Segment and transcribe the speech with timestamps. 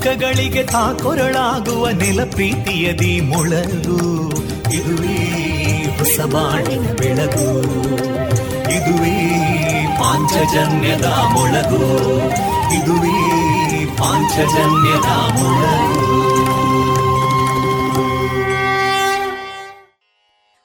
[0.00, 3.98] ದುಃಖಗಳಿಗೆ ತಾಕೊರಳಾಗುವ ನೆಲ ಪ್ರೀತಿಯದಿ ಮೊಳಗು
[4.76, 5.18] ಇದುವೇ
[5.98, 7.48] ಹೊಸ ಬಾಣಿನ ಬೆಳಗು
[8.76, 9.16] ಇದುವೇ
[9.98, 11.82] ಪಾಂಚಜನ್ಯದ ಮೊಳಗು
[12.78, 13.18] ಇದುವೇ
[13.98, 16.04] ಪಾಂಚಜನ್ಯದ ಮೊಳಗು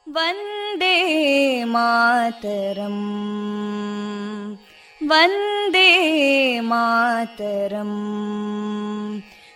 [0.08, 0.96] वन्दे
[1.68, 3.00] मातरम्
[5.02, 5.90] वन्दे
[6.64, 7.75] मातरम्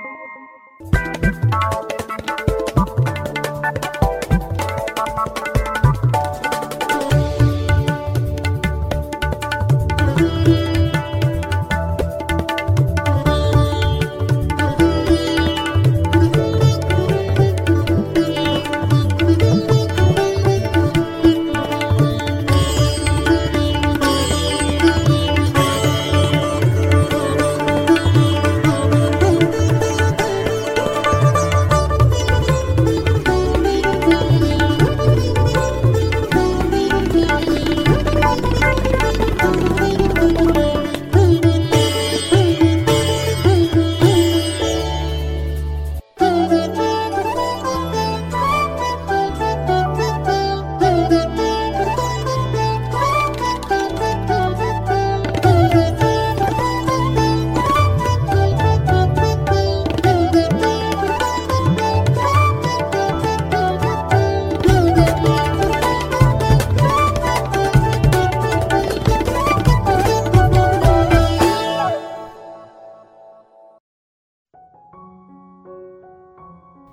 [1.51, 1.90] Bye.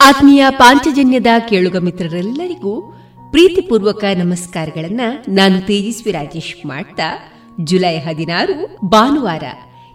[0.08, 2.93] ಆತ್ಮೀಯ ಪಾಂಚಜನ್ಯದ ಕೇಳುಗ ಮಿತ್ರರೆಲ್ಲರಿಗೂ
[3.31, 7.32] ಪ್ರೀತಿಪೂರ್ವಕ ನಮಸ್ಕಾರಗಳನ್ನ ನಾನು ತೇಜಸ್ವಿ ರಾಜೇಶ್ ಮಾಡ್ತಾ,
[7.64, 9.43] ಜುಲೈ ಹದಿನಾರು, ಭಾನುವಾರ.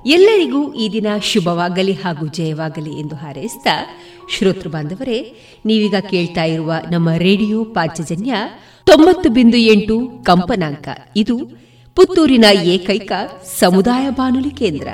[0.06, 3.68] ಎಲ್ಲರಿಗೂ ಈ ದಿನ ಶುಭವಾಗಲಿ ಹಾಗೂ ಜಯವಾಗಲಿ ಎಂದು ಹಾರೈಸಿದ
[4.38, 8.34] ಶ್ರೋತೃ ಬಾಂಧವರೇ, ನೀವೀಗ ಕೇಳ್ತಾ ಇರುವ ನಮ್ಮ ರೇಡಿಯೋ ಪಾಂಚಜನ್ಯ
[8.86, 10.88] ತೊಂಬತ್ತು ಬಿಂದು ಎಂಟು ಕಂಪನಾಂಕ.
[11.16, 11.38] ಇದು
[11.96, 13.12] ಪುತ್ತೂರಿನ ಏಕೈಕ
[13.60, 14.88] ಸಮುದಾಯ ಬಾನುಲಿ ಕೇಂದ್ರ.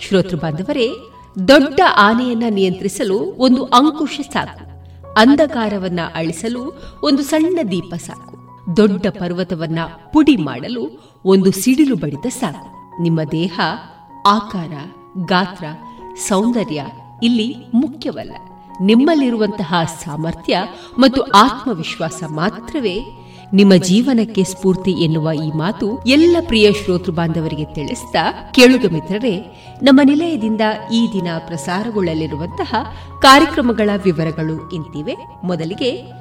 [0.00, 0.88] ಶ್ರೋತೃ ಬಾಂಧವರೇ
[1.48, 4.66] ದೊಡ್ಡ ಆನೆಯನ್ನ ನಿಯಂತ್ರಿಸಲು ಒಂದು ಅಂಕುಶ ಸಾಕು.
[5.16, 8.36] ಅಂಧಕಾರವನ್ನ ಅಳಿಸಲು ಒಂದು ಸಣ್ಣ ದೀಪ ಸಾಕು.
[8.76, 9.78] ದೊಡ್ಡ ಪರ್ವತವನ್ನ
[10.12, 13.02] ಪುಡಿ ಮಾಡಲು ಒಂದು ಸಿಡಿಲು ಬಡಿದ ಸಾಕು.
[13.02, 13.60] ನಿಮ್ಮ ದೇಹ,
[14.26, 14.72] ಆಕಾರ,
[15.24, 15.64] ಗಾತ್ರ,
[16.28, 16.86] ಸೌಂದರ್ಯ
[17.22, 18.32] ಇಲ್ಲಿ ಮುಖ್ಯವಲ್ಲ.
[18.80, 19.74] ನಿಮ್ಮಲ್ಲಿರುವಂತಹ
[20.04, 20.58] ಸಾಮರ್ಥ್ಯ
[20.98, 23.00] ಮತ್ತು ಆತ್ಮವಿಶ್ವಾಸ ಮಾತ್ರವೇ
[23.52, 29.36] ನಿಮ್ಮ ಜೀವನಕ್ಕೆ ಸ್ಫೂರ್ತಿ ಎನ್ನುವ ಈ ಮಾತು ಎಲ್ಲ ಪ್ರಿಯ ಶ್ರೋತೃ ಬಾಂಧವರಿಗೆ ತಿಳಿಸ್ತಾ, ಕೇಳುಗ ಮಿತ್ರರೇ,
[29.82, 30.60] ನಮ್ಮ ನಿಲಯದಿಂದ
[30.92, 32.74] ಈ ದಿನ ಪ್ರಸಾರಗೊಳ್ಳಲಿರುವಂತಹ
[33.22, 35.16] ಕಾರ್ಯಕ್ರಮಗಳ ವಿವರಗಳು ಇಂತಿವೆ.
[35.44, 36.12] ಮೊದಲಿಗೆ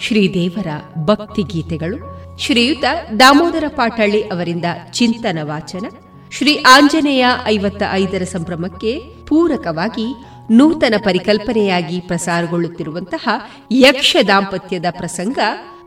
[0.00, 0.66] ಶ್ರೀದೇವರ
[1.04, 2.22] ಭಕ್ತಿ ಗೀತೆಗಳು.
[2.38, 2.84] ಶ್ರೀಯುತ
[3.20, 5.86] ದಾಮೋದರ ಪಾಟಳ್ಳಿ ಅವರಿಂದ ಚಿಂತನ ವಾಚನ.
[6.30, 10.14] ಶ್ರೀ ಆಂಜನೇಯ ಐವತ್ತ ಐದರ ಸಂಭ್ರಮಕ್ಕೆ ಪೂರಕವಾಗಿ
[10.50, 13.28] ನೂತನ ಪರಿಕಲ್ಪನೆಯಾಗಿ ಪ್ರಸಾರಗೊಳ್ಳುತ್ತಿರುವಂತಹ
[13.72, 15.38] ಯಕ್ಷ ದಾಂಪತ್ಯದ ಪ್ರಸಂಗ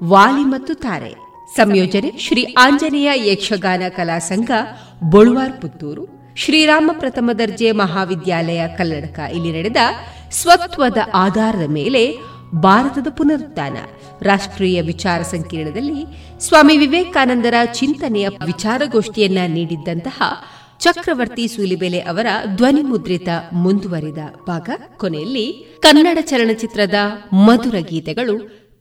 [0.04, 1.26] ವಾಲಿ ಮತ್ತು ತಾರೆ.
[1.56, 4.52] ಸಂಯೋಜನೆ ಶ್ರೀ ಆಂಜನೇಯ ಯಕ್ಷಗಾನ ಕಲಾ ಸಂಘ,
[5.04, 6.36] ಬೊಳುವಾರ್ ಪುತ್ತೂರು.
[6.36, 9.78] ಶ್ರೀರಾಮ ಪ್ರಥಮ ದರ್ಜೆ ಮಹಾವಿದ್ಯಾಲಯ ಕಲ್ಲಡಕ ಇಲ್ಲಿ ನಡೆದ
[10.32, 12.18] ಸ್ವತ್ವದ ಆಧಾರದ ಮೇಲೆ
[12.56, 13.78] ಭಾರತದ ಪುನರುತ್ಥಾನ.
[14.22, 16.06] ರಾಷ್ಟ್ರೀಯ ವಿಚಾರ ಸಂಕಿರಣದಲ್ಲಿ
[16.40, 20.22] ಸ್ವಾಮಿ ವಿವೇಕಾನಂದರ ಚಿಂತನೆಯ ವಿಚಾರಗೋಷ್ಠಿಯನ್ನ ನೀಡಿದ್ದಂತಹ
[20.80, 24.18] ಚಕ್ರವರ್ತಿ ಸೂಲಿಬೆಲೆ ಅವರ ಧ್ವನಿ ಮುದ್ರಿತ ಮುಂದುವರಿದ
[24.48, 24.70] ಭಾಗ.
[24.98, 26.94] ಕೊನೆಯಲ್ಲಿ ಕನ್ನಡ ಚಲನಚಿತ್ರದ
[27.34, 28.65] ಮಧುರ ಗೀತೆಗಳು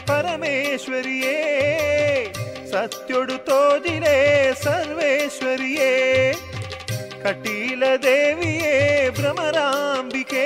[0.00, 1.36] ಪರಮೇಶ್ವರಿಯೇ
[2.72, 4.16] ಸತ್ಯೊಡು ತೋಜಿಲೆ
[4.62, 5.92] ಸರ್ವೇಶ್ವರಿಯೇ
[7.22, 8.74] ಕಟೀಲ ದೇವಿಯೇ
[9.10, 10.44] ಭ್ರಮರಾಂಬಿಕೆ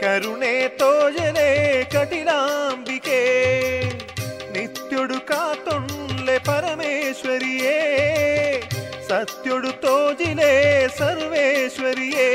[0.00, 1.48] ಕರುಣೆ ತೋಜನೆ
[1.92, 3.20] ಕಟಿಲಾಂಬಿಕೆ
[4.52, 7.76] ನಿತ್ಯೊಡು ಕಾತೊಂಡ್ಲೆ ಪರಮೇಶ್ವರಿಯೇ
[9.08, 10.52] ಸತ್ಯೊಡು ತೋಜಿಲೆ
[10.98, 12.28] ಸರ್ವೇಶ್ವರಿಯೇ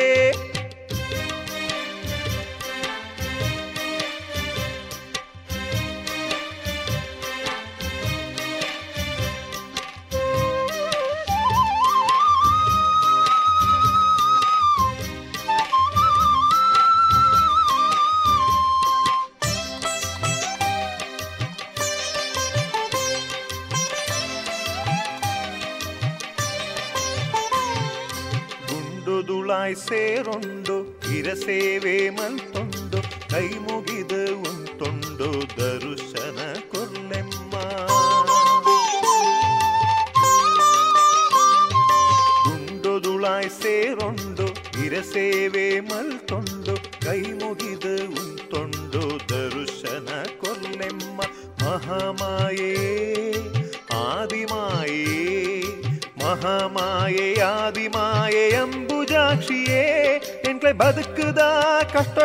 [29.88, 30.76] ಸೇರೊಂಡು
[31.18, 33.00] ಇರಸೇವೆ ಮಂತೊಂದು
[33.32, 33.48] ಕೈ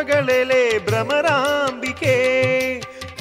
[0.01, 2.13] ಕಷ್ಟಗಳೆಲೆ ಭ್ರಮರಾಂಬಿಕೆ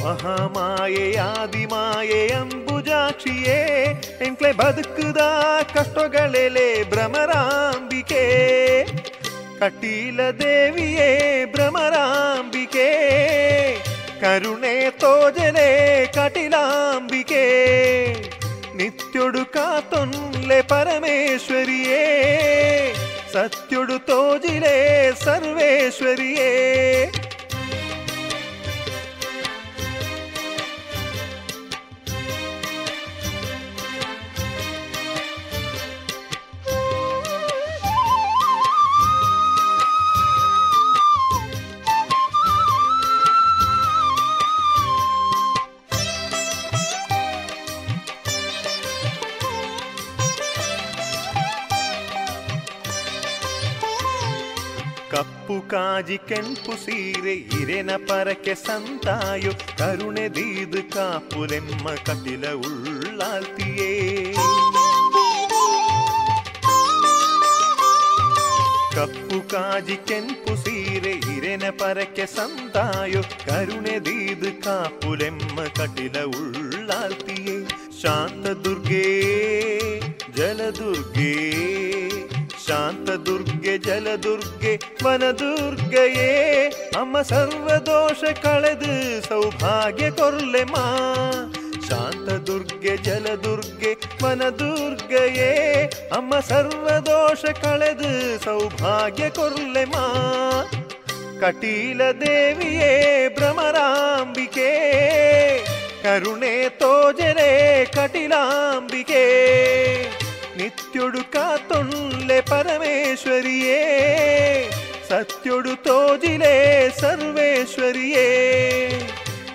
[0.02, 3.56] ಮಹಾಮಾಯೆ ಆದಿಮಾಯೆ ಅಂಬುಜಾಕ್ಷಿಯೇ
[4.26, 5.22] ಎಂಟ್ಲೆ ಬದುಕುದ
[5.74, 8.22] ಕಷ್ಟಗಳೆಲೆ ಭ್ರಮರಾಂಬಿಕೆ
[9.60, 11.10] ಕಟೀಲ ದೇವಿಯೇ
[11.56, 12.88] ಭ್ರಮರಾಂಬಿಕೆ
[14.22, 15.70] ಕರುಣೆ ತೋಜನೆ
[16.16, 17.44] ಕಟಿಲಾಂಬಿಕೆ
[18.76, 21.77] ನಿತ್ಯೊಡು ಕಾತೊನ್ಲೆ ಪರಮೇಶ್ವರಿಯೇ
[23.98, 24.76] ಸತ್ಯೊಡು ತೋಜಿಲೆ
[56.92, 64.34] ಇರೆನ ಪರಕೆ ಸಂತಾಯು, ಕರುಣೆ ದೀದು ಕಾಪುರೆಮ್ಮ ಕಟಿಲ ಉಳ್ಳಾಲ್ತಿಯೇ
[68.96, 73.22] ಕಪ್ಪು ಕಾಜಿ ಕೆಂಪು ಸೀರೆ ಇರೆನ ಪರಕೆ ಸಂತಾಯು
[87.30, 90.86] ಸರ್ವದೋಷ ಕಳೆದು ಸೌಭಾಗ್ಯ ಕೊರ್ಲೆ ಮಾ.
[91.90, 93.92] ಶಾಂತ ದುರ್ಗೆ ಜಲದುರ್ಗೆ
[94.24, 95.52] ವನದುರ್ಗಯೇ
[96.16, 100.06] ಅಮ್ಮ ಸರ್ವದೋಷ ಕಳೆದು ಸೌಭಾಗ್ಯ ಕೊರ್ಲೆ ಮಾ.
[101.42, 104.72] ಕಟೀಲ ದೇವಿಯೇ, ಭ್ರಮರಾಂಬಿಕೆ,
[106.04, 109.24] ಕರುಣೆ ತೋಜರೆ ಕಟಿಲಾಂಬಿಕೆ.
[110.58, 111.32] ನಿತ್ಯೊಡು
[111.68, 113.84] ತೊಳ್ಳೆ ಪರಮೇಶ್ವರಿಯೇ
[115.10, 118.26] ಸತ್ಯೊಡು ತೋಜಿಲೆ ಸರ್ವೇಶ್ವರಿಯೇ,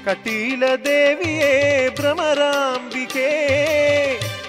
[0.04, 3.28] ಕಟೀಲ ದೇವಿಯೇ ಭ್ರಮರಾಂಬಿಕೆ,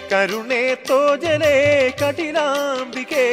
[0.09, 3.25] ಕರುಣೆ ತೋಜಲೆ ಕಟಿಲಾಂಬಿಕೆ,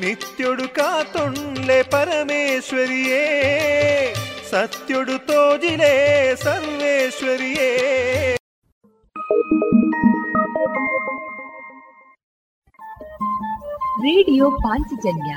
[0.00, 3.24] ನಿತ್ಯೊಡು ಕಾತೊಂಡ್ಲೆ ಪರಮೇಶ್ವರಿಯೇ,
[4.50, 7.70] ಸತ್ಯೊಡು ತೋಜಿಲೆ ಸರ್ವೇಶ್ವರಿಯೇ.
[14.02, 15.36] ರೇಡಿಯೋ ಪಾಂಚಜನ್ಯ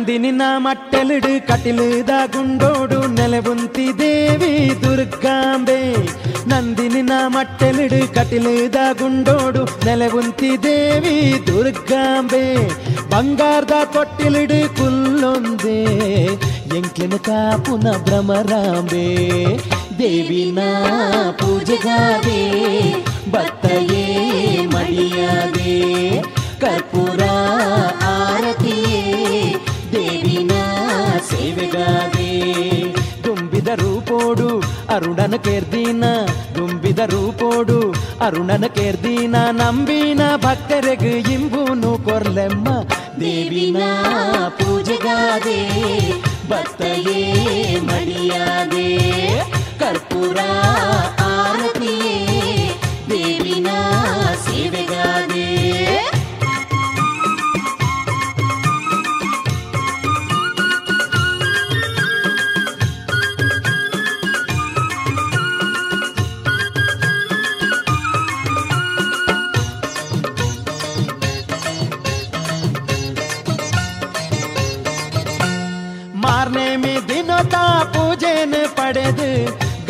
[0.00, 5.76] ನಂದಿನಿನ ಮಟ್ಟಲಿಡು ಕಟಿಲುದ ಗುಂಡೋಡು ನೆಲೆಬುಂತಿ ದೇವಿ ದುರ್ಗಾಂಬೆ
[6.48, 11.14] ನಂದಿನಿನ ಮಟ್ಟಲಿಡು ಕಟಿಲುದ ಗುಂಡೋಡು ನೆಲೆಬುಂತಿ ದೇವಿ
[11.46, 12.42] ದುರ್ಗಾಂಬೆ
[13.10, 15.78] ಬಂಗಾರದ ತೊಟ್ಟಿಲಿಡು ಕುಲ್ಲೊಂದೆ
[16.76, 19.06] ಎಂಕ್ಲಿನ ಕಾಪುನ ಭ್ರಮರಾಂಬೆ
[19.98, 20.60] ದೇವಿನ
[21.32, 22.40] ಪೂಜೆಗಾದೆ
[23.30, 24.04] ಬತ್ತಯೇ
[24.64, 25.76] ಮಡಿಯಾದೆ
[26.60, 27.99] ಕರ್ಪೂರ ಆರತಿಯೇ
[29.92, 30.52] ದೇವಿನ
[31.30, 32.28] ಸೇವೆಗಾದೆ
[33.24, 34.48] ದುಂಬಿದ ರೂಪೋಡು
[34.88, 36.04] ಅರುಣನ ಕೇರ್ದೀನ
[36.54, 37.78] ದುಂಬಿದ ರೂಪೋಡು
[38.20, 42.68] ಅರುಣನ ಕೇರ್ದೀನ ನಂಬಿನ ಭಕ್ತರೆಗೆ ಇಂಬೂನು ಕೊರ್ಲೆಮ್ಮ.
[43.20, 43.80] ದೇವಿನ
[44.48, 45.58] ಪೂಜೆಗಾದೆ,
[46.50, 47.20] ಭಕ್ತಯೇ
[47.80, 48.88] ಮಡಿಯಾದೆ,
[49.78, 50.38] ಕರ್ಪೂರ
[51.24, 52.16] ಆರತಿಯೇ
[53.10, 53.68] ದೇವಿನ
[54.46, 55.39] ಸೇವೆಗಾದೆ.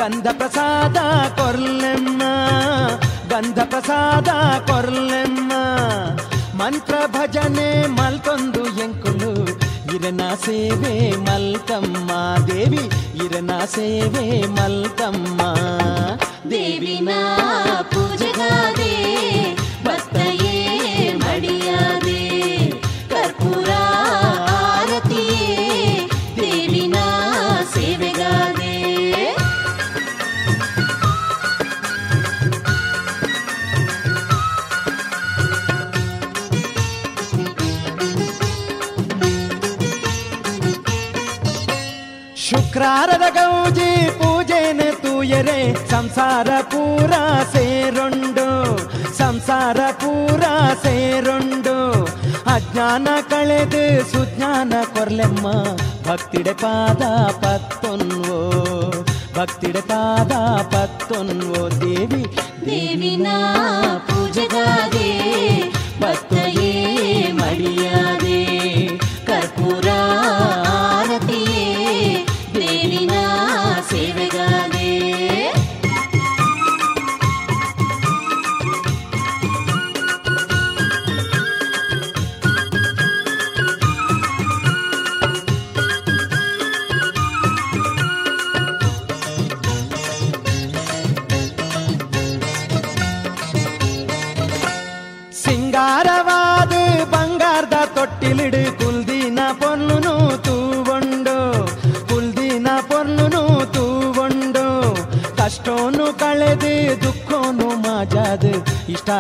[0.01, 0.99] ಗಂಧ ಪ್ರಸಾದ
[1.39, 2.23] ಕೊರ್ಲೆಮ್ಮ
[3.29, 4.31] ಗಂಧ ಪ್ರಸಾದ
[4.69, 5.53] ಕೊರ್ಲೆಮ್ಮ.
[6.59, 9.33] ಮಂತ್ರ ಭಜನೆ ಮಲ್ಕೊಂದು ಎಂಕುಲು,
[9.95, 10.95] ಇರನ ಸೇವೆ
[11.27, 12.11] ಮಲ್ತಮ್ಮ
[12.49, 12.85] ದೇವಿ,
[13.25, 15.41] ಇರನ ಸೇವೆ ಮಲ್ತಮ್ಮ
[16.51, 17.11] ದೇವಿನ
[17.93, 18.93] ಪೂಜೆಗಾದೆ
[42.81, 45.57] ಶುಕ್ರಾರದ ಗೌಜಿ ಪೂಜೆನೆ ತೂಯರೆ,
[45.91, 47.13] ಸಂಸಾರ ಪೂರ
[47.53, 48.47] ಸೇರೊಂಡು,
[49.19, 50.43] ಸಂಸಾರ ಪೂರ
[50.83, 51.77] ಸೇರೊಂಡು.
[52.55, 55.53] ಅಜ್ಞಾನ ಕಳೆದು ಸುಜ್ಞಾನ ಕೊರ್ಲೆಮ್ಮ,
[56.09, 57.03] ಭಕ್ತಿಡೆ ಪಾದ
[57.45, 58.41] ಪತ್ತೊನ್ವೋ,
[59.39, 60.33] ಭಕ್ತಿಡೆ ಪಾದ
[60.75, 61.63] ಪತ್ತೊನ್ವೋ.
[61.81, 62.25] ದೇವಿ,
[62.67, 63.27] ದೇವಿನ
[64.09, 65.11] ಪೂಜೆಗಾದೆ
[66.01, 66.73] ಭಕ್ತಯೇ
[67.33, 68.41] ಮಡಿಯಾದೆ,
[69.27, 69.89] ಕರ್ಪೂರ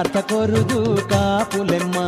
[0.00, 0.78] ಇಷ್ಟಾರ್ಥ ಕೊರುದು
[1.08, 1.98] ಕಾಪುಲೆಮ್ಮ,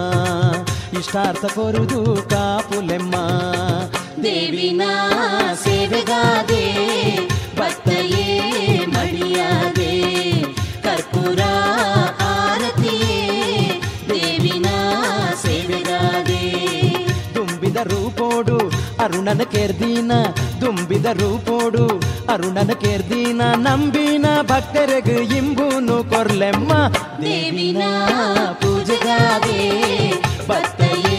[0.99, 1.99] ಇಷ್ಟಾರ್ಥ ಕೊರುದು
[2.30, 3.14] ಕಾಪುಲೆಮ್ಮ.
[4.24, 4.82] ದೇವಿನ
[5.64, 6.62] ಸೇವೆಗಾದೆ,
[7.59, 8.24] ಭಕ್ತಯೇ
[8.95, 9.90] ಮಡಿಯಾದೆ
[10.86, 11.40] ಕರ್ಪೂರ
[12.28, 13.18] ಆರತಿಯೇ
[14.11, 14.70] ದೇವಿನ
[15.45, 16.40] ಸೇವೆಗಾದೆ.
[17.34, 18.59] ತುಂಬಿದ ರೂಪೋಡು
[19.05, 20.12] ಅರುಣನ ಕೆರ್ದೀನ
[20.61, 21.84] ತುಂಬಿದ ರೂಪೋಡು
[22.32, 26.72] ಅರುಣನ ಕೆರ್ದೀನ ನಂಬಿನ ಭಕ್ತರಿಗೆ ಇಂಬೂನು ಕೊರ್ಲೆಮ್ಮ.
[27.22, 27.82] ದೇವಿನ
[28.52, 29.58] ಪೂಜೆಗಾದೆ
[30.48, 31.18] ಭಕ್ತಯೇ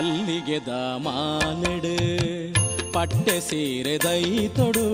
[0.00, 1.92] ಮಲ್ಲಿಗೆದ ಮಾಲೆಡು
[2.92, 4.86] ಪಟ್ಟೆ ಸೀರೆ ದೈ ತೊಡು.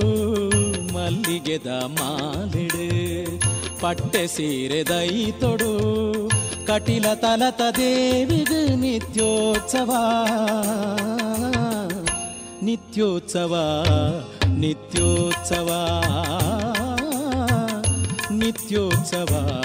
[0.94, 3.40] ಮಲ್ಲಿಗೆದ ಮಾಲೆಡು
[3.80, 5.70] ಪಟ್ಟೆ ಸೀರೆ ದೈ ತೊಡು.
[6.66, 9.92] ಕಟಿಲ ತಲತ ದೇವಿಗೆ ನಿತ್ಯೋತ್ಸವ.
[12.62, 13.84] ನಿತ್ಯೋತ್ಸವ
[14.48, 15.70] ನಿತ್ಯೋತ್ಸವ.
[18.30, 19.62] ನಿತ್ಯೋತ್ಸವ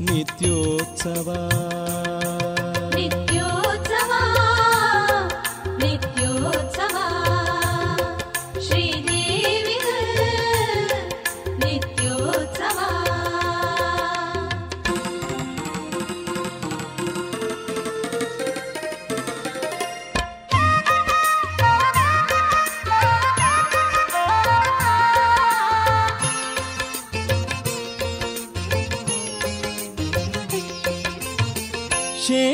[0.00, 1.52] ನಿತ್ಯೋತ್ಸವ.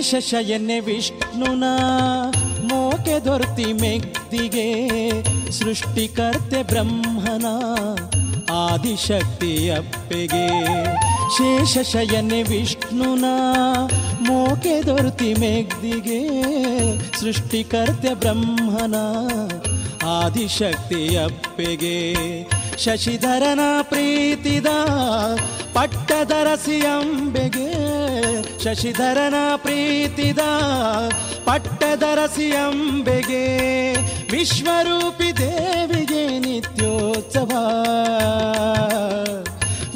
[0.05, 1.65] ಶೇಷಶಯನೆ ವಿಷ್ಣುನ
[2.71, 4.67] ಮೋಕೆ ದೊರ್ತಿ ಮೆಗ್ದಿಗೆ,
[5.51, 7.47] ಸೃಷ್ಟಿಕರ್ತೆ ಬ್ರಹ್ಮನ
[8.53, 10.45] ಆದಿಶಕ್ತಿಯಪ್ಪೆಗೆ
[11.37, 13.25] ಶೇಷಶಯನೆ ವಿಷ್ಣುನ
[14.21, 16.21] ಮೋಕೆ ದೊರ್ತಿ ಮೆಗ್ದಿಗೆ,
[17.21, 18.95] ಸೃಷ್ಟಿಕರ್ತೆ ಬ್ರಹ್ಮನ
[20.09, 21.97] ಆದಿಶಕ್ತಿಯಪ್ಪೆಗೆ
[22.79, 24.67] ಶಶಿಧರನ ಪ್ರೀತಿದ
[25.73, 27.74] ಪಟ್ಟದರಸಿ ಅಂಬೆಗೆ
[28.65, 30.39] ಶಶಿಧರನ ಪ್ರೀತಿದ
[31.45, 33.43] ಪಟ್ಟದರಸಿ ಅಂಬೆಗೆ
[34.33, 37.51] ವಿಶ್ವರೂಪಿ ದೇವಿಗೆ ನಿತ್ಯೋತ್ಸವ.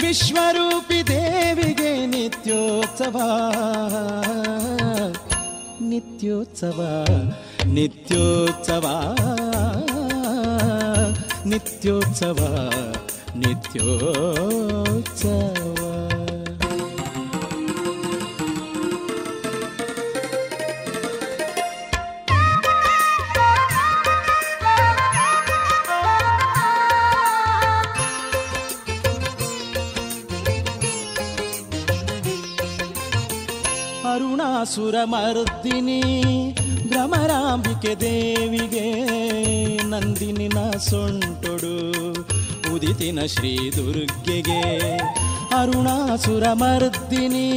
[0.00, 3.20] ವಿಶ್ವರೂಪಿ ದೇವಿಗೆ ನಿತ್ಯೋತ್ಸವ.
[5.80, 7.06] ನಿತ್ಯೋತ್ಸವ
[7.64, 8.86] ನಿತ್ಯೋತ್ಸವ.
[11.44, 12.70] ನಿತ್ಯೋತ್ಸವ
[13.36, 15.87] ನಿತ್ಯೋತ್ಸವ.
[34.78, 36.02] ಅರುಣಾಸುರ ಮರ್ದಿನಿ,
[36.88, 38.84] ಭ್ರಮರಾಂಬಿಕೆ ದೇವಿಗೆ
[39.82, 41.72] ನಂದಿನಿನ ಸೊಂಟೊಡು,
[42.74, 44.60] ಉದಿತಿನ ಶ್ರೀ ದುರ್ಗೆಗೆ.
[45.58, 47.48] ಅರುಣಾಸುರ ಮರ್ದಿನಿ,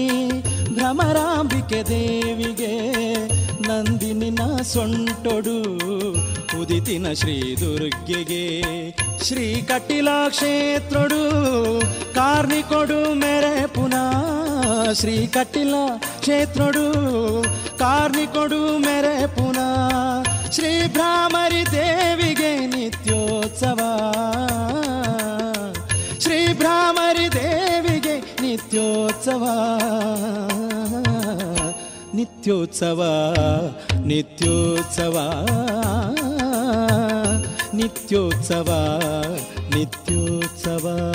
[0.74, 2.74] ಭ್ರಮರಾಂಬಿಕೆ ದೇವಿಗೆ
[3.68, 4.40] ನಂದಿನಿನ
[4.74, 5.58] ಸೊಂಟೊಡು
[6.62, 8.62] ಉದಿತಿನ ಶ್ರೀ ದುರ್ಗೆಗೆ.
[9.24, 11.22] ಶ್ರೀ ಕಟಿಲ ಕ್ಷೇತ್ರಡು
[12.14, 14.92] ಕಾರ್ನಿಕೊಡು ಮೆರೆ ಪುನಃ.
[14.94, 15.74] ಶ್ರೀ ಕಟ್ಟಿಲ
[16.20, 16.86] ಕ್ಷೇತ್ರಡು
[17.80, 20.24] ಕಾರ್ನಿಕೊಡು ಮೆರೆ ಪುನಃ.
[20.52, 23.80] ಶ್ರೀ ಭ್ರಾಮರಿ ದೇವಿಗೆ ನಿತ್ಯೋತ್ಸವ.
[26.20, 29.44] ಶ್ರೀ ಭ್ರಾಮರಿ ದೇವಿಗೆ ನಿತ್ಯೋತ್ಸವ.
[32.14, 33.36] ನಿತ್ಯೋತ್ಸವ
[34.06, 35.48] ನಿತ್ಯೋತ್ಸವ.
[37.74, 39.02] ನಿತ್ಯೋತ್ಸವ
[39.76, 41.14] ನಿತ್ಯೋತ್ಸವ.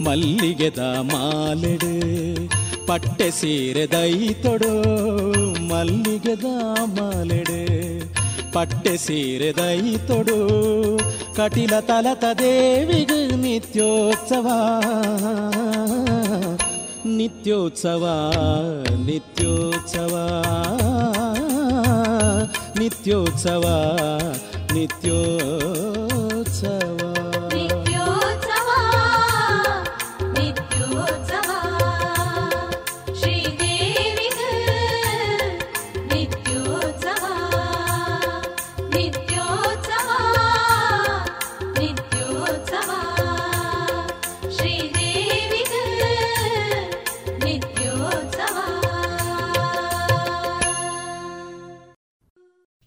[0.00, 2.10] ಮಲ್ಲಿಗೆದ ಮಾಲೆಡು
[2.86, 4.72] ಪಟ್ಟೆ ಸೀರೆ ದೈತೊಡು,
[5.68, 6.44] ಮಲ್ಲಿಗೆದ
[6.84, 7.60] ಮಾಲೆಡು
[8.52, 10.38] ಪಟ್ಟೆ ಸೀರೆ ದೈತೊಡು.
[11.36, 14.46] ಕಟಿಲ ತಲತ ದೇವಿಗ ನಿತ್ಯೋತ್ಸವ
[17.06, 18.32] ನಿತ್ಯೋತ್ಸವ
[19.06, 20.14] ನಿತ್ಯೋತ್ಸವ.
[22.80, 23.64] ನಿತ್ಯೋತ್ಸವ
[24.74, 25.20] ನಿತ್ಯೋತ್ಸವ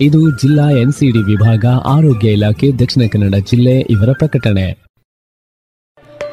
[0.00, 4.88] ಇದು ಜಿಲ್ಲಾ ಎನ್ಸಿಡಿ ವಿಭಾಗ ಆರೋಗ್ಯ ಇಲಾಖೆ ದಕ್ಷಿಣ ಕನ್ನಡ ಜಿಲ್ಲೆ ಇವರ ಪ್ರಕಟಣೆ.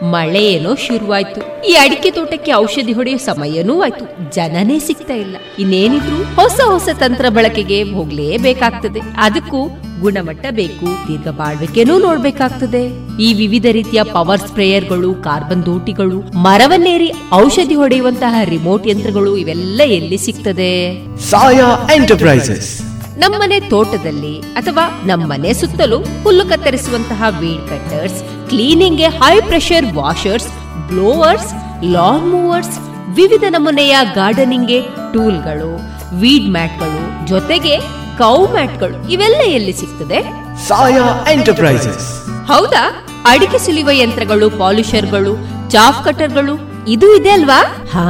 [0.04, 1.70] ಮಳೆ ಏನೋ ಶುರುವಾಯ್ತು.
[1.70, 5.36] ಈ ಅಡಿಕೆ ತೋಟಕ್ಕೆ ಔಷಧಿ ಹೊಡೆಯೋ ಸಮಯನೂ ಆಯ್ತು ಜನನೇ ಸಿಗ್ತಾ ಇಲ್ಲ.
[5.60, 9.00] ಇನ್ನೇನಿದ್ರು ಹೊಸ ಹೊಸ ತಂತ್ರ ಬಳಕೆಗೆ ಹೋಗ್ಲೇಬೇಕಾಗ್ತದೆ.
[9.18, 9.70] ಅದಕ್ಕೂ
[10.02, 12.84] ಗುಣಮಟ್ಟ ಬೇಕು ದೀರ್ಘ ಬಾಳ್ವಿಕೆನೂ ನೋಡ್ಬೇಕಾಗ್ತದೆ.
[13.22, 20.98] ಈ ವಿವಿಧ ರೀತಿಯ ಪವರ್ ಸ್ಪ್ರೇಯರ್ಗಳು ಕಾರ್ಬನ್ ದೋಟಿಗಳು ಮರವನ್ನೇರಿ ಔಷಧಿ ಹೊಡೆಯುವಂತಹ ರಿಮೋಟ್ ಯಂತ್ರಗಳು ಇವೆಲ್ಲ ಎಲ್ಲಿ ಸಿಗ್ತದೆ?
[21.18, 22.95] ಸಾಯಾ ಎಂಟರ್ಪ್ರೈಸಸ್.
[23.18, 30.48] ನಮ್ಮನೆ ತೋಟದಲ್ಲಿ ಅಥವಾ ನಮ್ಮನೆ ಸುತ್ತಲೂ ಹುಲ್ಲು ಕತ್ತರಿಸುವಂತಹ weed cutters ಕ್ಲೀನಿಂಗ್ಗೆ high pressure washers
[30.88, 31.54] blowers
[31.84, 34.82] lawn mowers ವಿವಿಧ ನಮೂನೆಯ ಗಾರ್ಡನಿಂಗ್ಗೆ
[35.14, 35.72] ಟೂಲ್ಗಳು
[36.20, 37.80] ವೀಡ್ ಮ್ಯಾಟ್ಗಳು ಜೊತೆಗೆ
[38.18, 40.20] ಕೌ ಮ್ಯಾಟ್ಗಳು ಇವೆಲ್ಲ ಎಲ್ಲಿ ಸಿಗ್ತದೆ?
[40.68, 42.28] ಸಾಯಾ ಎಂಟರ್ಪ್ರೈಸಸ್.
[42.48, 43.06] ಹೌದಾ?
[43.26, 45.34] ಅಡಿಕೆ ಸುಲಿಯುವ ಯಂತ್ರಗಳು ಪಾಲಿಷರ್ಗಳು
[45.70, 46.56] ಚಾಫ್ ಕಟರ್ಗಳು
[46.88, 47.60] ಇದು ಇದೆ ಅಲ್ವಾ?
[47.94, 48.06] ಹಾ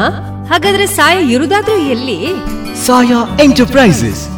[0.49, 2.20] ಹಾಗಾದ್ರೆ ಸಾಯಾ ಇರುದಾದ್ರೂ ಎಲ್ಲಿ?
[2.86, 4.35] ಸಾಯಾ ಎಂಟರ್ಪ್ರೈಸಸ್.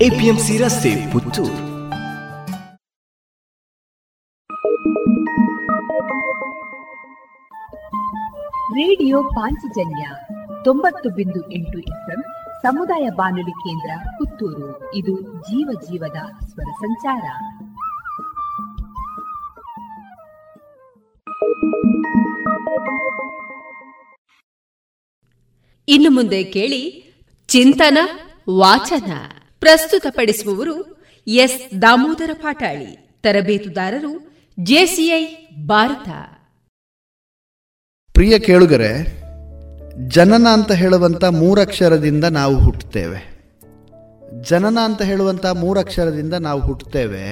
[0.00, 1.54] APMC ರಸ್ತೆ ಪುತ್ತೂರು.
[8.74, 10.08] ರೇಡಿಯೋ ಪಾಂಚಜನ್ಯ
[10.64, 12.22] ತೊಂಬತ್ತು ಬಿಂದು ಎಂಟು ಎಫ್ಎಂ
[12.62, 14.94] ಸಮುದಾಯ ಬಾನುಲಿ ಕೇಂದ್ರ ಪುತ್ತೂರು.
[14.94, 17.24] ಇದು ಜೀವ ಜೀವದ ಸ್ವರ ಸಂಚಾರ.
[25.88, 27.12] ಇನ್ನು ಮುಂದೆ ಕೇಳಿ
[27.48, 27.98] ಚಿಂತನ
[28.58, 29.12] ವಾಚನ.
[29.62, 31.82] ಪ್ರಸ್ತುತಪಡಿಸುವವರು ಎಸ್.
[31.82, 35.24] ದಾಮೋದರ ಪಾಟಾಳಿ ತರಬೇತುದಾರರು ಜೆಸಿಐ
[35.64, 36.08] ಭಾರತ.
[38.12, 39.22] ಪ್ರಿಯ ಕೇಳುಗರೆ,
[40.08, 43.42] ಜನನ ಅಂತ ಹೇಳುವಂಥ ಮೂರಕ್ಷರದಿಂದ ನಾವು ಹುಟ್ಟುತ್ತೇವೆ.
[44.42, 47.26] ಜನನ ಅಂತ ಹೇಳುವಂತಹ ಮೂರಕ್ಷರದಿಂದ ನಾವು ಹುಟ್ಟುತ್ತೇವೆ.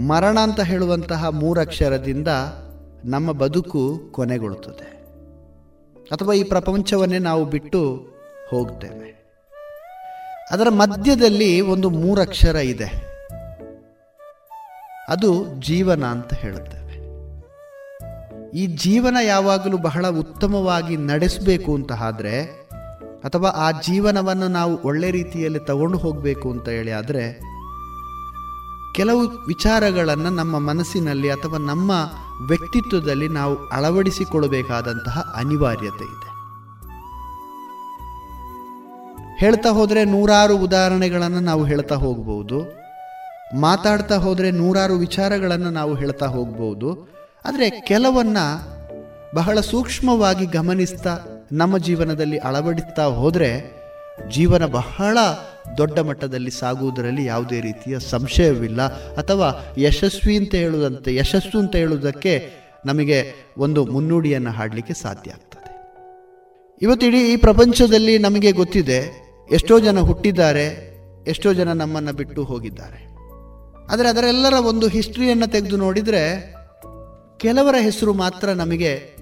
[0.00, 2.28] ಮರಣ ಅಂತ ಹೇಳುವಂತಹ ಮೂರಕ್ಷರದಿಂದ
[3.04, 4.92] ನಮ್ಮ ಬದುಕು ಕೊನೆಗೊಳ್ಳುತ್ತದೆ.
[6.08, 8.08] ಅಥವಾ ಈ ಪ್ರಪಂಚವನ್ನೇ ನಾವು ಬಿಟ್ಟು
[8.50, 9.17] ಹೋಗ್ತೇವೆ
[10.50, 13.08] ಅದರ ಮಧ್ಯದಲ್ಲಿ ಒಂದು ಮೂರಕ್ಷರ ಇದೆ.
[15.08, 16.88] ಅದು ಜೀವನ ಅಂತ ಹೇಳುತ್ತೇವೆ.
[18.50, 22.42] ಈ ಜೀವನ ಯಾವಾಗಲೂ ಬಹಳ ಉತ್ತಮವಾಗಿ ನಡೆಸಬೇಕು ಅಂತ ಆದರೆ,
[23.24, 27.40] ಅಥವಾ ಆ ಜೀವನವನ್ನು ನಾವು ಒಳ್ಳೆ ರೀತಿಯಲ್ಲಿ ತಗೊಂಡು ಹೋಗಬೇಕು ಅಂತ ಹೇಳಿ ಆದರೆ,
[28.94, 31.92] ಕೆಲವು ವಿಚಾರಗಳನ್ನು ನಮ್ಮ ಮನಸ್ಸಿನಲ್ಲಿ ಅಥವಾ ನಮ್ಮ
[32.46, 36.27] ವ್ಯಕ್ತಿತ್ವದಲ್ಲಿ ನಾವು ಅಳವಡಿಸಿಕೊಳ್ಳಬೇಕಾದಂತಹ ಅನಿವಾರ್ಯತೆ ಇದೆ.
[39.40, 42.78] ಹೇಳ್ತಾ ಹೋದರೆ ನೂರಾರು ಉದಾಹರಣೆಗಳನ್ನು ನಾವು ಹೇಳ್ತಾ ಹೋಗ್ಬೋದು.
[43.60, 47.08] ಮಾತಾಡ್ತಾ ಹೋದರೆ ನೂರಾರು ವಿಚಾರಗಳನ್ನು ನಾವು ಹೇಳ್ತಾ ಹೋಗ್ಬೋದು.
[47.44, 48.36] ಆದರೆ ಕೆಲವನ್ನ
[49.34, 51.18] ಬಹಳ ಸೂಕ್ಷ್ಮವಾಗಿ ಗಮನಿಸ್ತಾ
[51.52, 53.78] ನಮ್ಮ ಜೀವನದಲ್ಲಿ ಅಳವಡಿಸ್ತಾ ಹೋದರೆ
[54.28, 55.18] ಜೀವನ ಬಹಳ
[55.78, 58.82] ದೊಡ್ಡ ಮಟ್ಟದಲ್ಲಿ ಸಾಗುವುದರಲ್ಲಿ ಯಾವುದೇ ರೀತಿಯ ಸಂಶಯವಿಲ್ಲ.
[59.14, 62.50] ಅಥವಾ ಯಶಸ್ವಿ ಅಂತ ಹೇಳುವುದಂತೆ ಯಶಸ್ಸು ಅಂತ ಹೇಳುವುದಕ್ಕೆ
[62.86, 65.48] ನಮಗೆ ಒಂದು ಮುನ್ನುಡಿಯನ್ನು ಹಾಡಲಿಕ್ಕೆ ಸಾಧ್ಯ ಆಗ್ತದೆ.
[66.82, 70.66] ಇವತ್ತಿಡೀ ಈ ಪ್ರಪಂಚದಲ್ಲಿ ನಮಗೆ ಗೊತ್ತಿದೆ ಎಷ್ಟೋ ಜನ ಹುಟ್ಟಿದ್ದಾರೆ,
[71.26, 73.08] ಎಷ್ಟೋ ಜನ ನಮ್ಮನ್ನು ಬಿಟ್ಟು ಹೋಗಿದ್ದಾರೆ.
[73.92, 76.54] ಆದರೆ ಅದರೆಲ್ಲರ ಒಂದು ಹಿಸ್ಟ್ರಿಯನ್ನು ತೆಗೆದು ನೋಡಿದರೆ
[77.38, 79.16] ಕೆಲವರ ಹೆಸರು ಮಾತ್ರ ನಮಗೆ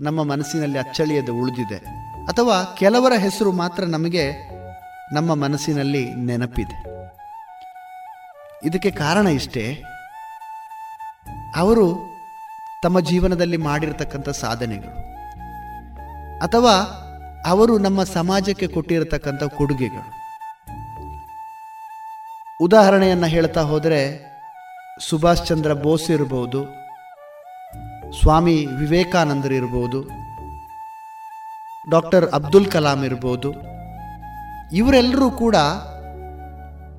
[0.00, 1.78] ನಮ್ಮ ಮನಸ್ಸಿನಲ್ಲಿ ಅಚ್ಚಳಿಯದೆ ಉಳಿದಿದೆ.
[2.24, 4.24] ಅಥವಾ ಕೆಲವರ ಹೆಸರು ಮಾತ್ರ ನಮಗೆ
[5.12, 6.78] ನಮ್ಮ ಮನಸ್ಸಿನಲ್ಲಿ ನೆನಪಿದೆ.
[8.66, 9.82] ಇದಕ್ಕೆ ಕಾರಣ ಇಷ್ಟೇ,
[11.56, 11.86] ಅವರು
[12.82, 14.96] ತಮ್ಮ ಜೀವನದಲ್ಲಿ ಮಾಡಿರತಕ್ಕಂಥ ಸಾಧನೆಗಳು.
[16.38, 16.74] ಅಥವಾ
[17.46, 20.20] ಅವರು ನಮ್ಮ ಸಮಾಜಕ್ಕೆ ಕೊಟ್ಟಿರತಕ್ಕಂಥ ಕೊಡುಗೆಗಳು.
[22.64, 24.30] ಉದಾಹರಣೆಯನ್ನು ಹೇಳ್ತಾ ಹೋದರೆ,
[25.08, 26.64] ಸುಭಾಷ್ ಚಂದ್ರ ಬೋಸ್ ಇರಬಹುದು
[28.22, 30.08] ಸ್ವಾಮಿ ವಿವೇಕಾನಂದರು ಇರ್ಬೋದು,
[31.90, 33.52] ಡಾಕ್ಟರ್ ಅಬ್ದುಲ್ ಕಲಾಂ ಇರ್ಬೋದು,
[34.72, 35.56] ಇವರೆಲ್ಲರೂ ಕೂಡ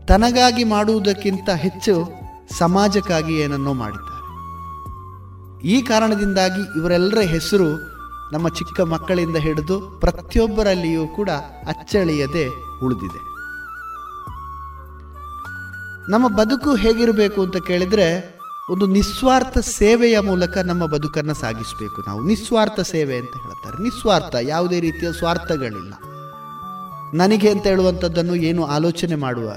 [0.07, 2.11] ತನಗಾಗಿ ಮಾಡುವುದಕ್ಕಿಂತ ಹೆಚ್ಚು
[2.57, 4.17] ಸಮಾಜಕ್ಕಾಗಿ ಏನನ್ನೋ ಮಾಡಿದ್ದಾರೆ.
[5.67, 7.90] ಈ ಕಾರಣದಿಂದಾಗಿ ಇವರೆಲ್ಲರ ಹೆಸರು
[8.33, 11.29] ನಮ್ಮ ಚಿಕ್ಕ ಮಕ್ಕಳಿಂದ ಹಿಡಿದು ಪ್ರತಿಯೊಬ್ಬರಲ್ಲಿಯೂ ಕೂಡ
[11.67, 12.47] ಅಚ್ಚಳಿಯದೆ
[12.83, 13.31] ಉಳಿದಿದೆ.
[16.11, 22.23] ನಮ್ಮ ಬದುಕು ಹೇಗಿರಬೇಕು ಅಂತ ಕೇಳಿದರೆ ಒಂದು ನಿಸ್ವಾರ್ಥ ಸೇವೆಯ ಮೂಲಕ ನಮ್ಮ ಬದುಕನ್ನು ಸಾಗಿಸಬೇಕು ನಾವು.
[22.23, 23.83] ನಿಸ್ವಾರ್ಥ ಸೇವೆ ಅಂತ ಹೇಳ್ತಾರೆ.
[23.83, 25.93] ನಿಸ್ವಾರ್ಥ, ಯಾವುದೇ ರೀತಿಯ ಸ್ವಾರ್ಥಗಳಿಲ್ಲ.
[27.17, 29.53] ನನಗೆ ಅಂತ ಹೇಳುವಂಥದ್ದನ್ನು ಏನು ಆಲೋಚನೆ ಮಾಡುವ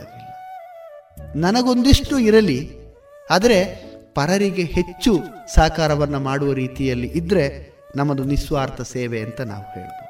[1.37, 2.79] ನನಗೊಂದಿಷ್ಟು ಇರಲಿ,
[3.31, 3.59] ಆದರೆ
[4.15, 5.19] ಪರರಿಗೆ ಹೆಚ್ಚು
[5.55, 10.05] ಸಾಕಾರವನ್ನು ಮಾಡುವ ರೀತಿಯಲ್ಲಿ ಇದ್ರೆ ನಮ್ಮದು ನಿಸ್ವಾರ್ಥ ಸೇವೆ ಅಂತ ನಾವು ಹೇಳ್ಬೋದು.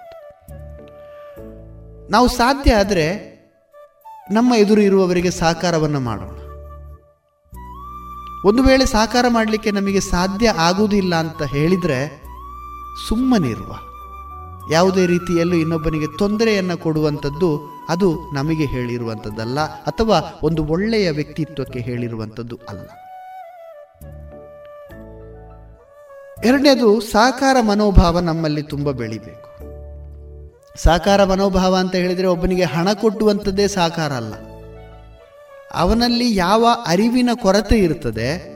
[2.10, 3.34] ನಾವು ಸಾಧ್ಯ ಆದರೆ
[4.30, 6.30] ನಮ್ಮ ಎದುರು ಇರುವವರಿಗೆ ಸಹಕಾರವನ್ನು ಮಾಡೋಣ.
[8.46, 12.22] ಒಂದು ವೇಳೆ ಸಹಕಾರ ಮಾಡಲಿಕ್ಕೆ ನಮಗೆ ಸಾಧ್ಯ ಆಗುವುದಿಲ್ಲ ಅಂತ ಹೇಳಿದರೆ
[13.08, 13.78] ಸುಮ್ಮನಿರುವ
[14.72, 22.88] ಯಾವುದೇ ರೀತಿಯಲ್ಲೂ ಇನ್ನೊಬ್ಬನಿಗೆ ತೊಂದರೆಯನ್ನು ಕೊಡುವಂಥದ್ದು ಅದು ನಮಗೆ ಹೇಳಿರುವಂಥದ್ದಲ್ಲ ಅಥವಾ ಒಂದು ಒಳ್ಳೆಯ ವ್ಯಕ್ತಿತ್ವಕ್ಕೆ ಹೇಳಿರುವಂಥದ್ದು ಅಲ್ಲ.
[26.36, 29.50] ಎರಡನೇದು ಸಾಕಾರ ಮನೋಭಾವ ನಮ್ಮಲ್ಲಿ ತುಂಬ ಬೆಳಿಬೇಕು.
[30.82, 34.34] ಸಾಕಾರ ಮನೋಭಾವ ಅಂತ ಹೇಳಿದರೆ ಒಬ್ಬನಿಗೆ ಹಣ ಕೊಟ್ಟುವಂಥದ್ದೇ ಸಾಕಾರ ಅಲ್ಲ.
[35.74, 38.54] ಅವನಲ್ಲಿ ಯಾವ ಅರಿವಿನ ಕೊರತೆ ಇರ್ತದೆ,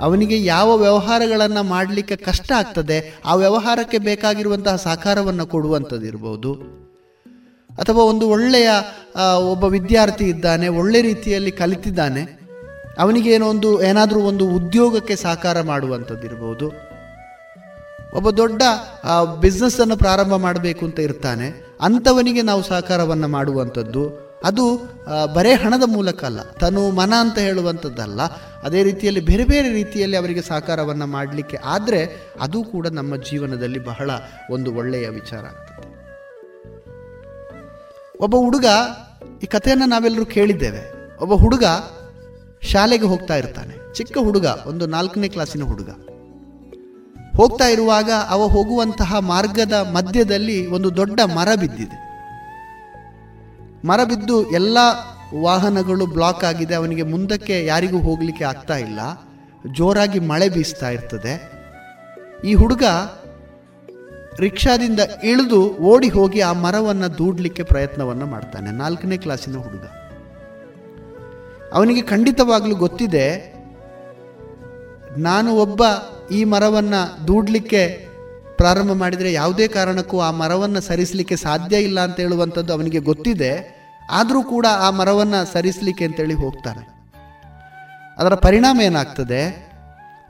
[0.00, 6.54] ಅವನಿಗೆ ಯಾವ ವ್ಯವಹಾರಗಳನ್ನು ಮಾಡಲಿಕ್ಕೆ ಕಷ್ಟ ಆಗ್ತದೆ, ಆ ವ್ಯವಹಾರಕ್ಕೆ ಬೇಕಾಗಿರುವಂತಹ ಸಾಕಾರವನ್ನು ಕೊಡುವಂಥದ್ದು ಇರ್ಬೋದು.
[7.78, 8.70] ಅಥವಾ ಒಂದು ಒಳ್ಳೆಯ
[9.38, 12.35] ಒಬ್ಬ ವಿದ್ಯಾರ್ಥಿ ಇದ್ದಾನೆ, ಒಳ್ಳೆ ರೀತಿಯಲ್ಲಿ ಕಲಿತಿದ್ದಾನೆ
[12.98, 16.68] ಅವನಿಗೆ ಏನೋ ಒಂದು, ಏನಾದರೂ ಒಂದು ಉದ್ಯೋಗಕ್ಕೆ ಸಹಕಾರ ಮಾಡುವಂಥದ್ದಿರ್ಬೋದು
[18.18, 18.62] ಒಬ್ಬ ದೊಡ್ಡ
[19.40, 21.46] ಬಿಸ್ನೆಸ್ಸನ್ನು ಪ್ರಾರಂಭ ಮಾಡಬೇಕು ಅಂತ ಇರ್ತಾನೆ.
[21.86, 24.04] ಅಂಥವನಿಗೆ ನಾವು ಸಹಕಾರವನ್ನು ಮಾಡುವಂಥದ್ದು.
[24.44, 24.64] ಅದು
[25.34, 28.20] ಬರೇ ಹಣದ ಮೂಲಕ ಅಲ್ಲ, ತನು ಮನ ಅಂತ ಹೇಳುವಂಥದ್ದಲ್ಲ.
[28.66, 32.00] ಅದೇ ರೀತಿಯಲ್ಲಿ ಬೇರೆ ಬೇರೆ ರೀತಿಯಲ್ಲಿ ಅವರಿಗೆ ಸಹಕಾರವನ್ನು ಮಾಡಲಿಕ್ಕೆ ಆದರೆ
[32.40, 34.10] ಅದು ಕೂಡ ನಮ್ಮ ಜೀವನದಲ್ಲಿ ಬಹಳ
[34.50, 35.84] ಒಂದು ಒಳ್ಳೆಯ ವಿಚಾರ ಆಗ್ತದೆ.
[38.20, 38.66] ಒಬ್ಬ ಹುಡುಗ,
[39.42, 40.82] ಈ ಕಥೆಯನ್ನು ನಾವೆಲ್ಲರೂ ಕೇಳಿದ್ದೇವೆ.
[41.22, 41.64] ಒಬ್ಬ ಹುಡುಗ
[42.70, 43.74] ಶಾಲೆಗೆ ಹೋಗ್ತಾ ಇರ್ತಾನೆ.
[43.96, 45.90] ಚಿಕ್ಕ ಹುಡುಗ, ಒಂದು ನಾಲ್ಕನೇ ಕ್ಲಾಸಿನ ಹುಡುಗ.
[47.38, 51.98] ಹೋಗ್ತಾ ಇರುವಾಗ ಅವ ಹೋಗುವಂತಹ ಮಾರ್ಗದ ಮಧ್ಯದಲ್ಲಿ ಒಂದು ದೊಡ್ಡ ಮರ ಬಿದ್ದಿದೆ.
[53.88, 54.78] ಮರ ಬಿದ್ದು ಎಲ್ಲ
[55.42, 59.00] ವಾಹನಗಳು ಬ್ಲಾಕ್ ಆಗಿದೆ, ಅವನಿಗೆ ಮುಂದಕ್ಕೆ ಯಾರಿಗೂ ಹೋಗಲಿಕ್ಕೆ ಆಗ್ತಾ ಇಲ್ಲ.
[59.78, 61.34] ಜೋರಾಗಿ ಮಳೆ ಬೀಸ್ತಾ ಇರ್ತದೆ.
[62.48, 62.84] ಈ ಹುಡುಗ
[64.44, 65.60] ರಿಕ್ಷಾದಿಂದ ಇಳಿದು
[65.90, 69.84] ಓಡಿ ಹೋಗಿ ಆ ಮರವನ್ನು ದೂಡಲಿಕ್ಕೆ ಪ್ರಯತ್ನವನ್ನು ಮಾಡ್ತಾನೆ, ನಾಲ್ಕನೇ ಕ್ಲಾಸಿನ ಹುಡುಗ.
[71.74, 73.26] ಅವನಿಗೆ ಖಂಡಿತವಾಗಲೂ ಗೊತ್ತಿದೆ,
[75.28, 75.82] ನಾನು ಒಬ್ಬ
[76.38, 77.82] ಈ ಮರವನ್ನು ದೂಡಲಿಕ್ಕೆ
[78.60, 83.52] ಪ್ರಾರಂಭ ಮಾಡಿದರೆ ಯಾವುದೇ ಕಾರಣಕ್ಕೂ ಆ ಮರವನ್ನು ಸರಿಸಲಿಕ್ಕೆ ಸಾಧ್ಯ ಇಲ್ಲ ಅಂತ ಹೇಳುವಂಥದ್ದು ಅವನಿಗೆ ಗೊತ್ತಿದೆ,
[84.18, 86.82] ಆದರೂ ಕೂಡ ಆ ಮರವನ್ನು ಸರಿಸಲಿಕ್ಕೆ ಅಂತೇಳಿ ಹೋಗ್ತಾನೆ.
[88.18, 89.40] ಅದರ ಪರಿಣಾಮ ಏನಾಗ್ತದೆ,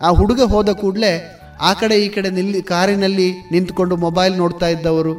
[0.00, 1.12] ಆ ಹುಡುಗ ಹೋದ ಕೂಡಲೇ
[1.60, 5.14] ಆ ಕಡೆ ಈ ಕಡೆ ನಿಲ್ಲಿ, ಕಾರಿನಲ್ಲಿ ನಿಂತ್ಕೊಂಡು ಮೊಬೈಲ್ ನೋಡ್ತಾ ಇದ್ದವರು,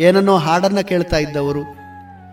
[0.00, 1.62] ಏನನ್ನೋ ಹಾಡನ್ನು ಕೇಳ್ತಾ ಇದ್ದವರು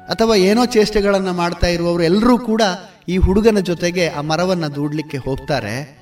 [0.10, 2.62] ಅಥವಾ ಏನೋ ಚೇಷ್ಟೆಗಳನ್ನು ಮಾಡ್ತಾ ಇರುವವರು ಎಲ್ಲರೂ ಕೂಡ
[3.08, 6.00] ಈ ಹುಡುಗನ ಜೊತೆಗೆ ಆ ಮರವನ್ನು ದೂಡ್ಲಿಕ್ಕೆ ಹೋಗ್ತಾರೆ.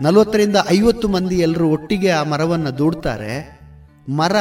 [0.00, 3.60] ನಲವತ್ತರಿಂದ ಐವತ್ತು ಮಂದಿ ಎಲ್ಲರೂ ಒಟ್ಟಿಗೆ ಆ ಮರವನ್ನು ದೂಡ್ತಾರೆ.
[4.08, 4.36] ಮರ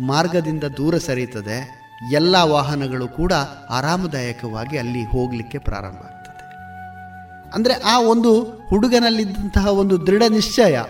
[0.00, 1.86] ಮಾರ್ಗದಿಂದ ದೂರ ಸರಿಯುತ್ತದೆ.
[2.12, 3.32] ಎಲ್ಲ ವಾಹನಗಳು ಕೂಡ
[3.70, 6.36] ಆರಾಮದಾಯಕವಾಗಿ ಅಲ್ಲಿ ಹೋಗಲಿಕ್ಕೆ ಪ್ರಾರಂಭ ಆಗ್ತದೆ.
[7.54, 10.82] ಅಂದರೆ ಆ ಒಂದು ಹುಡುಗನಲ್ಲಿದ್ದಂತಹ ಒಂದು ದೃಢ ನಿಶ್ಚಯ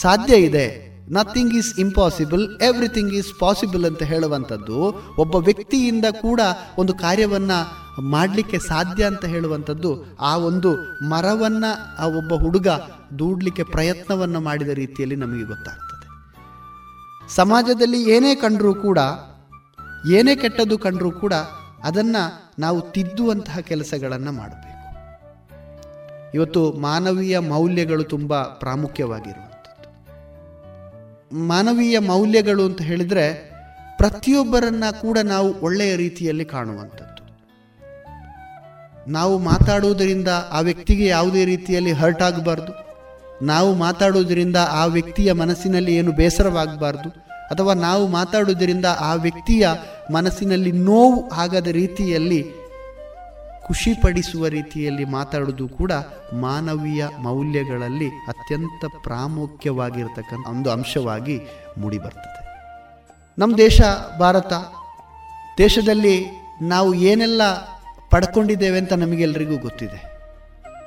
[0.00, 0.89] ಸಾಧ್ಯ ಇದೆ.
[1.10, 4.76] Nothing is impossible everything is possible ಅಂತ ಹೇಳುವಂಥದ್ದು
[5.18, 6.40] ಒಬ್ಬ ವ್ಯಕ್ತಿಯಿಂದ ಕೂಡ
[6.78, 10.74] ಒಂದು ಕಾರ್ಯವನ್ನು ಮಾಡಲಿಕ್ಕೆ ಸಾಧ್ಯ ಅಂತ ಹೇಳುವಂಥದ್ದು ಆ ಒಂದು
[11.08, 12.68] ಮರವನ್ನು ಆ ಒಬ್ಬ ಹುಡುಗ
[13.18, 16.06] ದೂಡಲಿಕ್ಕೆ ಪ್ರಯತ್ನವನ್ನು ಮಾಡಿದ ರೀತಿಯಲ್ಲಿ ನಮಗೆ ಗೊತ್ತಾಗ್ತದೆ.
[17.34, 18.98] ಸಮಾಜದಲ್ಲಿ ಏನೇ ಕಂಡರೂ ಕೂಡ,
[20.12, 21.32] ಏನೇ ಕೆಟ್ಟದ್ದು ಕಂಡರೂ ಕೂಡ
[21.84, 24.70] ಅದನ್ನು ನಾವು ತಿದ್ದುವಂತಹ ಕೆಲಸಗಳನ್ನು ಮಾಡಬೇಕು.
[26.34, 29.49] ಇವತ್ತು ಮಾನವೀಯ ಮೌಲ್ಯಗಳು ತುಂಬ ಪ್ರಾಮುಖ್ಯವಾಗಿರುವಂಥದ್ದು
[31.32, 33.50] ಮಾನವೀಯ ಮೌಲ್ಯಗಳು ಅಂತ ಹೇಳಿದರೆ
[33.96, 37.10] ಪ್ರತಿಯೊಬ್ಬರನ್ನ ಕೂಡ ನಾವು ಒಳ್ಳೆಯ ರೀತಿಯಲ್ಲಿ ಕಾಣುವಂಥದ್ದು.
[39.10, 42.90] ನಾವು ಮಾತಾಡುವುದರಿಂದ ಆ ವ್ಯಕ್ತಿಗೆ ಯಾವುದೇ ರೀತಿಯಲ್ಲಿ ಹರ್ಟ್ ಆಗಬಾರ್ದು.
[43.46, 47.08] ನಾವು ಮಾತಾಡುವುದರಿಂದ ಆ ವ್ಯಕ್ತಿಯ ಮನಸ್ಸಿನಲ್ಲಿ ಏನು ಬೇಸರವಾಗಬಾರ್ದು.
[47.50, 49.68] ಅಥವಾ ನಾವು ಮಾತಾಡುವುದರಿಂದ ಆ ವ್ಯಕ್ತಿಯ
[50.12, 52.59] ಮನಸ್ಸಿನಲ್ಲಿ ನೋವು ಆಗದ ರೀತಿಯಲ್ಲಿ
[53.70, 55.92] ಖುಷಿಪಡಿಸುವ ರೀತಿಯಲ್ಲಿ ಮಾತಾಡುವುದು ಕೂಡ
[56.40, 61.40] ಮಾನವೀಯ ಮೌಲ್ಯಗಳಲ್ಲಿ ಅತ್ಯಂತ ಪ್ರಾಮುಖ್ಯವಾಗಿರ್ತಕ್ಕಂಥ ಒಂದು ಅಂಶವಾಗಿ
[61.78, 62.56] ಮೂಡಿಬರ್ತದೆ.
[63.38, 63.80] ನಮ್ಮ ದೇಶ,
[64.18, 64.52] ಭಾರತ,
[65.58, 66.24] ದೇಶದಲ್ಲಿ
[66.62, 67.42] ನಾವು ಏನೆಲ್ಲ
[68.10, 70.12] ಪಡ್ಕೊಂಡಿದ್ದೇವೆ ಅಂತ ನಮಗೆಲ್ಲರಿಗೂ ಗೊತ್ತಿದೆ.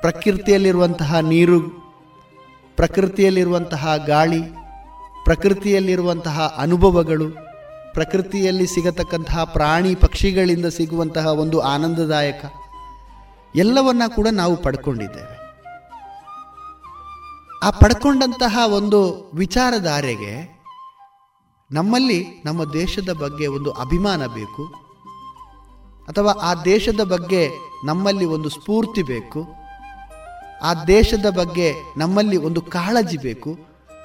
[0.00, 1.60] ಪ್ರಕೃತಿಯಲ್ಲಿರುವಂತಹ ನೀರು,
[2.76, 4.42] ಪ್ರಕೃತಿಯಲ್ಲಿರುವಂತಹ ಗಾಳಿ,
[5.24, 7.30] ಪ್ರಕೃತಿಯಲ್ಲಿರುವಂತಹ ಅನುಭವಗಳು,
[7.92, 12.44] ಪ್ರಕೃತಿಯಲ್ಲಿ ಸಿಗತಕ್ಕಂತಹ ಪ್ರಾಣಿ ಪಕ್ಷಿಗಳಿಂದ ಸಿಗುವಂತಹ ಒಂದು ಆನಂದದಾಯಕ
[13.56, 15.36] ಎಲ್ಲವನ್ನ ಕೂಡ ನಾವು ಪಡ್ಕೊಂಡಿದ್ದೇವೆ.
[17.62, 19.00] ಆ ಪಡ್ಕೊಂಡಂತಹ ಒಂದು
[19.34, 20.32] ವಿಚಾರಧಾರೆಗೆ
[21.70, 24.64] ನಮ್ಮಲ್ಲಿ ನಮ್ಮ ದೇಶದ ಬಗ್ಗೆ ಒಂದು ಅಭಿಮಾನ ಬೇಕು,
[26.08, 27.50] ಅಥವಾ ಆ ದೇಶದ ಬಗ್ಗೆ
[27.86, 29.40] ನಮ್ಮಲ್ಲಿ ಒಂದು ಸ್ಫೂರ್ತಿ ಬೇಕು,
[30.62, 33.58] ಆ ದೇಶದ ಬಗ್ಗೆ ನಮ್ಮಲ್ಲಿ ಒಂದು ಕಾಳಜಿ ಬೇಕು,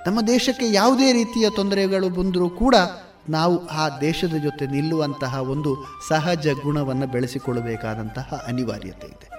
[0.07, 2.75] ನಮ್ಮ ದೇಶಕ್ಕೆ ಯಾವುದೇ ರೀತಿಯ ತೊಂದರೆಗಳು ಬಂದರೂ ಕೂಡ
[3.29, 5.71] ನಾವು ಆ ದೇಶದ ಜೊತೆ ನಿಲ್ಲುವಂತಹ ಒಂದು
[6.09, 9.38] ಸಹಜ ಗುಣವನ್ನು ಬೆಳೆಸಿಕೊಳ್ಳಬೇಕಾದಂತಹ ಅನಿವಾರ್ಯತೆ ಇದೆ.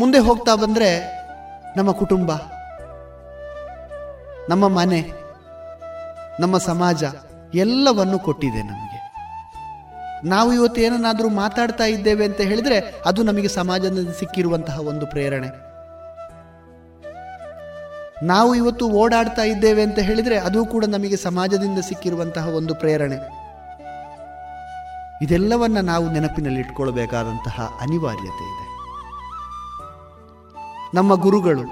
[0.00, 0.90] ಮುಂದೆ ಹೋಗ್ತಾ ಬಂದರೆ
[1.76, 2.32] ನಮ್ಮ ಕುಟುಂಬ,
[4.48, 5.00] ನಮ್ಮ ಮನೆ,
[6.40, 7.04] ನಮ್ಮ ಸಮಾಜ
[7.54, 9.00] ಎಲ್ಲವನ್ನು ಕೊಟ್ಟಿದೆ ನಮಗೆ.
[10.28, 15.50] ನಾವು ಇವತ್ತು ಏನನ್ನಾದರೂ ಮಾತಾಡ್ತಾ ಇದ್ದೇವೆ ಅಂತ ಹೇಳಿದ್ರೆ ಅದು ನಮಗೆ ಸಮಾಜದಿಂದ ಸಿಕ್ಕಿರುವಂತಹ ಒಂದು ಪ್ರೇರಣೆ.
[18.26, 23.18] ನಾವು ಇವತ್ತು ಓಡಾಡ್ತಾ ಇದ್ದೇವೆ ಅಂತ ಹೇಳಿದ್ರೆ ಅದು ಕೂಡ ನಮಗೆ ಸಮಾಜದಿಂದ ಸಿಕ್ಕಿರುವಂತಹ ಒಂದು ಪ್ರೇರಣೆ.
[25.22, 28.69] ಇದೆಲ್ಲವನ್ನ ನಾವು ನೆನಪಿನಲ್ಲಿ ಇಟ್ಕೊಳ್ಬೇಕಾದಂತಹ ಅನಿವಾರ್ಯತೆ ಇದೆ.
[30.94, 31.64] ನಮ್ಮ ಗುರುಗಳು.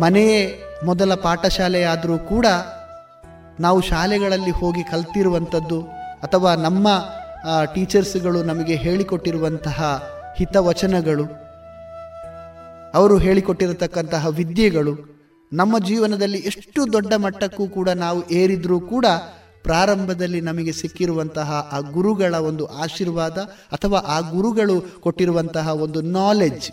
[0.00, 0.40] ಮನೆಯೇ
[0.84, 2.46] ಮೊದಲ ಪಾಠಶಾಲೆಯಾದರೂ ಕೂಡ
[3.60, 5.78] ನಾವು ಶಾಲೆಗಳಲ್ಲಿ ಹೋಗಿ ಕಲ್ತಿರುವಂಥದ್ದು
[6.22, 6.88] ಅಥವಾ ನಮ್ಮ
[7.74, 9.78] ಟೀಚರ್ಸ್ಗಳು ನಮಗೆ ಹೇಳಿಕೊಟ್ಟಿರುವಂತಹ
[10.38, 11.26] ಹಿತವಚನಗಳು,
[12.94, 14.94] ಅವರು ಹೇಳಿಕೊಟ್ಟಿರತಕ್ಕಂತಹ ವಿದ್ಯೆಗಳು
[15.52, 19.06] ನಮ್ಮ ಜೀವನದಲ್ಲಿ ಎಷ್ಟು ದೊಡ್ಡ ಮಟ್ಟಕ್ಕೂ ಕೂಡ ನಾವು ಏರಿದರೂ ಕೂಡ
[19.64, 23.38] ಪ್ರಾರಂಭದಲ್ಲಿ ನಮಗೆ ಸಿಕ್ಕಿರುವಂತಹ ಆ ಗುರುಗಳ ಒಂದು ಆಶೀರ್ವಾದ
[23.72, 26.68] ಅಥವಾ ಆ ಗುರುಗಳು ಕೊಟ್ಟಿರುವಂತಹ ಒಂದು ನಾಲೆಡ್ಜ್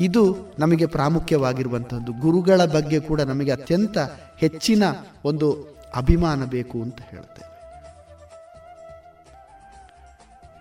[0.00, 0.22] ಇದು
[0.58, 3.98] ನಮಗೆ ಪ್ರಾಮುಖ್ಯವಾಗಿರುವಂಥದ್ದು ಗುರುಗಳ ಬಗ್ಗೆ ಕೂಡ ನಮಗೆ ಅತ್ಯಂತ
[4.36, 4.82] ಹೆಚ್ಚಿನ
[5.24, 5.48] ಒಂದು
[5.94, 7.49] ಅಭಿಮಾನ ಬೇಕು ಅಂತ ಹೇಳ್ತೇವೆ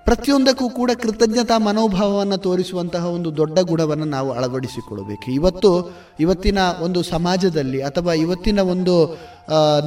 [0.09, 5.31] ಪ್ರತಿಯೊಂದಕ್ಕೂ ಕೂಡ ಕೃತಜ್ಞತಾ ಮನೋಭಾವವನ್ನು ತೋರಿಸುವಂತಹ ಒಂದು ದೊಡ್ಡ ಗುಣವನ್ನು ನಾವು ಅಳವಡಿಸಿಕೊಳ್ಳಬೇಕು.
[5.31, 5.71] ಇವತ್ತು,
[6.19, 8.95] ಇವತ್ತಿನ ಒಂದು ಸಮಾಜದಲ್ಲಿ ಅಥವಾ ಇವತ್ತಿನ ಒಂದು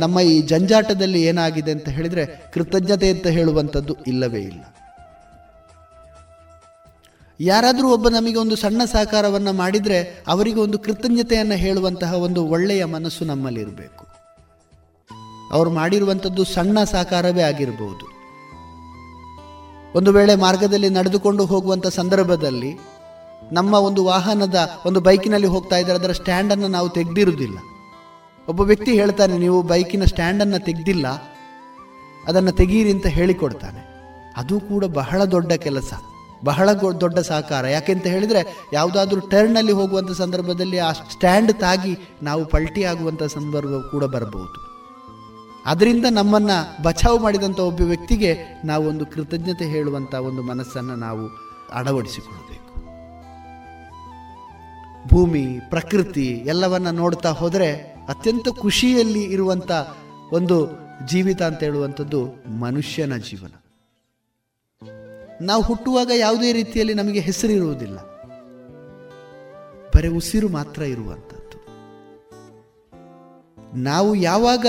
[0.01, 4.63] ನಮ್ಮ ಈ ಜಂಜಾಟದಲ್ಲಿ ಏನಾಗಿದೆ ಅಂತ ಹೇಳಿದರೆ ಕೃತಜ್ಞತೆ ಅಂತ ಹೇಳುವಂಥದ್ದು ಇಲ್ಲವೇ ಇಲ್ಲ.
[7.41, 14.05] ಯಾರಾದರೂ ಒಬ್ಬ ನಮಗೆ ಒಂದು ಸಣ್ಣ ಸಹಕಾರವನ್ನು ಮಾಡಿದರೆ ಅವರಿಗೆ ಒಂದು ಕೃತಜ್ಞತೆಯನ್ನು ಹೇಳುವಂತಹ ಒಂದು ಒಳ್ಳೆಯ ಮನಸ್ಸು ನಮ್ಮಲ್ಲಿರಬೇಕು.
[15.53, 18.22] ಅವರು ಮಾಡಿರುವಂಥದ್ದು ಸಣ್ಣ ಸಹಕಾರವೇ ಆಗಿರಬಹುದು
[19.97, 22.71] ಒಂದು ವೇಳೆ ಮಾರ್ಗದಲ್ಲಿ ನಡೆದುಕೊಂಡು ಹೋಗುವಂಥ ಸಂದರ್ಭದಲ್ಲಿ
[23.59, 27.59] ನಮ್ಮ ಒಂದು ವಾಹನದ ಒಂದು ಬೈಕಿನಲ್ಲಿ ಹೋಗ್ತಾ ಇದ್ದಾರೆ ಅದರ ಸ್ಟ್ಯಾಂಡನ್ನು ನಾವು ತೆಗೆದಿರುವುದಿಲ್ಲ.
[28.49, 31.07] ಒಬ್ಬ ವ್ಯಕ್ತಿ ಹೇಳ್ತಾನೆ, ನೀವು ಬೈಕಿನ ಸ್ಟ್ಯಾಂಡನ್ನು ತೆಗೆದಿಲ್ಲ,
[32.29, 33.81] ಅದನ್ನು ತೆಗೀರಿ ಅಂತ ಹೇಳಿಕೊಡ್ತಾನೆ.
[34.41, 35.93] ಅದು ಕೂಡ ಬಹಳ ದೊಡ್ಡ ಕೆಲಸ,
[36.45, 36.69] ಬಹಳ
[37.03, 43.83] ದೊಡ್ಡ ಸಹಕಾರ ಯಾಕೆಂತ ಹೇಳಿದರೆ, ಯಾವುದಾದ್ರೂ ಟರ್ನಲ್ಲಿ ಹೋಗುವಂಥ ಸಂದರ್ಭದಲ್ಲಿ ಆ ಸ್ಟ್ಯಾಂಡ್ ತಾಗಿ ನಾವು ಪಲ್ಟಿ ಆಗುವಂಥ ಸಂದರ್ಭ
[43.93, 44.59] ಕೂಡ ಬರಬಹುದು
[45.67, 51.29] ಅದರಿಂದ ನಮ್ಮನ್ನು ಬಚಾವ್ ಮಾಡಿದಂಥ ಒಬ್ಬ ವ್ಯಕ್ತಿಗೆ ನಾವು ಒಂದು ಕೃತಜ್ಞತೆ ಹೇಳುವಂಥ ಒಂದು ಮನಸ್ಸನ್ನು ನಾವು
[51.73, 52.63] ಅಳವಡಿಸಿಕೊಳ್ಳಬೇಕು.
[55.09, 57.73] ಭೂಮಿ, ಪ್ರಕೃತಿ ಎಲ್ಲವನ್ನ ನೋಡ್ತಾ ಹೋದರೆ
[58.09, 59.73] ಅತ್ಯಂತ ಖುಷಿಯಲ್ಲಿ ಇರುವಂಥ
[60.33, 60.69] ಒಂದು
[61.07, 63.55] ಜೀವಿತ ಅಂತ ಹೇಳುವಂಥದ್ದು ಮನುಷ್ಯನ ಜೀವನ.
[65.41, 67.99] ನಾವು ಹುಟ್ಟುವಾಗ ಯಾವುದೇ ರೀತಿಯಲ್ಲಿ ನಮಗೆ ಹೆಸರಿರುವುದಿಲ್ಲ.
[69.97, 71.42] ಬರೀ ಉಸಿರು ಮಾತ್ರ ಇರುವಂಥದ್ದು.
[73.75, 74.67] ನಾವು ಯಾವಾಗ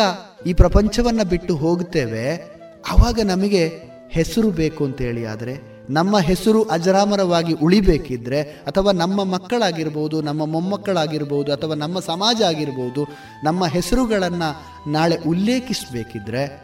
[0.47, 2.53] ಈ ಪ್ರಪಂಚವನ್ನು ಬಿಟ್ಟು ಹೋಗ್ತೇವೆ
[2.89, 3.71] ಆವಾಗ ನಮಗೆ
[4.09, 11.99] ಹೆಸರು ಬೇಕು ಅಂತೇಳಿ ಆದರೆ ನಮ್ಮ ಹೆಸರು ಅಜರಾಮರವಾಗಿ ಉಳಿಬೇಕಿದ್ರೆ, ಅಥವಾ ನಮ್ಮ ಮಕ್ಕಳಾಗಿರ್ಬೋದು, ನಮ್ಮ ಮೊಮ್ಮಕ್ಕಳಾಗಿರ್ಬೋದು, ಅಥವಾ ನಮ್ಮ
[11.99, 13.07] ಸಮಾಜ ಆಗಿರ್ಬೋದು,
[13.43, 14.49] ನಮ್ಮ ಹೆಸರುಗಳನ್ನು
[14.91, 16.63] ನಾಳೆ ಉಲ್ಲೇಖಿಸಬೇಕಿದ್ರೆ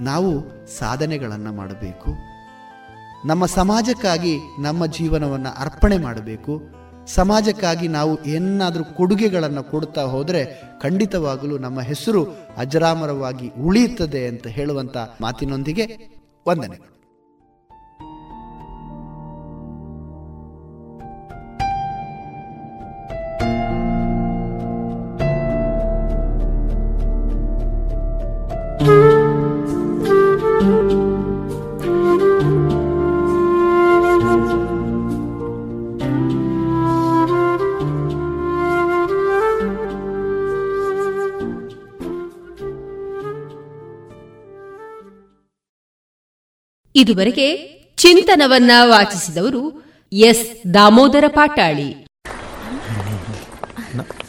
[0.00, 0.40] ನಾವು
[0.78, 2.10] ಸಾಧನೆಗಳನ್ನು ಮಾಡಬೇಕು.
[3.26, 6.81] ನಮ್ಮ ಸಮಾಜಕ್ಕಾಗಿ ನಮ್ಮ ಜೀವನವನ್ನು ಅರ್ಪಣೆ ಮಾಡಬೇಕು.
[7.06, 12.22] ಸಮಾಜಕ್ಕಾಗಿ ನಾವು ಏನಾದರೂ ಕೊಡುಗೆಗಳನ್ನು ಕೊಡ್ತಾ ಹೋದರೆ ಖಂಡಿತವಾಗಲೂ ನಮ್ಮ ಹೆಸರು
[12.56, 15.86] ಅಜರಾಮರವಾಗಿ ಉಳಿಯುತ್ತದೆ ಅಂತ ಹೇಳುವಂಥ ಮಾತಿನೊಂದಿಗೆ
[16.48, 16.92] ವಂದನೆಗಳು.
[47.01, 47.47] ಇದುವರೆಗೆ
[47.97, 49.63] ಚಿಂತನವನ್ನ ವಾಚಿಸಿದವರು
[50.11, 50.45] S
[50.75, 51.89] Damodara Patali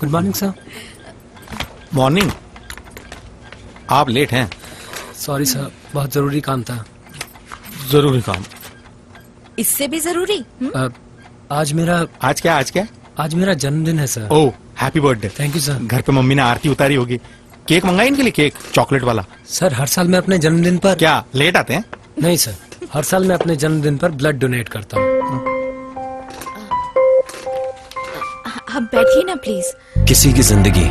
[0.00, 0.50] good morning sir
[1.92, 2.30] morning
[3.90, 4.44] आप लेट हैं
[5.16, 5.64] सॉरी सर
[5.94, 6.76] बहुत जरूरी काम था
[7.90, 8.42] जरूरी काम
[9.58, 10.38] इससे भी जरूरी
[10.72, 10.82] आ,
[11.52, 12.84] आज मेरा आज क्या आज क्या
[13.18, 14.48] आज मेरा जन्मदिन है sir oh
[14.80, 17.18] happy birthday thank you sir घर पे मम्मी ने आरती उतारी होगी
[17.68, 21.16] केक मंगाई इनके लिए केक चॉकलेट वाला सर हर साल मैं अपने जन्मदिन पर क्या
[21.34, 21.84] लेट आते हैं
[22.22, 22.54] नहीं सर
[22.92, 25.56] हर साल मैं अपने जन्मदिन पर ब्लड डोनेट करता हूँ
[28.70, 29.72] आप बैठिए ना प्लीज
[30.08, 30.86] किसी की जिंदगी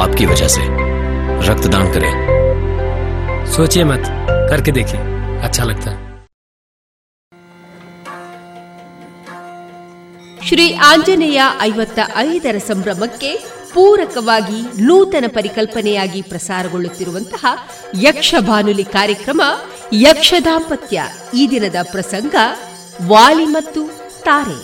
[0.00, 0.66] आपकी वजह से
[1.48, 2.12] रक्तदान करें
[3.52, 4.06] सोचिए मत
[4.50, 5.00] करके देखिए
[5.40, 6.08] अच्छा लगता है
[10.48, 13.30] ಶ್ರೀ ಆಂಜನೇಯ ಐವತ್ತ ಐದರ ಸಂಭ್ರಮಕ್ಕೆ
[13.75, 17.43] ಪೂರಕವಾಗಿ ನೂತನ ಪರಿಕಲ್ಪನೆಯಾಗಿ ಪ್ರಸಾರಗೊಳ್ಳುತ್ತಿರುವಂತಹ
[18.01, 19.41] ಯಕ್ಷ ಬಾನುಲಿ ಕಾರ್ಯಕ್ರಮ
[20.01, 21.01] ಯಕ್ಷ ದಾಂಪತ್ಯ
[21.33, 22.35] ಈ ದಿನದ ಪ್ರಸಂಗ,
[23.07, 23.81] ವಾಲಿ ಮತ್ತು
[24.23, 24.59] ತಾರೆ.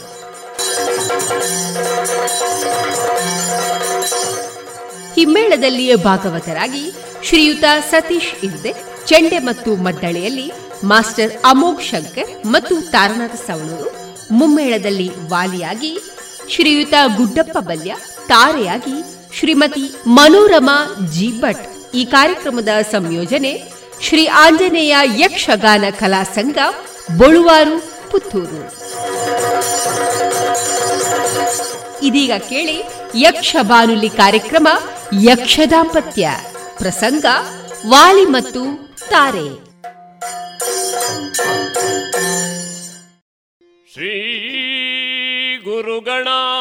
[5.15, 6.83] ಹಿಮ್ಮೇಳದಲ್ಲಿಯೇ ಭಾಗವತರಾಗಿ
[7.27, 8.71] ಶ್ರೀಯುತ ಸತೀಶ್ ಇಲ್ದೆ
[9.05, 10.47] ಚೆಂಡೆ ಮತ್ತು ಮದ್ದಳೆಯಲ್ಲಿ
[10.83, 13.89] ಮಾಸ್ಟರ್ ಅಮೋಘ್ ಶಂಕರ್ ಮತ್ತು ತಾರನಾಥ ಸವಣೂರು,
[14.31, 15.91] ಮುಮ್ಮೇಳದಲ್ಲಿ ವಾಲಿಯಾಗಿ
[16.53, 17.91] ಶ್ರೀಯುತ ಗುಡ್ಡಪ್ಪ ಬಲ್ಯ
[18.31, 18.97] ತಾರೆಯಾಗಿ
[19.37, 20.77] ಶ್ರೀಮತಿ ಮನೋರಮಾ
[21.13, 23.53] ಜಿ ಭಟ್ ಈ ಕಾರ್ಯಕ್ರಮದ ಸಂಯೋಜನೆ
[24.01, 26.57] ಶ್ರೀ ಆಂಜನೇಯ ಯಕ್ಷಗಾನ ಕಲಾ ಸಂಘ,
[27.17, 27.75] ಬಳುವಾರು,
[28.11, 28.61] ಪುತ್ತೂರು.
[32.03, 32.77] ಇದೀಗ ಕೇಳಿ
[33.15, 34.67] ಯಕ್ಷ ಬಾನುಲಿ ಕಾರ್ಯಕ್ರಮ
[35.23, 36.29] ಯಕ್ಷ ದಾಂಪತ್ಯ
[36.77, 37.25] ಪ್ರಸಂಗ
[37.87, 38.61] ವಾಲಿ ಮತ್ತು
[39.09, 39.47] ತಾರೆ.
[43.93, 44.13] ಶ್ರೀ
[45.65, 46.60] ಗುರುಗಣಾಧಿಪತಯೇ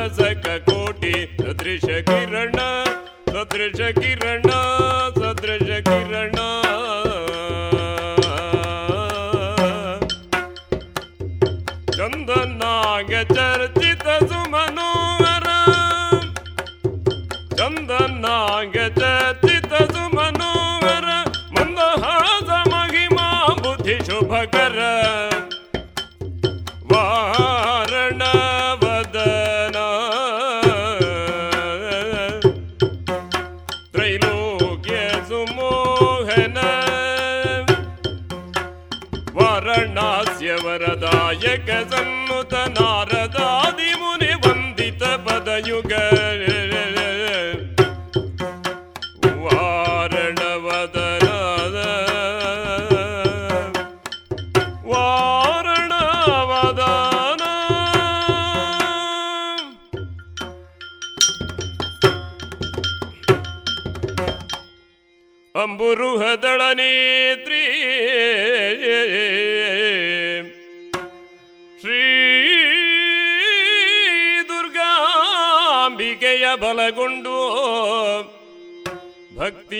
[0.00, 1.86] ಸುಬಂಧನಾಬ್ಜ ಸಕ ಕೋಟಿ ಸದೃಶ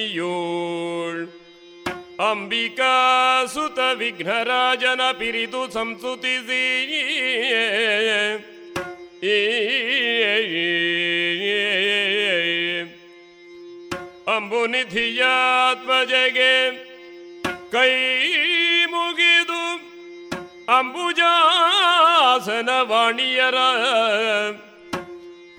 [0.01, 1.21] ಭಕ್ತಿಯೋಳ್
[2.23, 2.93] ಅಂಬಿಕಾ
[3.47, 6.63] ಸುತ ವಿಘ್ನರಾಜನ ಪಿರಿದು ಸಂಸುತಿಸಿ
[15.23, 16.53] ಅಂಬುನಿಧಿಯಾತ್ಮಜಗೆ
[17.73, 17.93] ಕೈ
[18.87, 19.63] ಮುಗಿದು
[20.73, 23.59] ಅಂಬುಜಾಸನ ವಾಣಿಯರ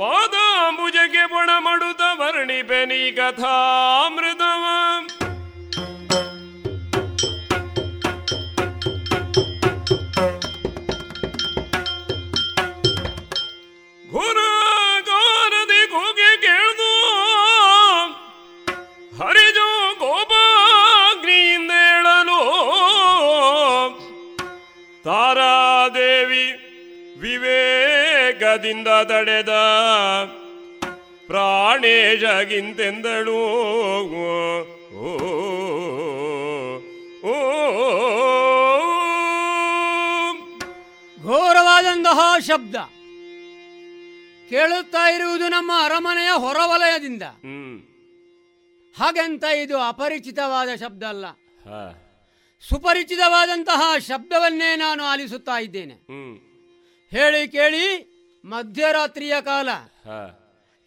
[0.01, 4.63] ಪಾದಾಂಬುಜಗೆ ಬೊಣ ಮಡುತ್ತ ಕಥಾ ಕಥಾಮೃತವ.
[28.51, 29.49] ವಿವೇಕದಿಂದ ತಡೆದ
[31.27, 33.37] ಪ್ರಾಣೇಶಗಿಂತೆಂದಳು
[37.23, 37.33] ಓ,
[41.23, 42.75] ಘೋರವಾದಂತಹ ಶಬ್ದ.
[44.49, 47.23] ಕೇಳುತ್ತಾ ಇರುವುದು ನಮ್ಮ ಅರಮನೆಯ ಹೊರವಲಯದಿಂದ.
[48.97, 51.25] ಹಾಗೆಂತ ಇದು ಅಪರಿಚಿತವಾದ ಶಬ್ದ ಅಲ್ಲ.
[52.69, 55.93] ಸುಪರಿಚಿತವಾದಂತಹ ಶಬ್ದವನ್ನೇ ನಾನು ಆಲಿಸುತ್ತಾ ಇದ್ದೇನೆ.
[57.11, 58.10] ಹೇಳಿ ಕೇಳಿ.
[58.45, 59.69] ಮಧ್ಯರಾತ್ರಿಯ ಕಾಲ.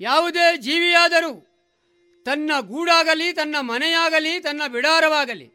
[0.00, 1.32] ಯಾವುದೇ ಜೀವಿಯಾದರೂ
[2.26, 5.48] ತನ್ನ ಗೂಡಾಗಲಿ ತನ್ನ ಮನೆಯಾಗಲಿ ತನ್ನ ಬಿಡಾರವಾಗಲಿ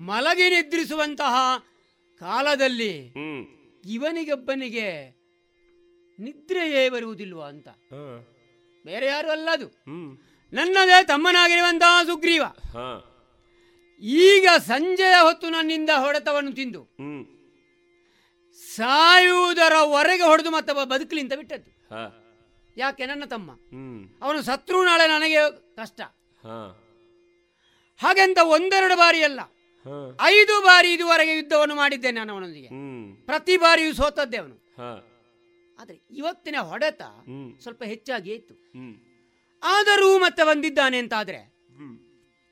[0.00, 1.34] ಮಲಗಿ ನಿದ್ರಿಸುವಂತಹ
[2.20, 3.14] ಕಾಲದಲ್ಲಿ
[3.84, 4.88] ಇವನಿಗೊಬ್ಬನಿಗೆ
[6.18, 7.68] ನಿದ್ರೆಯೇ ಬರುವುದಿಲ್ವಾ ಅಂತ.
[8.84, 9.68] ಬೇರೆ ಯಾರು ಅಲ್ಲ ಅದು.
[10.52, 12.42] ನನ್ನದೇ ತಮ್ಮನಾಗಿರುವಂತಹ ಸುಗ್ರೀವ.
[14.00, 16.82] ಈಗ ಸಂಜೆಯ ಹೊತ್ತು ನನ್ನಿಂದ ಹೊಡೆತವನ್ನು ತಿಂದು.
[18.76, 21.70] ಸಾಯುವುದರವರೆಗೆ ಹೊಡೆದು ಮತ್ತೊಬ್ಬ ಬದುಕಲಿ ಅಂತ ಬಿಟ್ಟದ್ದು
[22.76, 23.50] ಯಾಕೆ ನನ್ನ ತಮ್ಮ?
[24.22, 25.40] ಅವನು ಶತ್ರು ನಾಳೆ ನನಗೆ
[25.76, 26.00] ಕಷ್ಟ.
[28.00, 29.40] ಹಾಗೆಂತ ಒಂದೆರಡು ಬಾರಿ ಅಲ್ಲ
[30.26, 32.68] ಐದು ಬಾರಿ ಇದುವರೆಗೆ ಯುದ್ಧವನ್ನು ಮಾಡಿದ್ದೇನೆ ನಾನು ಅವನೊಂದಿಗೆ.
[33.26, 34.56] ಪ್ರತಿ ಬಾರಿಯೂ ಸೋತದ್ದೇ ಅವನು.
[34.78, 34.90] ಹಾ,
[35.78, 37.02] ಆದ್ರೆ ಇವತ್ತಿನ ಹೊಡೆತ
[37.62, 38.54] ಸ್ವಲ್ಪ ಹೆಚ್ಚಾಗಿ ಇತ್ತು
[39.62, 41.40] ಆದರೂ ಮತ್ತೆ ಬಂದಿದ್ದಾನೆ ಅಂತಾದ್ರೆ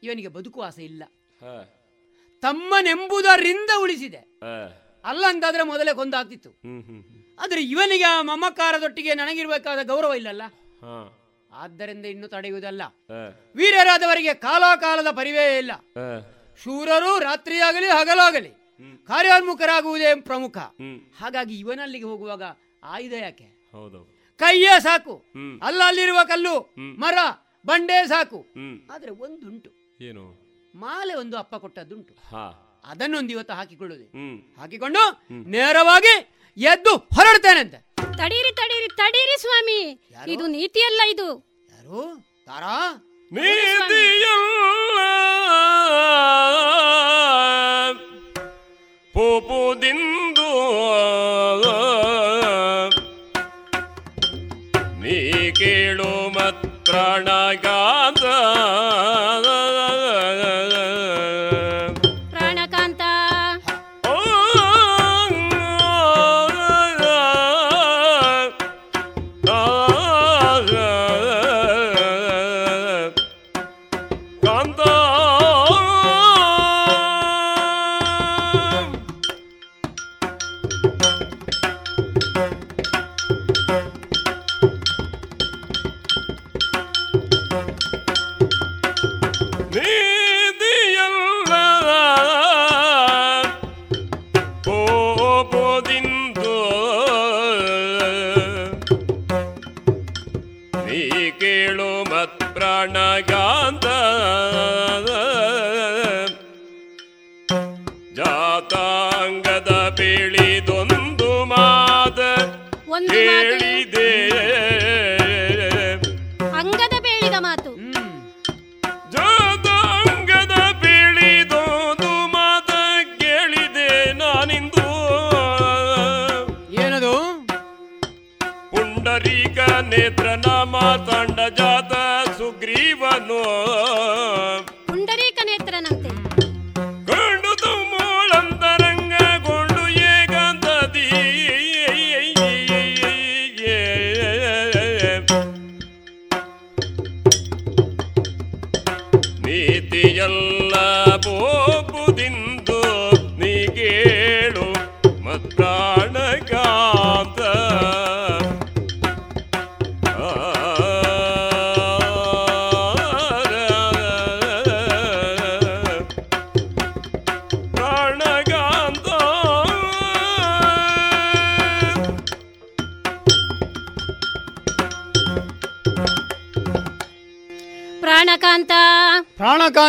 [0.02, 1.02] ಇವನಿಗೆ ಬದುಕುವ ಆಸೆ ಇಲ್ಲ
[2.42, 4.20] ತಮ್ಮನೆಂಬುದರಿಂದ ಉಳಿಸಿದೆ.
[5.04, 6.50] ಅಲ್ಲ ಅಂತಾದ್ರೆ ಮೊದಲೇ ಕೊಂದಾಗ್ತಿತ್ತು
[7.38, 10.42] ಆದ್ರೆ ಇವನಿಗೆ ಆ ಮಮಕಾರದೊಟ್ಟಿಗೆ ನನಗಿರ್ಬೇಕಾದ ಗೌರವ ಇಲ್ಲಲ್ಲ?
[11.52, 12.82] ಆದ್ದರಿಂದ ಇನ್ನು ತಡೆಯುವುದಲ್ಲ.
[13.56, 15.72] ವೀರರಾದವರಿಗೆ ಕಾಲಾಕಾಲದ ಪರಿವೇ ಇಲ್ಲ.
[16.64, 18.48] ಶೂರರು ರಾತ್ರಿಯಾಗಲಿ ಹಗಲಾಗಲಿ.
[19.06, 20.58] ಕಾರ್ಯೋನ್ಮುಖರಾಗುವುದೇ ಪ್ರಮುಖ.
[21.18, 22.42] ಹಾಗಾಗಿ ಇವನಲ್ಲಿಗೆ ಹೋಗುವಾಗ
[22.84, 23.70] ಆಯುಧ ಯಾಕೆ?
[24.38, 25.24] ಕೈಯೇ ಸಾಕು.
[25.62, 27.18] ಅಲ್ಲ ಅಲ್ಲಿರುವ ಕಲ್ಲು ಮರ
[27.66, 28.46] ಬಂಡೆ ಸಾಕು.
[28.94, 29.70] ಆದ್ರೆ ಒಂದುಂಟು.
[30.00, 30.50] ಏನು?
[30.74, 32.14] ಮಾಲೆ ಒಂದು ಅಪ್ಪ ಕೊಟ್ಟದ್ದುಂಟು.
[32.14, 32.69] ಹಾ.
[32.84, 34.06] ಅದನ್ನೊಂದು ಇವತ್ತು ಹಾಕಿಕೊಳ್ಳುವುದು
[34.60, 35.02] ಹಾಕಿಕೊಂಡು
[35.32, 36.14] ನೇರವಾಗಿ
[36.56, 36.98] ಎದ್ದು
[37.56, 39.80] ಅಂತ ತಡೀರಿ ತಡೀರಿ ತಡೀರಿ ಸ್ವಾಮಿ.
[40.28, 41.28] ಇದು ನೀತಿಯಲ್ಲ ಇದು.
[41.70, 42.00] ಯಾರು?
[42.46, 42.76] ತಾರಾ?
[43.32, 44.26] ನೀತಿಯಲ್ಲ.
[49.14, 50.48] ಪೋಪುದಿಂದು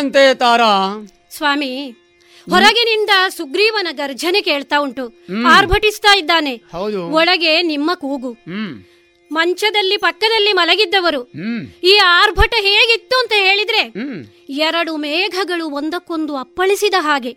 [0.01, 1.07] ಪ್ರಾಣಕಾಂತೆ ತಾರಾ?
[1.31, 1.89] ಸ್ವಾಮಿ
[2.49, 5.05] ಹೊರಗಿನಿಂದ ಸುಗ್ರೀವನ ಗರ್ಜನೆ ಕೇಳ್ತಾ ಉಂಟು.
[5.47, 6.53] ಆರ್ಭಟಿಸ್ತಾ ಇದ್ದಾನೆ.
[7.11, 8.31] ಒಳಗೆ ನಿಮ್ಮ ಕೂಗು.
[9.31, 11.21] ಮಂಚದಲ್ಲಿ ಪಕ್ಕದಲ್ಲಿ ಮಲಗಿದ್ದವರು.
[11.83, 13.93] ಈ ಆರ್ಭಟ ಹೇಗಿತ್ತು ಅಂತ ಹೇಳಿದ್ರೆ
[14.49, 17.31] ಎರಡು ಮೇಘಗಳು ಒಂದಕ್ಕೊಂದು ಅಪ್ಪಳಿಸಿದ ಹಾಗೆ.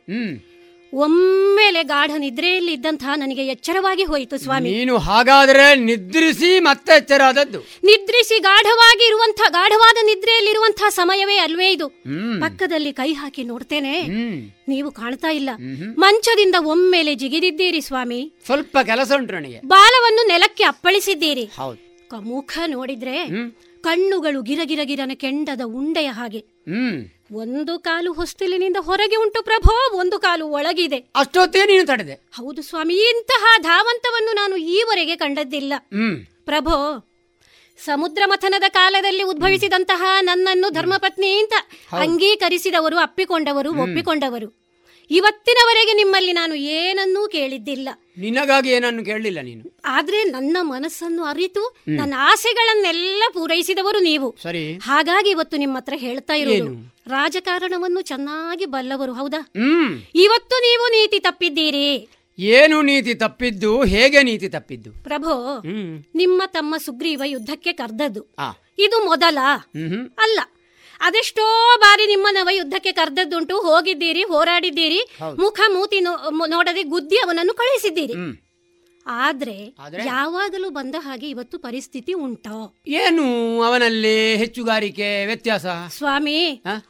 [0.95, 4.71] ಒಮ್ಮೆಲೆ ಗಾಢ ನಿದ್ರೆಯಲ್ಲಿ ಇದ್ದಂತಹ ನನಗೆ ಎಚ್ಚರವಾಗಿ ಹೋಯಿತು ಸ್ವಾಮಿ.
[4.71, 7.61] ನೀನು ಹಾಗಾದ್ರೆ ನಿದ್ರಿಸಿ ಮತ್ತೆ ಎಚ್ಚರಾದದ್ದು.
[7.85, 11.89] ನಿದ್ರಿಸಿ ಗಾಢವಾಗಿ ಇರುವಂತಹ ಗಾಢವಾದ ನಿದ್ರೆಯಲ್ಲಿರುವಂತಹ ಸಮಯವೇ ಅಲ್ವೇ ಇದು.
[12.41, 13.95] ಪಕ್ಕದಲ್ಲಿ ಕೈ ಹಾಕಿ ನೋಡ್ತೇನೆ.
[14.69, 15.51] ನೀವು ಕಾಣ್ತಾ ಇಲ್ಲ.
[15.99, 18.33] ಮಂಚದಿಂದ ಒಮ್ಮೆಲೆ ಜಿಗಿದಿದ್ದೀರಿ ಸ್ವಾಮಿ.
[18.47, 19.61] ಸ್ವಲ್ಪ ಕೆಲಸ ಉಂಟು ನನಗೆ.
[19.67, 21.47] ಬಾಲವನ್ನು ನೆಲಕ್ಕೆ ಅಪ್ಪಳಿಸಿದ್ದೀರಿ.
[22.21, 23.17] ಮುಖ ನೋಡಿದ್ರೆ
[23.83, 26.41] ಕಣ್ಣುಗಳು ಗಿರಗಿರಗಿರನ ಕೆಂಡದ ಉಂಡೆಯ ಹಾಗೆ.
[27.33, 30.97] ಒಂದು ಕಾಲು ಹೊಸ್ತಿಲಿನಿಂದ ಹೊರಗೆ ಉಂಟು ಪ್ರಭೋ ಒಂದು ಕಾಲು ಒಳಗಿದೆ.
[30.97, 32.13] ಅಷ್ಟೊತ್ತೇ ನೀನು ತಡೆದೆ.
[32.13, 35.73] ಹೌದು ಸ್ವಾಮಿ ಇಂತಹ ಧಾವಂತವನ್ನು ನಾನು ಈವರೆಗೆ ಕಂಡದ್ದಿಲ್ಲ.
[36.45, 37.09] ಪ್ರಭೋ
[37.85, 41.53] ಸಮುದ್ರ ಮಥನದ ಕಾಲದಲ್ಲಿ ಉದ್ಭವಿಸಿದಂತಹ ನನ್ನನ್ನು ಧರ್ಮಪತ್ನಿ ಅಂತ
[41.93, 44.64] ಅಂಗೀಕರಿಸಿದವರು ಅಪ್ಪಿಕೊಂಡವರು ಒಪ್ಪಿಕೊಂಡವರು.
[45.11, 47.89] ಇವತ್ತಿನವರೆಗೆ ನಿಮ್ಮಲ್ಲಿ ನಾನು ಏನನ್ನೂ ಕೇಳಿದ್ದಿಲ್ಲ.
[48.19, 49.77] ನಿನಗಾಗಿ ಏನನ್ನು ಕೇಳಲಿಲ್ಲ ನೀನು.
[49.85, 54.35] ಆದ್ರೆ ನನ್ನ ಮನಸ್ಸನ್ನು ಅರಿತು ನನ್ನ ಆಸೆಗಳನ್ನೆಲ್ಲ ಪೂರೈಸಿದವರು ನೀವು.
[54.43, 54.75] ಸರಿ.
[54.79, 56.93] ಹಾಗಾಗಿ ಇವತ್ತು ನಿಮ್ಮ ಹತ್ರ ಹೇಳ್ತಾ ಇರೋದು?
[57.07, 59.41] ರಾಜಕಾರಣವನ್ನು ಚೆನ್ನಾಗಿ ಬಲ್ಲವರು ಹೌದಾ?
[60.15, 61.89] ಇವತ್ತು ನೀವು ನೀತಿ ತಪ್ಪಿದ್ದೀರಿ.
[62.39, 64.93] ಏನು ನೀತಿ ತಪ್ಪಿದ್ದು ಹೇಗೆ ನೀತಿ ತಪ್ಪಿದ್ದು?
[65.03, 65.63] ಪ್ರಭೋ
[66.15, 68.23] ನಿಮ್ಮ ತಮ್ಮ ಸುಗ್ರೀವ ಯುದ್ಧಕ್ಕೆ ಕರ್ದದ್ದು.
[68.79, 69.39] ಇದು ಮೊದಲ.
[70.19, 70.41] ಅಲ್ಲ
[71.01, 75.01] ಅದೆಷ್ಟೋ ಬಾರಿ ನಿಮ್ಮನವ ಯುದ್ಧಕ್ಕೆ ಕರೆದದ್ದುಂಟು ಹೋಗಿದ್ದೀರಿ ಹೋರಾಡಿದ್ದೀರಿ
[75.39, 76.01] ಮುಖ ಮೂತಿ
[76.49, 78.17] ನೋಡದೆ ಗುದ್ದಿ ಅವನನ್ನು ಕಳಿಸಿದ್ದೀರಿ
[79.07, 80.03] ಆದ್ರೆ ಆದ್ರೆ?
[80.05, 82.59] ಯಾವಾಗಲೂ ಬಂದ ಹಾಗೆ ಇವತ್ತು ಪರಿಸ್ಥಿತಿ ಉಂಟೋ.
[82.87, 83.25] ಏನು
[83.63, 85.67] ಅವನಲ್ಲಿ ಹೆಚ್ಚುಗಾರಿಕೆ ವ್ಯತ್ಯಾಸ?
[85.89, 86.39] ಸ್ವಾಮಿ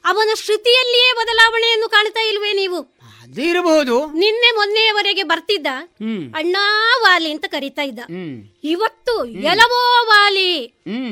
[0.04, 2.80] ಅವನ ಶ್ರುತಿಯಲ್ಲಿಯೇ ಬದಲಾವಣೆಯನ್ನು ಕಾಣ್ತಾ ಇಲ್ವೇ ನೀವು?
[3.22, 5.66] ಅದಿರಬಹುದು ನಿನ್ನೆ ಮೊನ್ನೆಯವರೆಗೆ ಬರ್ತಿದ್ದ
[6.34, 6.64] ಅಣ್ಣಾ
[7.00, 8.00] ವಾಲಿ ಅಂತ ಕರೀತಾ ಇದ್ದ.
[8.64, 10.50] ಇವತ್ತು ಎಲವೋ ವಾಲಿ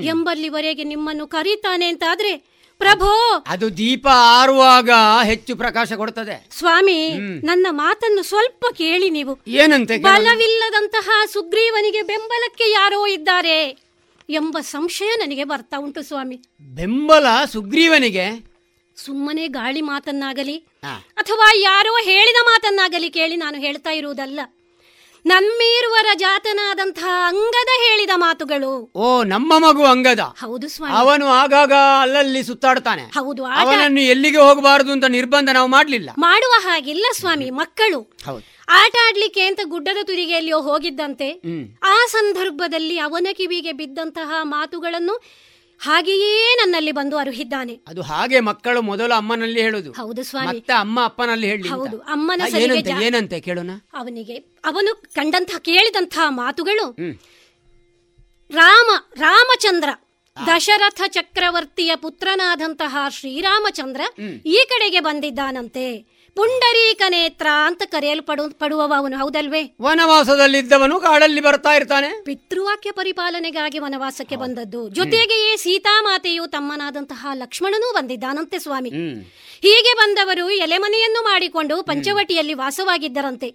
[0.05, 2.32] ಎಂಬಲ್ಲಿವರೆಗೆ ನಿಮ್ಮನ್ನು ಕರೀತಾನೆ ಅಂತಾದ್ರೆ
[2.83, 3.11] ಪ್ರಭೋ!
[3.47, 4.91] ಅದು ದೀಪ ಆರುವಾಗ
[5.24, 6.99] ಹೆಚ್ಚು ಪ್ರಕಾಶ ಕೊಡುತ್ತದೆ ಸ್ವಾಮಿ
[7.45, 9.39] ನನ್ನ ಮಾತನ್ನು ಸ್ವಲ್ಪ ಕೇಳಿ ನೀವು.
[9.47, 9.99] ಏನಂತೆ?
[9.99, 13.59] ಬಲವಿಲ್ಲದಂತಹ ಸುಗ್ರೀವನಿಗೆ ಬೆಂಬಲಕ್ಕೆ ಯಾರೋ ಇದ್ದಾರೆ
[14.30, 16.37] ಎಂಬ ಸಂಶಯ ನನಗೆ ಬರ್ತಾ ಉಂಟು ಸ್ವಾಮಿ.
[16.61, 18.26] ಬೆಂಬಲ ಸುಗ್ರೀವನಿಗೆ?
[18.97, 20.57] ಸುಮ್ಮನೆ ಗಾಳಿ ಮಾತನ್ನಾಗಲಿ.
[21.16, 24.41] ಅಥವಾ ಯಾರೋ ಹೇಳಿದ ಮಾತನ್ನಾಗಲಿ ಕೇಳಿ ನಾನು ಹೇಳ್ತಾ ಇರುವುದಲ್ಲ.
[25.26, 28.92] ನಮ್ಮೀರುವರ ಜಾತನಾದಂತಹ ಅಂಗದ ಹೇಳಿದ ಮಾತುಗಳು.
[28.94, 30.20] ಓ ನಮ್ಮ ಮಗು ಅಂಗದ.
[30.20, 30.94] ಹೌದು ಸ್ವಾಮಿ.
[30.96, 33.02] ಅವನು ಆಗಾಗ ಅಲ್ಲಲ್ಲಿ ಸುತ್ತಾಡ್ತಾನೆ.
[33.02, 36.10] ಹೌದು ಆಟ ಅವನನ್ನು ಎಲ್ಲಿಗೆ ಹೋಗಬಾರದು ಅಂತ ನಿರ್ಬಂಧ ನಾವು ಮಾಡ್ಲಿಲ್ಲ.
[36.18, 38.00] ಮಾಡುವ ಹಾಗಿಲ್ಲ ಸ್ವಾಮಿ ಮಕ್ಕಳು.
[38.00, 38.52] ಹೌದು.
[38.68, 41.64] ಆಟ ಆಡ್ಲಿಕ್ಕೆ ಅಂತ ಗುಡ್ಡದ ತುದಿಗೆಯಲ್ಲಿಯೋ ಹೋಗಿದ್ದಂತೆ ಹ್ಮ್.
[41.82, 45.22] ಆ ಸಂದರ್ಭದಲ್ಲಿ ಅವನ ಕಿವಿಗೆ ಬಿದ್ದಂತಹ ಮಾತುಗಳನ್ನು
[45.83, 47.74] ಹಾಗೆಯೇ ನನ್ನಲ್ಲಿ ಬಂದು ಅರುಹಿದ್ದಾನೆ.
[47.89, 49.93] ಅದು ಹಾಗೆ ಮಕ್ಕಳು ಮೊದಲು ಅಮ್ಮನಲ್ಲಿ ಹೇಳುದು.
[49.93, 50.47] ಹೌದು ಸ್ವಾಮಿ.
[50.47, 52.43] ಮತ್ತೆ ಅಮ್ಮ ಅಪ್ಪನಲ್ಲಿ ಹೇಳಿ ಹೌದು ಅಮ್ಮನ
[53.03, 53.70] ಏನಂತೆ ಕೇಳೋಣ?
[53.95, 56.87] ಅವನಿಗೆ ಅವನು ಕಂಡಂತಹ ಕೇಳಿದಂತಹ ಮಾತುಗಳು.
[58.51, 59.89] ರಾಮ ರಾಮಚಂದ್ರ
[60.47, 64.01] ದಶರಥ ಚಕ್ರವರ್ತಿಯ ಪುತ್ರನಾದಂತಹ ಶ್ರೀರಾಮಚಂದ್ರ
[64.47, 66.11] ಈ ಕಡೆಗೆ ಬಂದಿದ್ದಾನಂತೆ.
[66.35, 69.75] ಪುಂಡರೀಕ ನೇತ್ರ ಅಂತ ಕರೆಯಲ್ಪಡು ಪಡುವವ ಅವನು ಹೌದಲ್ವೇ?
[69.83, 72.22] ವನವಾಸದಲ್ಲಿದ್ದವನು ಕಾಡಲ್ಲಿ ಬರ್ತಾ ಇರ್ತಾನೆ.
[72.25, 74.88] ಪಿತೃವಾಕ್ಯ ಪರಿಪಾಲನೆಗಾಗಿ ವನವಾಸಕ್ಕೆ ಬಂದದ್ದು.
[74.88, 78.91] ಜೊತೆಗೆಯೇ ಸೀತಾಮಾತೆಯು ತಮ್ಮನಾದಂತಹ ಲಕ್ಷ್ಮಣನೂ ಬಂದಿದ್ದಾನಂತೆ ಸ್ವಾಮಿ.
[79.63, 83.53] ಹೀಗೆ ಬಂದವರು ಎಲೆಮನೆಯನ್ನು ಮಾಡಿಕೊಂಡು ಪಂಚವಟಿಯಲ್ಲಿ ವಾಸವಾಗಿದ್ದರಂತೆ.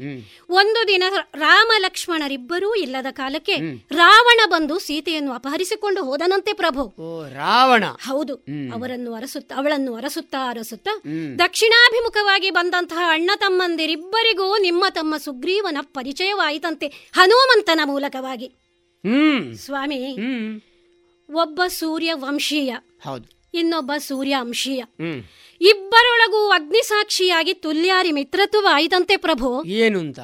[0.49, 1.03] ಒಂದು ದಿನ
[1.35, 3.55] ರಾಮ ಲಕ್ಷ್ಮಣರಿಬ್ಬರೂ ಇಲ್ಲದ ಕಾಲಕ್ಕೆ
[3.91, 6.95] ರಾವಣ ಬಂದು ಸೀತೆಯನ್ನು ಅಪಹರಿಸಿಕೊಂಡು ಹೋದನಂತೆ ಪ್ರಭು.
[7.33, 7.83] ರಾವಣ.
[7.83, 8.35] ಹೌದು.
[8.73, 17.79] ಅವರನ್ನು ಅರಸುತ್ತ ಅವಳನ್ನು ಅರಸುತ್ತಾ ಅರಸುತ್ತಾ ದಕ್ಷಿಣಾಭಿಮುಖವಾಗಿ ದಕ್ಷಿಣಾಭಿಮುಖವಾಗಿ ಬಂದಂತಹ ಅಣ್ಣ ತಮ್ಮಂದಿರಿಬ್ಬರಿಗೂ ನಿಮ್ಮ ತಮ್ಮ ಸುಗ್ರೀವನ ಪರಿಚಯವಾಯಿತಂತೆ ಹನುಮಂತನ
[17.85, 18.45] ಮೂಲಕವಾಗಿ.
[19.05, 19.55] ಹ್ಮ್.
[19.55, 20.61] ಸ್ವಾಮಿ ಹ್ಮ್.
[21.33, 23.49] ಒಬ್ಬ ಸೂರ್ಯ ವಂಶೀಯ ಹೌದು.
[23.53, 24.83] ಇನ್ನೊಬ್ಬ ಸೂರ್ಯ ಅಂಶೀಯ
[25.61, 29.63] ಇಬ್ಬರೊಳಗೂ ಅಗ್ನಿ ಸಾಕ್ಷಿಯಾಗಿ ತುಲ್ಯಾರಿ ಮಿತ್ರತ್ವವಾಯಿತಂತೆ ಪ್ರಭು.
[29.63, 30.19] ಏನುಂತ?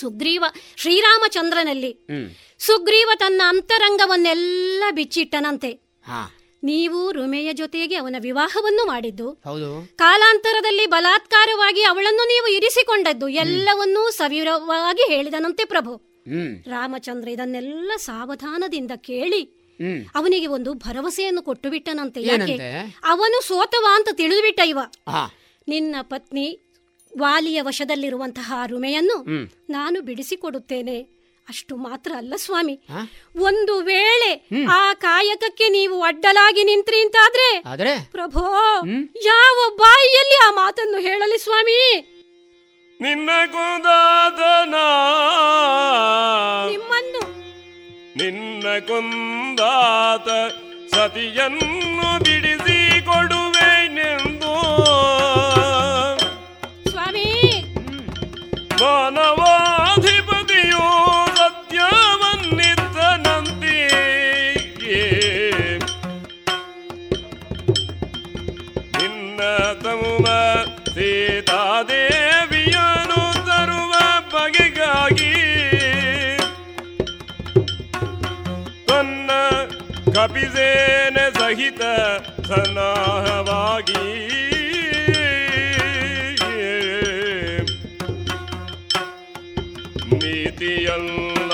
[0.00, 0.44] ಸುಗ್ರೀವ
[0.76, 1.92] ಶ್ರೀರಾಮಚಂದ್ರನಲ್ಲಿ.
[1.92, 2.28] ಹ್ಮ್.
[2.58, 5.70] ಸುಗ್ರೀವ ತನ್ನ ಅಂತರಂಗವನ್ನೆಲ್ಲ ಬಿಚ್ಚಿಟ್ಟನಂತೆ.
[6.06, 6.39] ಹಾ.
[6.62, 9.30] ನೀವು ರುಮೆಯ ಜೊತೆಗೆ ಅವನ ವಿವಾಹವನ್ನು ಮಾಡಿದ್ದು.
[9.44, 9.96] ಹೌದು.
[9.96, 15.94] ಕಾಲಾಂತರದಲ್ಲಿ ಬಲಾತ್ಕಾರವಾಗಿ ಅವಳನ್ನು ನೀವು ಇರಿಸಿಕೊಂಡದ್ದು ಎಲ್ಲವನ್ನೂ ಸವಿರವಾಗಿ ಹೇಳಿದನಂತೆ ಪ್ರಭು.
[16.66, 19.42] ರಾಮಚಂದ್ರ ಇದನ್ನೆಲ್ಲ ಸಾವಧಾನದಿಂದ ಕೇಳಿ
[20.14, 22.56] ಅವನಿಗೆ ಒಂದು ಭರವಸೆಯನ್ನು ಕೊಟ್ಟು ಬಿಟ್ಟನಂತೆ ಯಾಕೆ
[23.04, 24.78] ಅವನು ಸೋತವ ಅಂತ ತಿಳಿದುಬಿಟ್ಟ ಇವ.
[25.68, 26.60] ನಿನ್ನ ಪತ್ನಿ
[27.18, 29.16] ವಾಲಿಯ ವಶದಲ್ಲಿರುವಂತಹ ರುಮೆಯನ್ನು
[29.70, 31.19] ನಾನು ಬಿಡಿಸಿಕೊಡುತ್ತೇನೆ.
[31.48, 32.80] ಅಷ್ಟು ಮಾತ್ರ ಅಲ್ಲ ಸ್ವಾಮಿ.
[33.36, 38.10] ಒಂದು ವೇಳೆ ಆ ಕಾಯಕಕ್ಕೆ ನೀವು ಅಡ್ಡಲಾಗಿ ನಿಂತ್ರಿ ಅಂತಾದ್ರೆ ಆದ್ರೆ?
[38.10, 38.42] ಪ್ರಭೋ
[39.24, 42.06] ಯಾವ ಬಾಯಿಯಲ್ಲಿ ಆ ಮಾತನ್ನು ಹೇಳಲಿ ಸ್ವಾಮಿ?
[43.00, 44.74] ನಿನ್ನ ಕುಂದಾದನ.
[46.70, 47.22] ನಿಮ್ಮನ್ನು.
[48.16, 50.28] ನಿನ್ನ ಕುಂದಾತ
[50.94, 54.54] ಸತಿಯನ್ನು ಬಿಡಿಸಿ ಕೊಡುವೆನೆಂದು.
[56.90, 57.60] ಸ್ವಾಮಿ.
[58.80, 59.39] ಮಾನವಾಧಿಪತಿಯು
[80.26, 81.82] ಬಿಡಿಸೇನೆ ಸಹಿತ
[82.48, 84.04] ಸನ್ನಾಹವಾಗಿ
[90.12, 91.52] ನೀತಿಯಲ್ಲ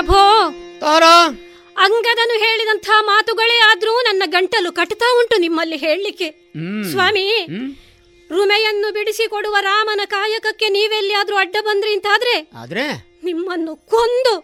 [0.00, 0.50] ಪ್ರಭೋ!
[0.80, 1.26] ತಾರಾ?
[1.76, 6.30] ಅಂಗದನು ಹೇಳಿದಂತಹ ಮಾತುಗಳೇ ಆದ್ರೂ ನನ್ನ ಗಂಟಲು ಕಟ್ತಾ ಉಂಟು ನಿಮ್ಮಲ್ಲಿ ಹೇಳಲಿಕ್ಕೆ.
[6.90, 7.46] ಸ್ವಾಮಿ
[8.30, 12.50] ರುಮೆಯನ್ನು ಬಿಡಿಸಿಕೊಡುವ ರಾಮನ ಕಾಯಕಕ್ಕೆ ನೀವೆಲ್ಲಿಯಾದ್ರೂ ಅಡ್ಡ ಬಂದ್ರಿ ಅಂತಾದ್ರೆ?
[12.54, 13.18] ಆದ್ರೆ?
[13.24, 14.34] ನಿಮ್ಮನ್ನು ಕೊಂದು.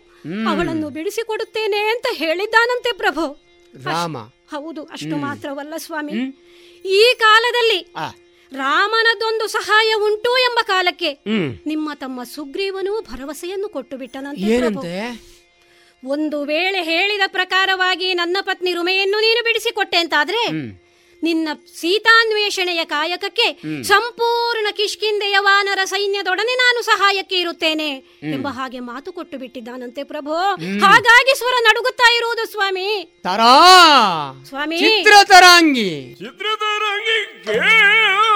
[0.49, 3.25] ಅವಳನ್ನು ಬಿಡಿಸಿಕೊಡುತ್ತೇನೆ ಅಂತ ಹೇಳಿದ್ದಾನಂತೆ ಪ್ರಭು.
[3.85, 4.17] ರಾಮ.
[4.51, 6.13] ಹೌದು ಅಷ್ಟು ಮಾತ್ರವಲ್ಲ ಸ್ವಾಮಿ.
[6.85, 7.95] ಈ ಕಾಲದಲ್ಲಿ
[8.53, 11.19] ರಾಮನದೊಂದು ಸಹಾಯ ಉಂಟು ಎಂಬ ಕಾಲಕ್ಕೆ
[11.67, 15.36] ನಿಮ್ಮ ತಮ್ಮ ಸುಗ್ರೀವನು ಭರವಸೆಯನ್ನು ಕೊಟ್ಟು ಬಿಟ್ಟನಂತೆ
[16.07, 20.43] ಒಂದು ವೇಳೆ ಹೇಳಿದ ಪ್ರಕಾರವಾಗಿ ನನ್ನ ಪತ್ನಿ ರುಮೆಯನ್ನು ನೀನು ಬಿಡಿಸಿಕೊಟ್ಟೆ ಅಂತಾದ್ರೆ
[21.23, 21.49] ನಿನ್ನ
[21.81, 23.47] ಸೀತಾನ್ವೇಷಣೆಯ ಕಾಯಕಕ್ಕೆ
[23.83, 27.89] ಸಂಪೂರ್ಣ ಕಿಷ್ಕಿಂದೆಯ ವಾನರ ಸೈನ್ಯದೊಡನೆ ನಾನು ಸಹಾಯಕ್ಕೆ ಇರುತ್ತೇನೆ
[28.33, 30.35] ಎಂಬ ಹಾಗೆ ಮಾತು ಕೊಟ್ಟು ಬಿಟ್ಟಿದ್ದಾನಂತೆ ಪ್ರಭು.
[30.85, 32.89] ಹಾಗಾಗಿ ಸ್ವರ ನಡುಗುತ್ತಾ ಇರುವುದು ಸ್ವಾಮಿ.
[33.25, 33.53] ತರಾ.
[34.49, 34.79] ಸ್ವಾಮಿ.
[34.79, 38.36] ಚಿತ್ರತರಾಂಗಿ ಚಿತ್ರತರಾಂಗಿ ಚಿತ್ರತರಂಗಿ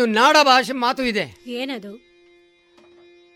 [0.00, 1.44] ಒಂದು ನಾಡ ಭಾಷೆ ಮಾತು ಇದೆ.
[1.46, 1.92] ಏನದು?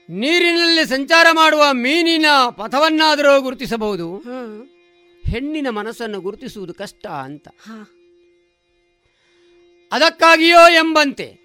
[0.09, 4.17] ನೀರಿನಲ್ಲಿ ಸಂಚಾರ ಮಾಡುವ ಮೀನಿನ ಪಥವನ್ನಾದರೂ ಗುರುತಿಸಬಹುದು.
[5.25, 7.49] ಹೆಣ್ಣಿನ ಮನಸ್ಸನ್ನು ಗುರುತಿಸುವುದು ಕಷ್ಟ ಅಂತ.
[9.93, 11.45] ಅದಕ್ಕಾಗಿಯೋ ಎಂಬಂತೆ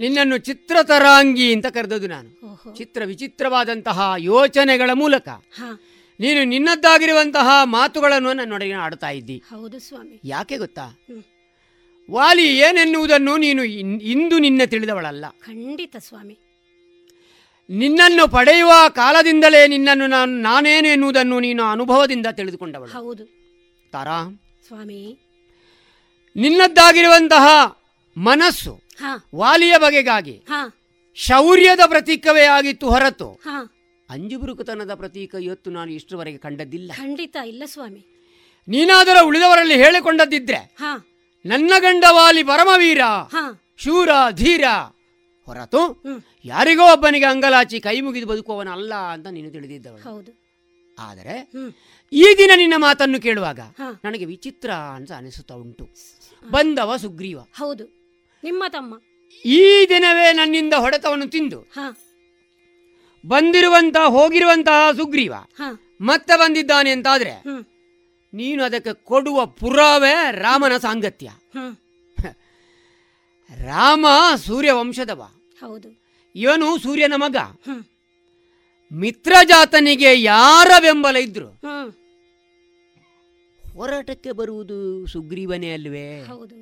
[0.00, 2.74] ನಿನ್ನನ್ನು ಚಿತ್ರತರಾಂಗಿ ಅಂತ ಕರೆದದ್ದು ನಾನು.
[2.76, 5.28] ಚಿತ್ರ ವಿಚಿತ್ರವಾದಂತಹ ಯೋಚನೆಗಳ ಮೂಲಕ.
[6.20, 9.42] ನೀನು ನಿನ್ನದ್ದಾಗಿರುವಂತಹ ಮಾತುಗಳನ್ನು ನನ್ನೊಡನೆ ಆಡ್ತಾ ಇದ್ದಿ.
[9.50, 10.20] ಹೌದು ಸ್ವಾಮಿ.
[10.24, 10.86] ಯಾಕೆ ಗೊತ್ತಾ.
[12.10, 13.64] ವಾಲಿ ಏನೆನ್ನುವುದನ್ನು ನೀನು
[14.02, 15.24] ಇಂದು ನಿನ್ನ ತಿಳಿದವಳಲ್ಲ.
[15.28, 16.38] ಖಂಡಿತ ಸ್ವಾಮಿ.
[17.70, 22.90] ನಿನ್ನನ್ನು ಪಡೆಯುವ ಕಾಲದಿಂದಲೇ ನಿನ್ನನ್ನು ನಾನು ನಾನೇನು ಎನ್ನುವುದನ್ನು ನೀನು ಅನುಭವದಿಂದ ತಿಳಿದುಕೊಂಡವಳು.
[22.90, 23.24] ಹೌದು.
[23.92, 24.42] ತಾರಾ?
[24.66, 25.18] ಸ್ವಾಮಿ.
[26.36, 27.46] ನಿನ್ನದ್ದಾಗಿರುವಂತಹ
[28.16, 29.28] ಮನಸ್ಸು ಹಾ.
[29.34, 30.42] ವಾಲಿಯ ಬಗೆಗಾಗಿ
[31.14, 33.72] ಶೌರ್ಯದ ಪ್ರತೀಕವೇ ಆಗಿತ್ತು ಹೊರತು ಹಾ.
[34.10, 36.92] ಅಂಜುಬುರುಕುತನದ ಪ್ರತೀಕ ಇವತ್ತು ನಾನು ಇಷ್ಟರವರೆಗೆ ಕಂಡದ್ದಿಲ್ಲ.
[36.96, 38.06] ಖಂಡಿತ ಇಲ್ಲ ಸ್ವಾಮಿ.
[38.68, 40.76] ನೀನಾದರೂ ಉಳಿದವರಲ್ಲಿ ಹೇಳಿಕೊಂಡದ್ದಿದ್ರೆ
[41.46, 43.00] ನನ್ನ ಗಂಡವಾಲಿ ಪರಮವೀರ.
[43.76, 44.64] ಶೂರ ಧೀರ.
[45.44, 46.02] ಹೊರತು
[46.44, 50.02] ಯಾರಿಗೋ ಒಬ್ಬನಿಗೆ ಅಂಗಲಾಚಿ ಕೈ ಮುಗಿದು ಬದುಕುವವನಲ್ಲ ಅಂತ ನೀನು ತಿಳಿದಿದ್ದವಳು.
[50.02, 50.32] ಹೌದು.
[50.98, 51.50] ಆದರೆ
[52.12, 53.60] ಈ ದಿನ ನಿನ್ನ ಮಾತನ್ನು ಕೇಳುವಾಗ
[54.04, 55.88] ನನಗೆ ವಿಚಿತ್ರ ಅಂತ ಅನಿಸುತ್ತಾ ಉಂಟು.
[56.50, 57.40] ಬಂದವ ಸುಗ್ರೀವ.
[57.40, 57.84] ಹೌದು.
[58.44, 58.94] ನಿಮ್ಮ ತಮ್ಮ.
[59.44, 61.60] ಈ ದಿನವೇ ನನ್ನಿಂದ ಹೊಡೆತವನ್ನು ತಿಂದು.
[63.26, 65.34] ಬಂದಿರುವಂತಹ ಹೋಗಿರುವಂತಹ ಸುಗ್ರೀವ
[66.00, 67.42] ಮತ್ತೆ ಬಂದಿದ್ದಾನೆ ಅಂತಾದ್ರೆ
[68.32, 71.28] ನೀನು ಅದಕ್ಕೆ ಕೊಡುವ ಪುರಾವೆ ರಾಮನ ಸಾಂಗತ್ಯ.
[73.50, 75.22] ರಾಮ ಸೂರ್ಯ ವಂಶದವ
[75.62, 75.88] ಹೌದು.
[76.34, 77.36] ಇವನು ಸೂರ್ಯನ ಮಗ.
[78.92, 81.48] ಮಿತ್ರಜಾತನಿಗೆ ಯಾರ ಬೆಂಬಲ ಇದ್ರು?
[83.74, 86.08] ಹೋರಾಟಕ್ಕೆ ಬರುವುದು ಸುಗ್ರೀವನೇ ಅಲ್ವೇ?
[86.22, 86.56] ಹೌದು.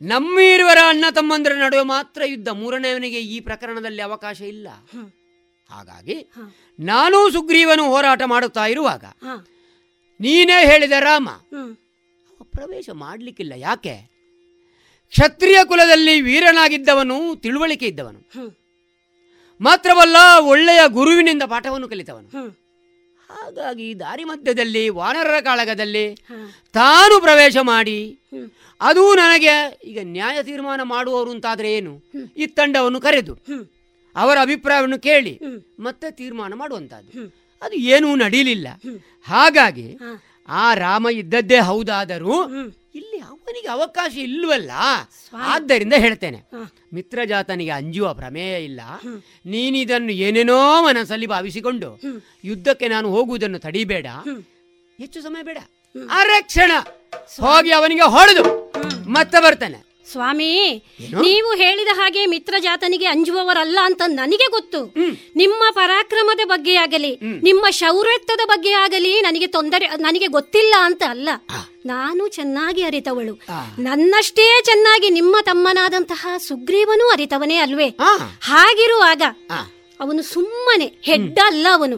[0.00, 4.68] ನಮ್ಮಿರುವರ ಅಣ್ಣ ತಮ್ಮಂದರ ನಡುವೆ ಮಾತ್ರ ಯುದ್ಧ ಮೂರನೇವನಿಗೆ ಈ ಪ್ರಕರಣದಲ್ಲಿ ಅವಕಾಶ ಇಲ್ಲ.
[5.70, 6.16] ಹಾಗಾಗಿ
[6.78, 9.04] ನಾನು ಸುಗ್ರೀವನು ಹೋರಾಟ ಮಾಡುತ್ತಾ ಇರುವಾಗ
[10.22, 11.28] ನೀನೇ ಹೇಳಿದ ರಾಮ.
[12.52, 13.94] ಪ್ರವೇಶ ಮಾಡಲಿಕ್ಕಿಲ್ಲ ಯಾಕೆ?
[15.12, 18.20] ಕ್ಷತ್ರಿಯ ಕುಲದಲ್ಲಿ ವೀರನಾಗಿದ್ದವನು ತಿಳುವಳಿಕೆ ಇದ್ದವನು.
[19.60, 22.28] ಮಾತ್ರವಲ್ಲ ಒಳ್ಳೆಯ ಗುರುವಿನಿಂದ ಪಾಠವನ್ನು ಕಲಿತವನು.
[23.30, 26.06] ಹಾಗಾಗಿ ದಾರಿ ಮಧ್ಯದಲ್ಲಿ ವಾನರರ ಕಾಳಗದಲ್ಲಿ
[26.74, 27.98] ತಾನು ಪ್ರವೇಶ ಮಾಡಿ.
[28.80, 29.54] ಅದು ನನಗೆ
[29.84, 31.92] ಈಗ ನ್ಯಾಯ ತೀರ್ಮಾನ ಮಾಡುವವರು ಅಂತಾದ್ರೆ ಏನು?
[32.36, 33.34] ಈ ತಂಡವನ್ನು ಕರೆದು
[34.16, 35.34] ಅವರ ಅಭಿಪ್ರಾಯವನ್ನು ಕೇಳಿ
[35.80, 37.12] ಮತ್ತೆ ತೀರ್ಮಾನ ಮಾಡುವಂತಹದ್ದು.
[37.62, 38.68] ಅದು ಏನೂ ನಡೀಲಿಲ್ಲ.
[39.22, 39.98] ಹಾಗಾಗಿ
[40.48, 42.36] ಆ ರಾಮ ಇದ್ದದ್ದೇ ಹೌದಾದರೂ
[42.94, 44.70] ಇಲ್ಲಿ ಅವನಿಗೆ ಅವಕಾಶ ಇಲ್ವಲ್ಲ?
[45.34, 46.40] ಆದ್ದರಿಂದ ಹೇಳ್ತೇನೆ.
[46.94, 48.80] ಮಿತ್ರಜಾತನಿಗೆ ಅಂಜುವ ಪ್ರಮೇಯ ಇಲ್ಲ.
[49.46, 51.88] ನೀನಿದನ್ನು ಏನೇನೋ ಮನಸ್ಸಲ್ಲಿ ಭಾವಿಸಿಕೊಂಡು
[52.44, 54.06] ಯುದ್ಧಕ್ಕೆ ನಾನು ಹೋಗುವುದನ್ನು ತಡಿಬೇಡ.
[54.98, 55.58] ಹೆಚ್ಚು ಸಮಯ ಬೇಡ.
[56.10, 56.72] ಅರೆ ಕ್ಷಣ
[57.40, 58.44] ಹೋಗಿ ಅವನಿಗೆ ಹೊಡೆದು
[59.08, 59.91] ಮತ್ತೆ ಬರ್ತೇನೆ.
[60.10, 60.48] ಸ್ವಾಮಿ
[61.20, 64.94] ನೀವು ಹೇಳಿದ ಹಾಗೆ ಮಿತ್ರ ಜಾತನಿಗೆ ಅಂಜುವವರಲ್ಲ ಅಂತ ನನಗೆ ಗೊತ್ತು.
[65.36, 71.28] ನಿಮ್ಮ ಪರಾಕ್ರಮದ ಬಗ್ಗೆ ಆಗಲಿ ನಿಮ್ಮ ಶೌರ್ಯತ್ವದ ಬಗ್ಗೆ ಆಗಲಿ ನನಗೆ ತೊಂದರೆ ನನಗೆ ಗೊತ್ತಿಲ್ಲ ಅಂತ ಅಲ್ಲ.
[71.86, 73.34] ನಾನು ಚೆನ್ನಾಗಿ ಅರಿತವಳು.
[73.78, 77.88] ನನ್ನಷ್ಟೇ ಚೆನ್ನಾಗಿ ನಿಮ್ಮ ತಮ್ಮನಾದಂತಹ ಸುಗ್ರೀವನೂ ಅರಿತವನೇ ಅಲ್ವೇ?
[78.42, 79.22] ಹಾಗಿರುವಾಗ
[80.02, 81.96] ಅವನು ಸುಮ್ಮನೆ ಹೆಡ್ಡ ಅಲ್ಲ ಅವನು.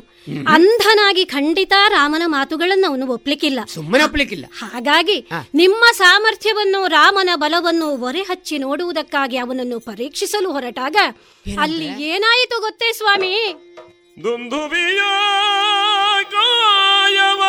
[0.49, 3.61] ಅಂಧನಾಗಿ ಖಂಡಿತ ರಾಮನ ಮಾತುಗಳನ್ನು ಅವನು ಒಪ್ಲಿಕ್ಕಿಲ್ಲ.
[3.75, 4.47] ಸುಮ್ಮನೆ ಒಪ್ಲಿಕ್ಕಿಲ್ಲ.
[4.55, 5.17] ಹಾಗಾಗಿ
[5.55, 10.97] ನಿಮ್ಮ ಸಾಮರ್ಥ್ಯವನ್ನು ರಾಮನ ಬಲವನ್ನು ಒರೆ ಹಚ್ಚಿ ನೋಡುವುದಕ್ಕಾಗಿ ಅವನನ್ನು ಪರೀಕ್ಷಿಸಲು ಹೊರಟಾಗ
[11.61, 13.35] ಅಲ್ಲಿ ಏನಾಯಿತು ಗೊತ್ತೇ ಸ್ವಾಮಿ?
[14.25, 15.03] ದುಂದುಬಿಯ
[16.33, 17.43] ಕಾಯವ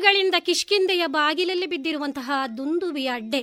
[0.00, 3.40] ಶತಮಾನಗಳಿಂದ ಕಿಷ್ಕಿಂದೆಯ ಬಾಗಿಲಲ್ಲಿ ಬಿದ್ದಿರುವಂತಹ ದುಂದುವಿಯ ಅಡ್ಡೆ.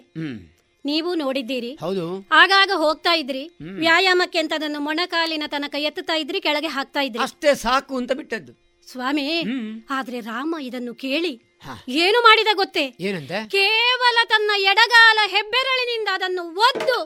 [0.85, 1.71] ನೀವು ನೋಡಿದ್ದೀರಿ.
[1.81, 2.05] ಹೌದು.
[2.31, 3.43] ಆಗಾಗ ಹೋಗ್ತಾ ಇದ್ರಿ.
[3.79, 7.21] ವ್ಯಾಯಾಮಕ್ಕೆ ಅಂತ ಅದನ್ನು ಮೊಣಕಾಲಿನ ತನಕ ಎತ್ತುತ್ತಾ ಇದ್ರಿ ಕೆಳಗೆ ಹಾಕ್ತಾ ಇದ್ರಿ.
[7.23, 8.53] ಅಷ್ಟೇ ಸಾಕು ಅಂತ ಬಿಟ್ಟದ್ದು.
[8.91, 9.25] ಸ್ವಾಮಿ
[9.89, 11.33] ಆದ್ರೆ ರಾಮ ಇದನ್ನು ಕೇಳಿ
[12.01, 12.83] ಏನು ಮಾಡಿದ ಗೊತ್ತೇ?
[12.99, 13.37] ಏನಂತೆ?
[13.49, 16.97] ಕೇವಲ ತನ್ನ ಎಡಗಾಲ ಹೆಬ್ಬೆರಳಿನಿಂದ ಅದನ್ನು ಒದ್ದು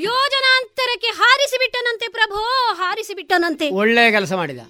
[0.00, 2.40] ಯೋಜನಾಂತರಕ್ಕೆ ಹಾರಿಸಿ ಬಿಟ್ಟನಂತೆ ಪ್ರಭೋ
[2.72, 4.62] ಹಾರಿಸಿ ಬಿಟ್ಟನಂತೆ ಒಳ್ಳೆಯ ಕೆಲಸ ಮಾಡಿದ.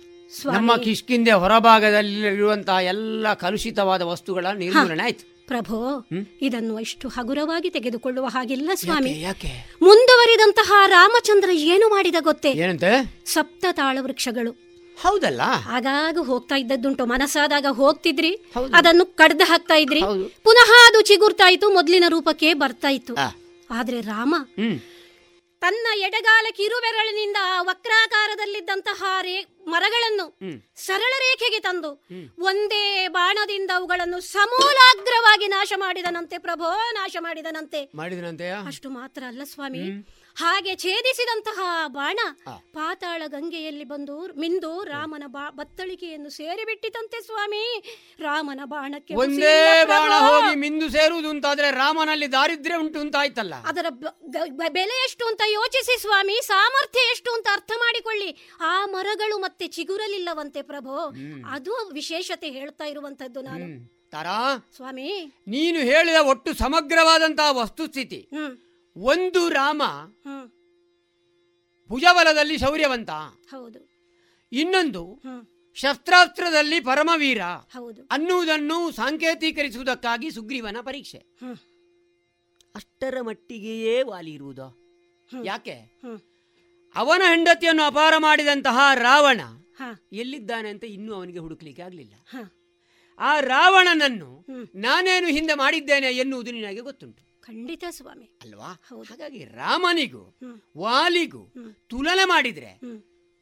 [0.53, 5.47] ನಮ್ಮ ಕಿಷ್ಕಿಂದೆ ಹೊರಭಾಗದಲ್ಲಿರುವಂತಹ ಎಲ್ಲ ಕಲುಷಿತವಾದ ವಸ್ತುಗಳ ನಿರ್ಮೂಲನೆ ಆಯ್ತು.
[5.47, 6.07] ಪ್ರಭೋ
[6.43, 9.25] ಇದನ್ನು ಅಷ್ಟು ಹಗುರವಾಗಿ ತೆಗೆದುಕೊಳ್ಳುವ ಹಾಗಿಲ್ಲ ಸ್ವಾಮಿ.
[9.83, 12.51] ಮುಂದುವರಿದಂತಹ ರಾಮಚಂದ್ರ ಏನು ಮಾಡಿದ ಗೊತ್ತೇ?
[12.53, 13.23] ಏನಂತೆ?
[13.27, 14.51] ಸಪ್ತ ತಾಳ ವೃಕ್ಷಗಳು.
[15.03, 15.41] ಹೌದಲ್ಲ?
[15.71, 18.53] ಆಗಾಗ ಹೋಗ್ತಾ ಇದ್ದದ್ದುಂಟು ಮನಸ್ಸಾದಾಗ ಹೋಗ್ತಿದ್ರಿ.
[18.75, 20.01] ಅದನ್ನು ಕಡ್ದು ಹಾಕ್ತಾ ಇದ್ರಿ.
[20.43, 23.15] ಪುನಃ ಅದು ಚಿಗುರ್ತಾ ಇತ್ತು ಮೊದಲಿನ ರೂಪಕ್ಕೆ ಬರ್ತಾ ಇತ್ತು.
[23.71, 24.35] ಆದ್ರೆ ರಾಮ
[25.61, 30.39] ತನ್ನ ಎಡಗಾಲ ಕಿರುಬೆರಳಿನಿಂದ ಆ ವಕ್ರಾಕಾರದಲ್ಲಿದ್ದಂತಹ ರೇ ಮರಗಳನ್ನು
[30.77, 32.05] ಸರಳ ರೇಖೆಗೆ ತಂದು
[32.39, 37.91] ಒಂದೇ ಬಾಣದಿಂದ ಅವುಗಳನ್ನು ಸಮೂಲಾಗ್ರವಾಗಿ ನಾಶ ಮಾಡಿದನಂತೆ ಪ್ರಭೋ ನಾಶ ಮಾಡಿದನಂತೆ.
[37.95, 38.53] ಮಾಡಿದನಂತೆಯ?
[38.67, 39.79] ಅಷ್ಟು ಮಾತ್ರ ಅಲ್ಲ ಸ್ವಾಮಿ.
[40.41, 42.19] ಹಾಗೆ ಛೇದಿಸಿದಂತಹ ಬಾಣ
[42.73, 47.65] ಪಾತಾಳ ಗಂಗೆಯಲ್ಲಿ ಬಂದು ಮಿಂದು ರಾಮನ ಬಾ ಬತ್ತಳಿಕೆಯನ್ನು ಸೇರಿಬಿಟ್ಟಿತಂತೆ ಸ್ವಾಮಿ.
[48.21, 53.55] ರಾಮನ ಬಾಣಕ್ಕೆ ಒಂದೇ ಬಾಣ ಹೋಗಿ ಮಿಂದು ಸೇರುವುದು ಅಂತಾದ್ರೆ ರಾಮನಲ್ಲಿ ದಾರಿದ್ರ್ಯ ಉಂಟು ಅಂತ ಆಯ್ತಲ್ಲ.
[53.55, 53.87] ಅದರ
[54.69, 58.49] ಬೆಲೆ ಎಷ್ಟು ಅಂತ ಯೋಚಿಸಿ ಸ್ವಾಮಿ ಸಾಮರ್ಥ್ಯ ಎಷ್ಟು ಅಂತ ಅರ್ಥ ಮಾಡಿಕೊಳ್ಳಿ.
[58.61, 60.97] ಆ ಮರಗಳು ಮತ್ತೆ ಚಿಗುರಲಿಲ್ಲವಂತೆ ಪ್ರಭು.
[61.51, 63.67] ಅದು ವಿಶೇಷತೆ ಹೇಳ್ತಾ ಇರುವಂತದ್ದು ನಾನು.
[64.11, 64.69] ತಾರಾ?
[64.77, 65.33] ಸ್ವಾಮಿ.
[65.49, 68.29] ನೀನು ಹೇಳಿದ ಒಟ್ಟು ಸಮಗ್ರವಾದಂತಹ ವಸ್ತುಸ್ಥಿತಿ.
[68.97, 69.83] ಒಂದು ರಾಮ
[71.89, 73.11] ಭುಜಬಲದಲ್ಲಿ ಶೌರ್ಯವಂತ.
[73.51, 73.89] ಹೌದು.
[74.53, 75.23] ಇನ್ನೊಂದು
[75.75, 77.43] ಶಸ್ತ್ರಾಸ್ತ್ರದಲ್ಲಿ ಪರಮವೀರ.
[77.45, 78.03] ಹೌದು.
[78.03, 81.19] ಅನ್ನುವುದನ್ನು ಸಾಂಕೇತೀಕರಿಸುವುದಕ್ಕಾಗಿ ಸುಗ್ರೀವನ ಪರೀಕ್ಷೆ.
[82.75, 84.81] ಅಷ್ಟರ ಮಟ್ಟಿಗೆಯೇ ವಾಲಿ ಇರುವುದು
[85.45, 86.01] ಯಾಕೆ?
[86.95, 89.41] ಅವನ ಹೆಂಡತಿಯನ್ನು ಅಪಾರ ಮಾಡಿದಂತಹ ರಾವಣ
[90.13, 92.15] ಎಲ್ಲಿದ್ದಾನೆ ಅಂತ ಇನ್ನೂ ಅವನಿಗೆ ಹುಡುಕ್ಲಿಕ್ಕೆ ಆಗಲಿಲ್ಲ.
[93.19, 97.30] ಆ ರಾವಣನನ್ನು ನಾನೇನು ಹಿಂದೆ ಮಾಡಿದ್ದೇನೆ ಎನ್ನುವುದು ನಿನಗೆ ಗೊತ್ತುಂಟು.
[97.47, 98.25] ಖಂಡಿತ ಸ್ವಾಮಿ.
[98.43, 98.71] ಅಲ್ವಾ?
[99.09, 100.39] ಹಾಗಾಗಿ ರಾಮನಿಗೂ
[100.79, 101.53] ವಾಲಿಗೂ
[101.89, 102.73] ತುಲನೆ ಮಾಡಿದ್ರೆ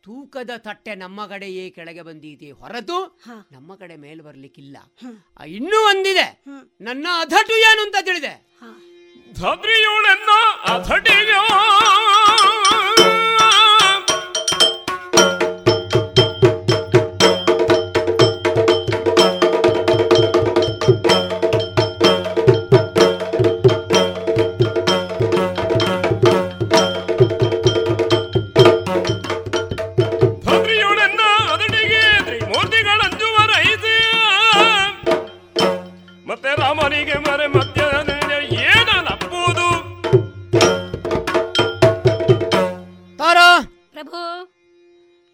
[0.02, 3.20] ತೂಕದ ತಟ್ಟೆ ನಮ್ಮ ಕಡೆಯೇ ಕೆಳಗೆ ಬಂದಿದೆ ಹೊರತು
[3.52, 4.76] ನಮ್ಮ ಕಡೆ ಮೇಲೆ ಬರ್ಲಿಕ್ಕಿಲ್ಲ.
[5.46, 6.44] ಇನ್ನೂ ಒಂದಿದೆ.
[6.80, 8.34] ನನ್ನ ಅಧಟು ಏನು ಅಂತ ತಿಳಿದೆ?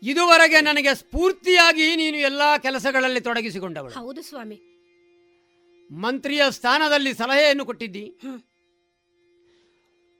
[0.05, 3.94] ಇದುವರೆಗೆ ನನಗೆ ಸ್ಫೂರ್ತಿಯಾಗಿ ನೀನು ಎಲ್ಲಾ ಕೆಲಸಗಳಲ್ಲಿ ತೊಡಗಿಸಿಕೊಂಡವಳು.
[3.94, 4.59] ಹೌದು ಸ್ವಾಮಿ.
[5.93, 8.05] ಮಂತ್ರಿಯ ಸ್ಥಾನದಲ್ಲಿ ಸಲಹೆಯನ್ನು ಕೊಟ್ಟಿದ್ದಿ.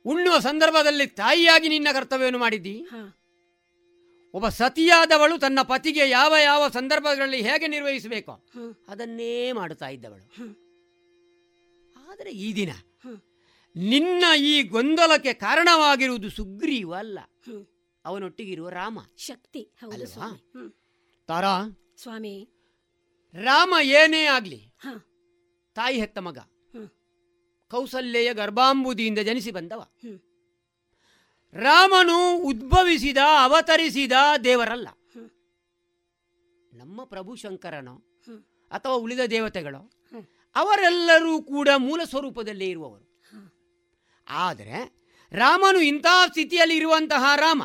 [0.05, 2.86] ಉಣ್ಣುವ ಸಂದರ್ಭದಲ್ಲಿ ತಾಯಿಯಾಗಿ ನಿನ್ನ ಕರ್ತವ್ಯವನ್ನು ಮಾಡಿದ್ದಿ.
[4.35, 8.35] ಒಬ್ಬ ಸತಿಯಾದವಳು ತನ್ನ ಪತಿಗೆ ಯಾವ ಯಾವ ಸಂದರ್ಭಗಳಲ್ಲಿ ಹೇಗೆ ನಿರ್ವಹಿಸಬೇಕೋ
[8.89, 10.27] ಅದನ್ನೇ ಮಾಡುತ್ತಾ ಇದ್ದವಳು.
[12.11, 12.73] ಆದರೆ ಈ ದಿನ
[13.77, 17.19] ನಿನ್ನ ಈ ಗೊಂದಲಕ್ಕೆ ಕಾರಣವಾಗಿರುವುದು ಸುಗ್ರೀವ ಅಲ್ಲ
[18.05, 20.09] ಅವನೊಟ್ಟಿಗಿರುವ ರಾಮ ಶಕ್ತಿ ಹೌದು ಅಲ್ವಾ?
[20.14, 20.70] ಸ್ವಾಮಿ ಹ್ಮ್.
[21.28, 21.55] ತಾರಾ
[21.97, 22.35] ಸ್ವಾಮಿ
[23.35, 24.90] ರಾಮ ಏನೇ ಆಗ್ಲಿ ಹ.
[25.76, 26.39] ತಾಯಿ ಹೆತ್ತ ಮಗ
[26.74, 26.89] ಹ್ಮ್.
[27.70, 30.18] ಕೌಸಲ್ಯೆಯ ಗರ್ಭಾಂಬುದಿಯಿಂದ ಜನಿಸಿ ಬಂದವ ಹ್ಮ್.
[31.55, 34.14] ರಾಮನು ಉದ್ಭವಿಸಿದ ಅವತರಿಸಿದ
[34.44, 35.28] ದೇವರಲ್ಲ ಹ್ಮ್.
[36.72, 38.40] ನಮ್ಮ ಪ್ರಭು ಶಂಕರನೋ ಹ್ಮ್.
[38.70, 39.82] ಅಥವಾ ಉಳಿದ ದೇವತೆಗಳೋ
[40.12, 40.24] ಹ್ಮ್.
[40.56, 43.06] ಅವರೆಲ್ಲರೂ ಕೂಡ ಮೂಲ ಸ್ವರೂಪದಲ್ಲೇ ಇರುವವರು
[44.26, 44.78] ಆದರೆ
[45.32, 47.62] ರಾಮನು ಇಂತಹ ಸ್ಥಿತಿಯಲ್ಲಿ ಇರುವಂತಹ ರಾಮ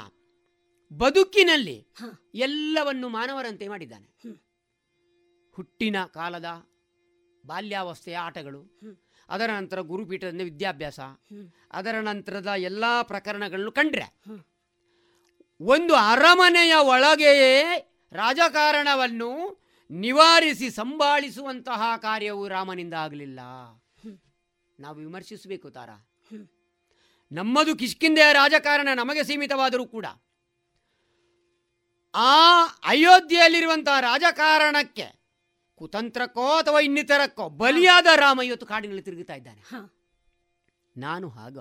[0.91, 1.88] ಬದುಕಿನಲ್ಲಿ
[2.36, 4.07] ಎಲ್ಲವನ್ನು ಮಾನವರಂತೆ ಮಾಡಿದ್ದಾನೆ.
[5.52, 6.45] ಹುಟ್ಟಿನ ಕಾಲದ
[7.45, 8.61] ಬಾಲ್ಯಾವಸ್ಥೆಯ ಆಟಗಳು
[9.30, 10.99] ಅದರ ನಂತರ ಗುರುಪೀಠದಿಂದ ವಿದ್ಯಾಭ್ಯಾಸ
[11.72, 14.07] ಅದರ ನಂತರದ ಎಲ್ಲ ಪ್ರಕರಣಗಳನ್ನು ಕಂಡ್ರೆ
[15.61, 17.53] ಒಂದು ಅರಮನೆಯ ಒಳಗೆಯೇ
[18.11, 19.30] ರಾಜಕಾರಣವನ್ನು
[19.91, 23.40] ನಿವಾರಿಸಿ ಸಂಭಾಳಿಸುವಂತಹ ಕಾರ್ಯವು ರಾಮನಿಂದ ಆಗಲಿಲ್ಲ.
[24.80, 25.90] ನಾವು ವಿಮರ್ಶಿಸಬೇಕು ತಾರ.
[27.32, 30.06] ನಮ್ಮದು ಕಿಷ್ಕಿಂದೆಯ ರಾಜಕಾರಣ ನಮಗೆ ಸೀಮಿತವಾದರೂ ಕೂಡ
[32.14, 35.19] ಆ ಅಯೋಧ್ಯೆಯಲ್ಲಿರುವಂತಹ ರಾಜಕಾರಣಕ್ಕೆ
[35.76, 39.61] ಕುತಂತ್ರಕ್ಕೋ ಅಥವಾ ಇನ್ನಿತರಕ್ಕೋ ಬಲಿಯಾದ ರಾಮ ಇವತ್ತು ಕಾಡಿನಲ್ಲಿ ತಿರುಗುತ್ತಾ ಇದ್ದಾನೆ.
[40.98, 41.57] ನಾನು ಹಾಗ?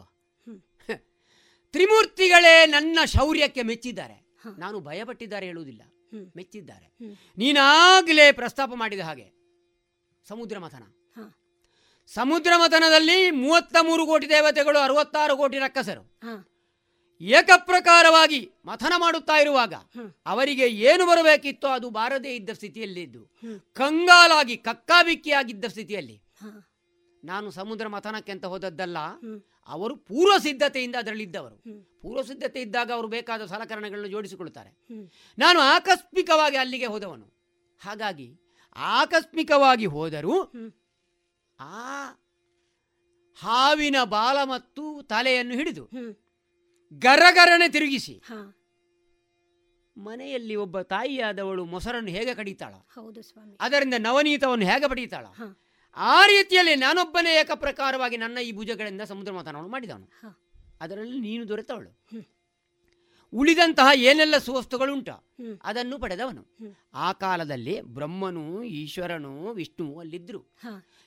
[1.73, 4.39] ತ್ರಿಮೂರ್ತಿಗಳೇ ನನ್ನ ಶೌರ್ಯಕ್ಕೆ ಮೆಚ್ಚಿದ್ದಾರೆ.
[4.59, 5.83] ನಾನು ಭಯಪಟ್ಟಿದ್ದಾರೆ ಹೇಳುವುದಿಲ್ಲ.
[6.37, 6.99] ಮೆಚ್ಚಿದ್ದಾರೆ.
[7.39, 9.33] ನೀನಾಗಲೇ ಪ್ರಸ್ತಾಪ ಮಾಡಿದ ಹಾಗೆ
[10.29, 10.83] ಸಮುದ್ರ ಮಥನ.
[12.07, 16.19] ಸಮುದ್ರ ಮಥನದಲ್ಲಿ ಮೂವತ್ತ ಮೂರು ಕೋಟಿ ದೇವತೆಗಳು ಅರವತ್ತಾರು ಕೋಟಿ ರಕ್ಕಸರು
[17.21, 19.75] ಏಕಪ್ರಕಾರವಾಗಿ ಮಥನ ಮಾಡುತ್ತಾ ಇರುವಾಗ
[20.27, 23.23] ಅವರಿಗೆ ಏನು ಬರಬೇಕಿತ್ತೋ ಅದು ಬಾರದೇ ಇದ್ದ ಸ್ಥಿತಿಯಲ್ಲಿದ್ದು
[23.73, 26.17] ಕಂಗಾಲಾಗಿ ಕಕ್ಕಾಬಿಕ್ಕಿಯಾಗಿದ್ದ ಸ್ಥಿತಿಯಲ್ಲಿ
[27.25, 28.99] ನಾನು ಸಮುದ್ರ ಮಥನಕ್ಕೆ ಅಂತ ಹೋದದ್ದಲ್ಲ
[29.69, 31.57] ಅವರು ಪೂರ್ವ ಸಿದ್ಧತೆಯಿಂದ ಅದರಲ್ಲಿದ್ದವರು.
[32.03, 34.71] ಪೂರ್ವ ಸಿದ್ಧತೆ ಇದ್ದಾಗ ಅವರು ಬೇಕಾದ ಸಲಕರಣೆಗಳನ್ನು ಜೋಡಿಸಿಕೊಳ್ಳುತ್ತಾರೆ.
[35.39, 37.27] ನಾನು ಆಕಸ್ಮಿಕವಾಗಿ ಅಲ್ಲಿಗೆ ಹೋದವನು.
[37.79, 38.29] ಹಾಗಾಗಿ
[38.77, 40.37] ಆಕಸ್ಮಿಕವಾಗಿ ಹೋದರೂ
[41.59, 42.05] ಆ
[43.39, 45.85] ಹಾವಿನ ಬಾಲ ಮತ್ತು ತಲೆಯನ್ನು ಹಿಡಿದು
[46.93, 48.23] ಗರಗರನೆ ತಿರುಗಿಸಿ.
[49.97, 52.75] ಮನೆಯಲ್ಲಿ ಒಬ್ಬ ತಾಯಿಯಾದವಳು ಮೊಸರನ್ನು ಹೇಗೆ ಕಡಿತಾಳ?
[52.75, 53.57] ಹೌದು ಸ್ವಾಮಿ.
[53.61, 55.27] ಅದರಿಂದ ನವನೀತವನ್ನು ಹೇಗೆ ಪಡೀತಾಳ
[55.97, 60.09] ಆ ರೀತಿಯಲ್ಲಿ ನಾನೊಬ್ಬನೇ ಏಕಪ್ರಕಾರವಾಗಿ ನನ್ನ ಈ ಭುಜಗಳಿಂದ ಸಮುದ್ರ ಮಾತನಾಡಲು ಮಾಡಿದವನು.
[60.81, 61.91] ಅದರಲ್ಲಿ ನೀನು ದೊರೆತವಳು.
[63.33, 65.09] ಉಳಿದಂತಹ ಏನೆಲ್ಲ ಸುವಸ್ತುಗಳುಂಟ
[65.65, 66.57] ಅದನ್ನು ಪಡೆದವನು.
[66.95, 70.41] ಆ ಕಾಲದಲ್ಲಿ ಬ್ರಹ್ಮನು ಈಶ್ವರನು ವಿಷ್ಣುವು ಅಲ್ಲಿದ್ದರು.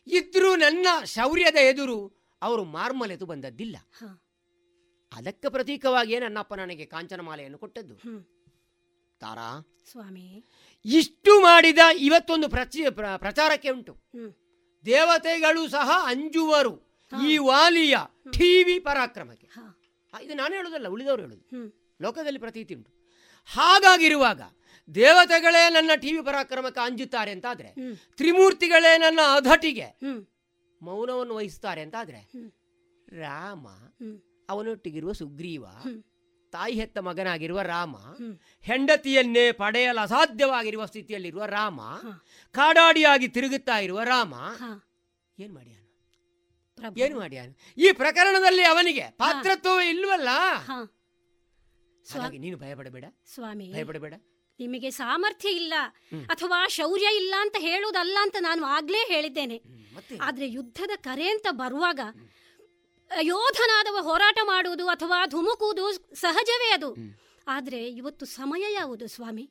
[0.07, 1.97] ಇದ್ರೂ ನನ್ನ ಶೌರ್ಯದ ಎದುರು
[2.41, 3.77] ಅವರು ಮಾರ್ಮಲೆತು ಬಂದದ್ದಿಲ್ಲ.
[5.13, 7.95] ಅದಕ್ಕೆ ಪ್ರತೀಕವಾಗಿಯೇ ನನ್ನಪ್ಪ ನನಗೆ ಕಾಂಚನಮಾಲೆಯನ್ನು ಕೊಟ್ಟದ್ದು?
[9.19, 10.45] ತಾರಾ ಸ್ವಾಮಿ.
[10.85, 13.93] ಇಷ್ಟು ಮಾಡಿದ ಇವತ್ತೊಂದು ಪ್ರಚಿ ಪ್ರ- ಪ್ರಚಾರಕ್ಕೆ ಉಂಟು.
[14.85, 16.91] ದೇವತೆಗಳು ಸಹ ಅಂಜುವರು
[17.27, 17.97] ಈ ವಾಲಿಯ
[18.31, 19.47] ಟಿವಿ ಪರಾಕ್ರಮಕ್ಕೆ.
[20.21, 21.47] ಇದು ನಾನು ಹೇಳೋದಲ್ಲ ಉಳಿದವರು ಹೇಳುದು.
[22.01, 22.91] ಲೋಕದಲ್ಲಿ ಪ್ರತೀತಿ ಉಂಟು.
[23.45, 24.41] ಹಾಗಾಗಿರುವಾಗ
[24.95, 27.67] ದೇವತೆಗಳೇ ನನ್ನ ಟಿವಿ ಪರಾಕ್ರಮಕ್ಕೆ ಅಂಜುತ್ತಾರೆ ಅಂತಾದ್ರೆ
[28.17, 29.99] ತ್ರಿಮೂರ್ತಿಗಳೇ ನನ್ನ ಅಧಟಿಗೆ
[30.81, 32.19] ಮೌನವನ್ನು ವಹಿಸ್ತಾರೆ ಅಂತಾದ್ರೆ
[33.19, 33.67] ರಾಮ
[34.51, 35.65] ಅವನೊಟ್ಟಿಗಿರುವ ಸುಗ್ರೀವ
[36.53, 37.95] ತಾಯಿ ಹೆತ್ತ ಮಗನಾಗಿರುವ ರಾಮ
[38.61, 41.81] ಹೆಂಡತಿಯನ್ನೇ ಪಡೆಯಲು ಅಸಾಧ್ಯವಾಗಿರುವ ಸ್ಥಿತಿಯಲ್ಲಿರುವ ರಾಮ
[42.55, 44.33] ಕಾಡಾಡಿಯಾಗಿ ತಿರುಗುತ್ತಾ ಇರುವ ರಾಮ
[45.37, 45.77] ಏನ್ ಮಾಡ್ಯಾನ?
[46.97, 47.49] ಏನು ಮಾಡ್ಯಾನ?
[47.77, 50.29] ಈ ಪ್ರಕರಣದಲ್ಲಿ ಅವನಿಗೆ ಪಾತ್ರತ್ವ ಇಲ್ವಲ್ಲ?
[52.45, 53.05] ನೀನು ಭಯಪಡಬೇಡ.
[53.33, 54.13] ಸ್ವಾಮಿ ಭಯಪಡಬೇಡ.
[54.59, 55.73] ನಿಮಗೆ ಸಾಮರ್ಥ್ಯ ಇಲ್ಲ
[56.29, 59.57] ಅಥವಾ ಶೌರ್ಯ ಇಲ್ಲ ಅಂತ ಹೇಳುವುದಲ್ಲ ಅಂತ ನಾನು ಆಗ್ಲೇ ಹೇಳಿದ್ದೇನೆ.
[60.21, 61.99] ಆದ್ರೆ ಯುದ್ಧದ ಕರೆ ಅಂತ ಬರುವಾಗ
[63.19, 66.95] ಯೋಧನಾದವ ಹೋರಾಟ ಮಾಡುವುದು ಅಥವಾ ಧುಮುಕುವುದು ಸಹಜವೇ ಅದು.
[67.47, 69.49] ಆದ್ರೆ ಇವತ್ತು ಸಮಯ ಯಾವುದು ಸ್ವಾಮಿ?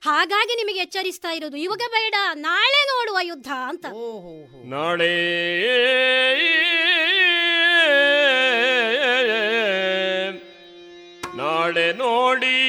[0.00, 3.86] ಹಾಗಾಗಿ ನಿಮಗೆ ಎಚ್ಚರಿಸ್ತಾ ಇರೋದು ಇವಾಗ ಬೇಡ ನಾಳೆ ನೋಡುವ ಯುದ್ಧ ಅಂತ.
[4.64, 5.14] ನಾಳೆ
[11.36, 12.65] ನಾಳೆ ನೋಡಿ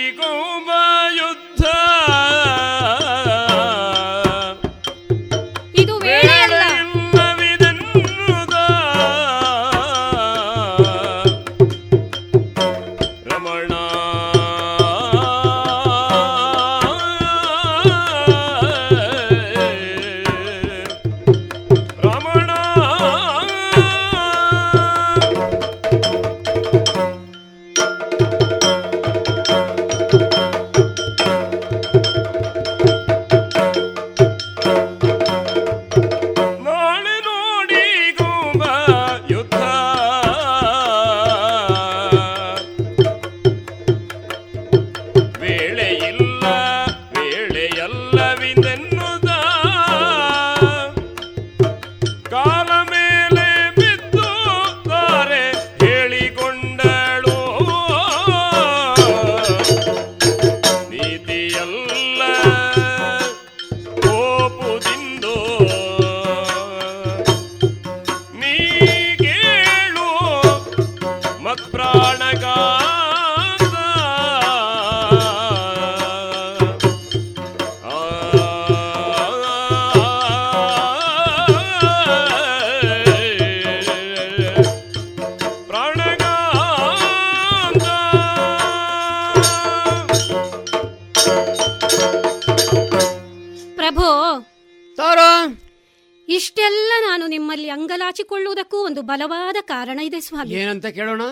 [99.77, 100.53] ಕಾರಣ ಇದೆ ಸ್ವಾಮಿ.
[100.53, 101.23] ಏನಂತ ಕೇಳೋಣ?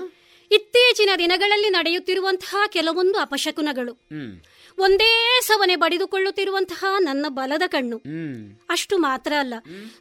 [0.51, 3.93] ಇತ್ತೀಚಿನ ದಿನಗಳಲ್ಲಿ ನಡೆಯುತ್ತಿರುವಂತಹ ಕೆಲವೊಂದು ಅಪಶಕುನಗಳು.
[4.77, 7.97] ಒಂದೇ ಸವನೆ ಬಡಿದುಕೊಳ್ಳುತ್ತಿರುವಂತಹ ನನ್ನ ಬಲದ ಕಣ್ಣು.
[8.69, 9.55] ಅಷ್ಟು ಮಾತ್ರ ಅಲ್ಲ.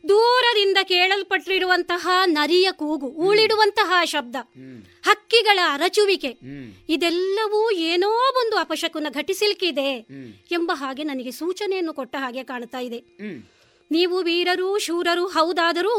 [0.08, 4.36] ದೂರದಿಂದ ಕೇಳಲ್ಪಟ್ಟಿರುವಂತಹ ನರಿಯ ಕೂಗು ಊಳಿಡುವಂತಹ ಶಬ್ದ
[5.02, 6.32] ಹಕ್ಕಿಗಳ ಅರಚುವಿಕೆ
[6.88, 8.10] ಇದೆಲ್ಲವೂ ಏನೋ
[8.42, 9.90] ಒಂದು ಅಪಶಕುನ ಘಟಿಸಲಿಕ್ಕಿದೆ
[10.52, 13.00] ಎಂಬ ಹಾಗೆ ನನಗೆ ಸೂಚನೆಯನ್ನು ಕೊಟ್ಟ ಹಾಗೆ ಕಾಣ್ತಾ ಇದೆ.
[13.90, 15.94] ನೀವು ವೀರರು ಶೂರರು ಹೌದಾದರೂ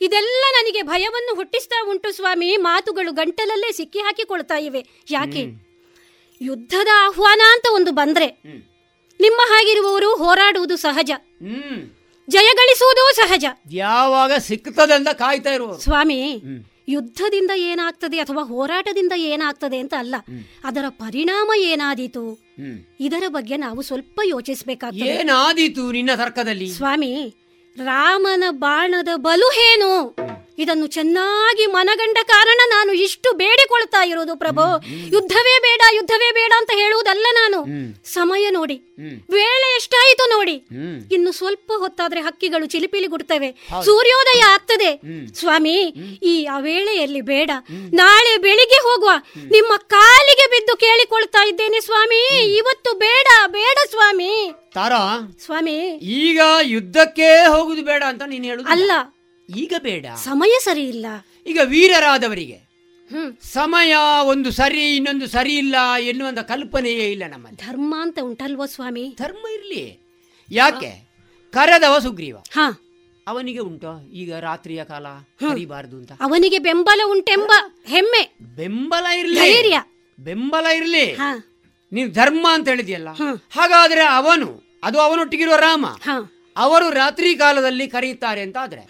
[0.00, 2.56] ಇದೆಲ್ಲ ನನಗೆ ಭಯವನ್ನು ಹುಟ್ಟಿಸ್ತಾ ಉಂಟು ಸ್ವಾಮಿ.
[2.56, 4.86] ಮಾತುಗಳು ಗಂಟಲಲ್ಲೇ ಸಿಕ್ಕಿ ಹಾಕಿಕೊಳ್ತಾ ಇವೆ.
[5.10, 5.42] ಯಾಕೆ?
[6.40, 8.28] ಯುದ್ಧದ ಆಹ್ವಾನ ಅಂತ ಒಂದು ಬಂದ್ರೆ
[9.20, 11.10] ನಿಮ್ಮ ಹಾಗಿರುವವರು ಹೋರಾಡುವುದು ಸಹಜ.
[12.28, 13.44] ಜಯಗಳಿಸುವುದೂ ಸಹಜ.
[13.72, 16.18] ಯಾವಾಗ ಸಿಕ್ತದೆ ಅಂತ ಕಾಯ್ತಾ ಇರುವ ಸ್ವಾಮಿ
[16.88, 20.14] ಯುದ್ಧದಿಂದ ಏನಾಗ್ತದೆ ಅಥವಾ ಹೋರಾಟದಿಂದ ಏನಾಗ್ತದೆ ಅಂತ ಅಲ್ಲ
[20.64, 22.24] ಅದರ ಪರಿಣಾಮ ಏನಾದೀತು?
[23.00, 25.08] ಇದರ ಬಗ್ಗೆ ನಾವು ಸ್ವಲ್ಪ ಯೋಚಿಸಬೇಕಾಗ್ತದೆ.
[25.08, 26.68] ಏನಾದೀತು ನಿನ್ನ ತರ್ಕದಲ್ಲಿ?
[26.70, 27.12] ಸ್ವಾಮಿ
[27.76, 29.92] ರಾಮನ ಬಾಣದ ಬಲು ಏನು?
[30.58, 34.62] ಇದನ್ನು ಚೆನ್ನಾಗಿ ಮನಗಂಡ ಕಾರಣ ನಾನು ಇಷ್ಟು ಬೇಡಿಕೊಳ್ತಾ ಇರೋದು ಪ್ರಭು.
[34.88, 37.58] ಯುದ್ಧವೇ ಬೇಡ ಯುದ್ಧವೇ ಬೇಡ ಅಂತ ಹೇಳುವುದಲ್ಲ ನಾನು.
[38.12, 38.74] ಸಮಯ ನೋಡಿ.
[39.30, 40.52] ವೇಳೆ ಎಷ್ಟಾಯಿತು ನೋಡಿ.
[41.14, 43.52] ಇನ್ನು ಸ್ವಲ್ಪ ಹೊತ್ತಾದ್ರೆ ಹಕ್ಕಿಗಳು ಚಿಲಿಪಿಲಿ ಗುಡ್ತವೆ
[43.84, 45.00] ಸೂರ್ಯೋದಯ ಆಗ್ತದೆ.
[45.34, 45.76] ಸ್ವಾಮಿ
[46.22, 47.50] ಈ ಆ ವೇಳೆಯಲ್ಲಿ ಬೇಡ.
[47.92, 49.10] ನಾಳೆ ಬೆಳಿಗ್ಗೆ ಹೋಗುವ.
[49.36, 52.54] ನಿಮ್ಮ ಕಾಲಿಗೆ ಬಿದ್ದು ಕೇಳಿಕೊಳ್ತಾ ಇದ್ದೇನೆ ಸ್ವಾಮಿ.
[52.56, 54.52] ಇವತ್ತು ಬೇಡ ಬೇಡ ಸ್ವಾಮಿ.
[54.74, 55.76] ತಾರಾ ಸ್ವಾಮಿ.
[55.96, 58.92] ಈಗ ಯುದ್ಧಕ್ಕೆ ಹೋಗುದು ಬೇಡ ಅಂತ ನೀನು ಹೇಳುದು ಅಲ್ಲ.
[59.56, 60.06] ಈಗ ಬೇಡ.
[60.16, 61.06] ಸಮಯ ಸರಿ ಇಲ್ಲ.
[61.46, 62.68] ಈಗ ವೀರರಾದವರಿಗೆ.
[63.42, 63.94] ಸಮಯ
[64.26, 69.14] ಒಂದು ಸರಿ ಇನ್ನೊಂದು ಸರಿ ಇಲ್ಲ ಎನ್ನುವಂತ ಕಲ್ಪನೆಯೇ ಇಲ್ಲ ನಮ್ಮ ಧರ್ಮ ಅಂತ ಉಂಟಲ್ವೋ ಸ್ವಾಮಿ?
[69.18, 70.00] ಧರ್ಮ ಇರ್ಲಿ.
[70.50, 71.10] ಯಾಕೆ?
[71.50, 72.36] ಕರೆದವ ಸುಗ್ರೀವ.
[72.36, 72.82] ಹಾ.
[73.26, 75.06] ಅವನಿಗೆ ಉಂಟೋ ಈಗ ರಾತ್ರಿಯ ಕಾಲ
[75.40, 76.12] ಕರಿಬಾರದು ಅಂತ?
[76.20, 77.50] ಅವನಿಗೆ ಬೆಂಬಲ ಉಂಟೆಂಬ
[77.86, 78.36] ಹೆಮ್ಮೆ.
[78.56, 79.74] ಬೆಂಬಲ ಇರ್ಲಿ.
[80.18, 81.14] ಬೆಂಬಲ ಇರ್ಲಿ.
[81.14, 81.44] ಹಾ.
[81.92, 83.08] ನೀನು ಧರ್ಮ ಅಂತ ಹೇಳಿದ್ಯಲ್ಲ?
[83.50, 85.86] ಹಾಗಾದ್ರೆ ಅವನು ಅದು ಅವನೊಟ್ಟಿಗಿರುವ ರಾಮ.
[85.86, 86.32] ಹಾ.
[86.56, 88.80] ಅವರು ರಾತ್ರಿ ಕಾಲದಲ್ಲಿ ಕರೆಯುತ್ತಾರೆ ಅಂತ ಆದ್ರೆ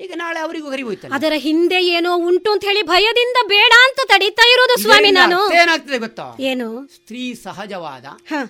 [0.00, 4.82] ಈಗ ನಾಳೆ ಅವರಿಗೂ ಕರಿಬೋಯ್ತಲ್ಲ ಅದರ ಹಿಂದೆ ಏನೋ ಉಂಟು ಅಂತ ಹೇಳಿ ಭಯದಿಂದ ಬೇಡ ಅಂತ ತಡೀತಾ ಇರೋದು
[4.82, 5.38] ಸ್ವಾಮಿ ನಾನು.
[5.54, 6.26] ಏನಾಗ್ತದೆ ಗೊತ್ತಾ?
[6.40, 6.88] ಏನು?
[6.94, 8.42] ಸ್ತ್ರೀ ಸಹಜವಾದ ಹ.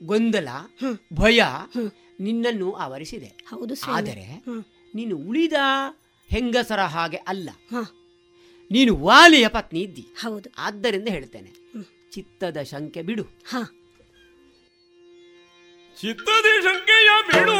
[0.00, 0.48] ಗೊಂದಲ
[1.14, 1.42] ಭಯ
[2.20, 3.36] ನಿನ್ನನ್ನು ಆವರಿಸಿದೆ.
[3.46, 4.26] ಹೌದು ಆದರೆ.
[4.94, 5.58] ನೀನು ಉಳಿದ
[6.30, 7.48] ಹೆಂಗಸರ ಹಾಗೆ ಅಲ್ಲ.
[7.72, 7.82] ಹ.
[8.70, 10.04] ನೀನು ವಾಲಿಯ ಪತ್ನಿ ಇದ್ದಿ.
[10.20, 10.50] ಹೌದು.
[10.58, 11.50] ಆದ್ದರಿಂದ ಹೇಳ್ತೇನೆ.
[12.12, 13.24] ಚಿತ್ತದ ಶಂಕೆ ಬಿಡು.
[13.24, 13.64] ಚಿತ್ತದ
[15.98, 17.58] ಚಿತ್ತದಿ ಶಂಕೆಯ ಬಿಡು.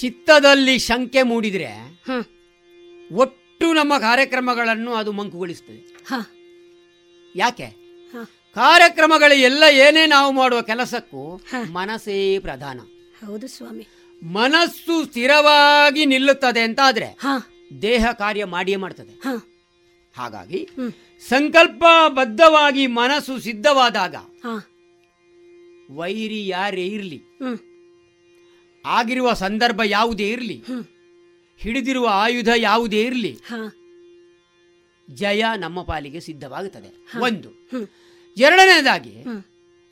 [0.00, 1.68] ಚಿತ್ತದಲ್ಲಿ ಶಂಕೆ ಮೂಡಿದ್ರೆ
[3.14, 6.04] ಒಟ್ಟು ನಮ್ಮ ಕಾರ್ಯಕ್ರಮಗಳನ್ನು ಅದು ಮಂಕುಗೊಳಿಸ್ತದೆ.
[6.06, 6.14] ಹ.
[7.36, 7.64] ಯಾಕೆ?
[8.12, 8.16] ಹ.
[8.54, 11.40] ಕಾರ್ಯಕ್ರಮಗಳು ಎಲ್ಲ ಏನೇ ನಾವು ಮಾಡುವ ಕೆಲಸಕ್ಕೂ
[11.72, 12.80] ಮನಸ್ಸೇ ಪ್ರಧಾನ.
[13.26, 13.86] ಹೌದು ಸ್ವಾಮಿ.
[14.22, 17.26] ಮನಸ್ಸು ಸ್ಥಿರವಾಗಿ ನಿಲ್ಲುತ್ತದೆ ಅಂತ ಆದ್ರೆ ಹ.
[17.82, 19.28] ದೇಹ ಕಾರ್ಯ ಮಾಡಿಯೇ ಮಾಡ್ತದೆ.
[19.28, 19.46] ಹಾಗಾಗಿ
[20.14, 20.68] ಹಾಗಾಗಿ
[21.28, 24.66] ಸಂಕಲ್ಪಬದ್ಧವಾಗಿ ಮನಸ್ಸು ಸಿದ್ಧವಾದಾಗ ಹ.
[25.90, 27.22] ವೈರಿ ಯಾರೇ ಇರಲಿ
[28.86, 30.62] ಆಗಿರುವ ಸಂದರ್ಭ ಯಾವುದೇ ಇರಲಿ.
[31.58, 33.38] ಹಿಡಿದಿರುವ ಆಯುಧ ಯಾವುದೇ ಇರಲಿ.
[35.10, 37.18] ಜಯ ನಮ್ಮ ಪಾಲಿಗೆ ಸಿದ್ಧವಾಗುತ್ತದೆ.
[37.20, 37.68] ಒಂದು.
[38.36, 39.24] ಎರಡನೇದಾಗಿ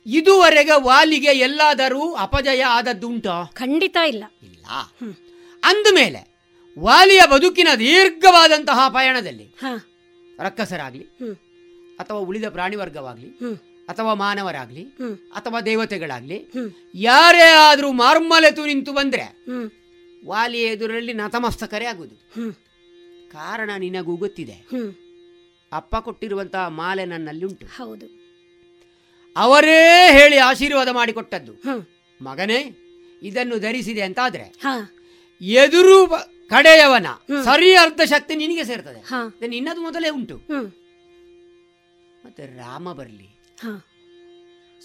[0.05, 3.43] ಇದುವರೆಗೆ ವಾಲಿಗೆ ಎಲ್ಲಾದರೂ ಅಪಜಯ ಆದದ್ದುಂಟಾ?
[3.43, 4.23] ಖಂಡಿತ ಇಲ್ಲ.
[4.43, 4.65] ಇಲ್ಲ.
[5.63, 6.35] ಅಂದಮೇಲೆ
[6.79, 9.55] ವಾಲಿಯ ಬದುಕಿನ ದೀರ್ಘವಾದಂತಹ ಪಯಣದಲ್ಲಿ
[10.39, 11.03] ರಕ್ಕಸರಾಗಲಿ
[11.99, 13.29] ಅಥವಾ ಉಳಿದ ಪ್ರಾಣಿ ವರ್ಗವಾಗ್ಲಿ
[13.89, 14.83] ಅಥವಾ ಮಾನವರಾಗ್ಲಿ
[15.35, 16.47] ಅಥವಾ ದೇವತೆಗಳಾಗ್ಲಿ
[16.95, 19.45] ಯಾರೇ ಆದ್ರೂ ಮಾರ್ಮಲೆತು ನಿಂತು ಬಂದ್ರೆ
[20.27, 22.15] ವಾಲಿ ಎದುರಲ್ಲಿ ನತಮಸ್ತಕರೇ ಆಗುದು
[23.31, 24.67] ಕಾರಣ ನಿನಗೂ ಗೊತ್ತಿದೆ.
[25.71, 28.07] ಅಪ್ಪ ಕೊಟ್ಟಿರುವಂತಹ ಮಾಲೆ ನನ್ನಲ್ಲಿ ಉಂಟು ಹೌದು.
[29.37, 31.53] ಅವರೇ ಹೇಳಿ ಆಶೀರ್ವಾದ ಮಾಡಿಕೊಟ್ಟದ್ದು.
[32.21, 32.59] ಮಗನೇ
[33.23, 34.95] ಇದನ್ನು ಧರಿಸಿದೆ ಅಂತಾದ್ರೆ ಹಾ.
[35.41, 36.07] ಎದುರು
[36.49, 37.07] ಕಡೆಯವನ
[37.43, 39.01] ಸರಿ ಅರ್ಧ ಶಕ್ತಿ ನಿನಗೆ ಸೇರ್ತದೆ.
[39.47, 40.37] ನಿನ್ನದು ಮೊದಲೇ ಉಂಟು.
[42.25, 43.34] ಮತ್ತೆ ರಾಮ ಬರಲಿ.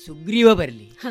[0.07, 0.85] ಸುಗ್ರೀವ ಬರಲಿ.
[0.85, 1.07] ಹ.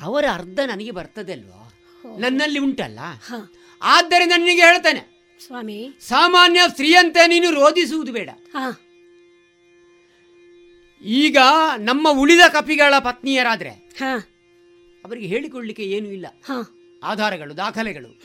[0.00, 1.72] ಅವರ ಅರ್ಧ ನನಗೆ ಬರ್ತದೆ ಅಲ್ವಾ
[2.18, 2.98] ನನ್ನಲ್ಲಿ ಉಂಟಲ್ಲ?
[3.26, 3.34] ಹ.
[3.82, 5.18] ಆದ್ದರಿಂದ ನಿನಗೆ ಹೇಳ್ತಾನೆ.
[5.46, 5.92] ಸ್ವಾಮಿ.
[6.00, 8.30] ಸಾಮಾನ್ಯ ಸ್ತ್ರೀಯಂತೆ ನೀನು ರೋಧಿಸುವುದು ಬೇಡ.
[8.30, 8.80] ಹಾ.
[11.02, 11.36] ಈಗ
[11.78, 14.18] ನಮ್ಮ ಉಳಿದ ಕಪಿಗಳ ಪತ್ನಿಯರಾದ್ರೆ ಹಾ.
[15.04, 16.26] ಅವರಿಗೆ ಹೇಳಿಕೊಳ್ಳಿಕ್ಕೆ ಏನೂ ಇಲ್ಲ.
[16.44, 16.74] ಹಾ.
[17.02, 18.20] ಆಧಾರಗಳು ದಾಖಲೆಗಳು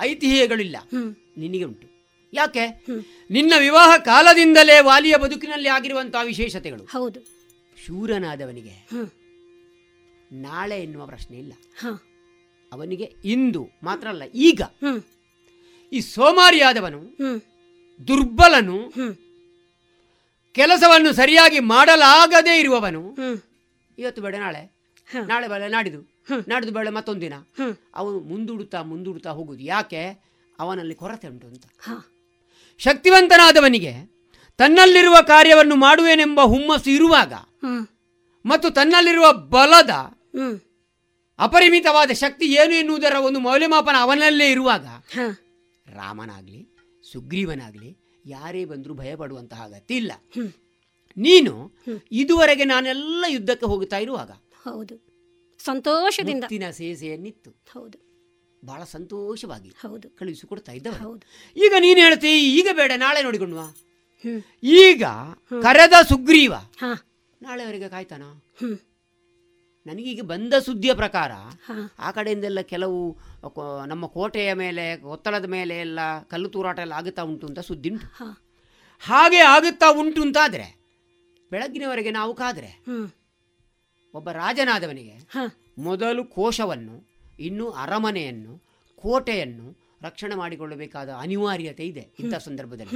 [0.00, 1.16] ಐತಿಹ್ಯಗಳು ಇಲ್ಲ ಹ್ಮ್.
[1.36, 1.90] ನಿನಗೆ ಉಂಟು.
[2.32, 2.84] ಯಾಕೆ?
[3.30, 6.84] ನಿನ್ನ ವಿವಾಹ ಕಾಲದಿಂದಲೇ ವಾಲಿಯ ಬದುಕಿನಲ್ಲಿ ಆಗಿರುವಂತಹ ವಿಶೇಷತೆಗಳು.
[6.84, 7.39] ಹೌದು.
[7.86, 8.74] ಶೂರನಾದವನಿಗೆ
[10.32, 11.52] ನಾಳೆ ಎನ್ನುವ ಪ್ರಶ್ನೆ ಇಲ್ಲ.
[11.78, 11.90] ಹಾ
[12.72, 14.62] ಅವನಿಗೆ ಇಂದು ಮಾತ್ರ ಅಲ್ಲ ಈಗ.
[15.92, 17.00] ಈ ಸೋಮಾರಿಯಾದವನು
[18.08, 18.78] ದುರ್ಬಲನು
[20.52, 23.16] ಕೆಲಸವನ್ನು ಸರಿಯಾಗಿ ಮಾಡಲಾಗದೇ ಇರುವವನು
[23.98, 24.62] ಇವತ್ತು ಬೇಡ ನಾಳೆ.
[25.26, 26.00] ನಾಳೆ ಬೇಡ ನಾಡಿದು.
[26.48, 27.34] ನಾಡಿದ್ದು ಬೇಡ ಮತ್ತೊಂದು ದಿನ.
[27.94, 30.02] ಅವನು ಮುಂದೂಡುತ್ತಾ ಮುಂದೂಡುತ್ತಾ ಹೋಗುದು ಯಾಕೆ?
[30.58, 31.66] ಅವನಲ್ಲಿ ಕೊರತೆ ಉಂಟು ಅಂತ.
[32.78, 34.09] ಶಕ್ತಿವಂತನಾದವನಿಗೆ
[34.60, 37.32] ತನ್ನಲ್ಲಿರುವ ಕಾರ್ಯವನ್ನು ಮಾಡುವೇನೆಂಬ ಹುಮ್ಮಸ್ಸು ಇರುವಾಗ
[38.44, 39.92] ಮತ್ತು ತನ್ನಲ್ಲಿರುವ ಬಲದ
[41.38, 45.26] ಅಪರಿಮಿತವಾದ ಶಕ್ತಿ ಏನು ಎನ್ನುವುದರ ಒಂದು ಮೌಲ್ಯಮಾಪನ ಅವನಲ್ಲೇ ಇರುವಾಗ ಹಾ.
[45.86, 46.60] ರಾಮನಾಗ್ಲಿ
[47.04, 47.90] ಸುಗ್ರೀವನಾಗ್ಲಿ
[48.26, 50.12] ಯಾರೇ ಬಂದರೂ ಭಯಪಡುವಂತಹ ಅಗತ್ಯ ಇಲ್ಲ
[51.16, 51.54] ನೀನು
[52.12, 54.30] ಇದುವರೆಗೆ ನಾನೆಲ್ಲ ಯುದ್ಧಕ್ಕೆ ಹೋಗುತ್ತಾ ಇರುವಾಗ
[54.64, 54.94] ಹೌದು.
[55.60, 56.44] ಸಂತೋಷದಿಂದ.
[56.72, 57.50] ಸೇಸೆಯನ್ನಿತ್ತು.
[57.72, 57.96] ಹೌದು.
[58.62, 60.06] ಬಹಳ ಸಂತೋಷವಾಗಿ ಹೌದು.
[60.16, 61.24] ಕಳುಹಿಸಿಕೊಡ್ತಾ ಇದ್ದವ ಹೌದು.
[61.56, 63.66] ಈಗ ನೀನು ಹೇಳ್ತಿ ಈಗ ಬೇಡ ನಾಳೆ ನೋಡಿಕೊಂಡ್ವಾ?
[64.82, 65.04] ಈಗ
[65.62, 66.52] ಕರೆದ ಸುಗ್ರೀವ.
[66.78, 66.90] ಹಾ.
[67.40, 68.24] ನಾಳೆವರೆಗೆ ಕಾಯ್ತಾನ?
[69.86, 71.32] ನನಗೀಗ ಬಂದ ಸುದ್ದಿಯ ಪ್ರಕಾರ
[71.98, 72.98] ಆ ಕಡೆಯಿಂದೆಲ್ಲ ಕೆಲವು
[73.86, 78.08] ನಮ್ಮ ಕೋಟೆಯ ಮೇಲೆ ಒತ್ತಡದ ಮೇಲೆ ಎಲ್ಲ ಕಲ್ಲು ತೂರಾಟ ಎಲ್ಲ ಆಗುತ್ತಾ ಉಂಟು ಅಂತ ಸುದ್ದಿ ಉಂಟು.
[79.02, 80.66] ಹಾಗೆ ಆಗುತ್ತಾ ಉಂಟು ಅಂತಾದರೆ
[81.50, 82.70] ಬೆಳಗ್ಗಿನವರೆಗೆ ನಾವು ಕಾದ್ರೆ
[84.14, 85.44] ಒಬ್ಬ ರಾಜನಾದವನಿಗೆ ಹಾ.
[85.78, 86.96] ಮೊದಲು ಕೋಶವನ್ನು
[87.38, 88.54] ಇನ್ನು ಅರಮನೆಯನ್ನು
[88.98, 89.66] ಕೋಟೆಯನ್ನು
[90.02, 92.94] ರಕ್ಷಣೆ ಮಾಡಿಕೊಳ್ಳಬೇಕಾದ ಅನಿವಾರ್ಯತೆ ಇದೆ ಇಂಥ ಸಂದರ್ಭದಲ್ಲಿ.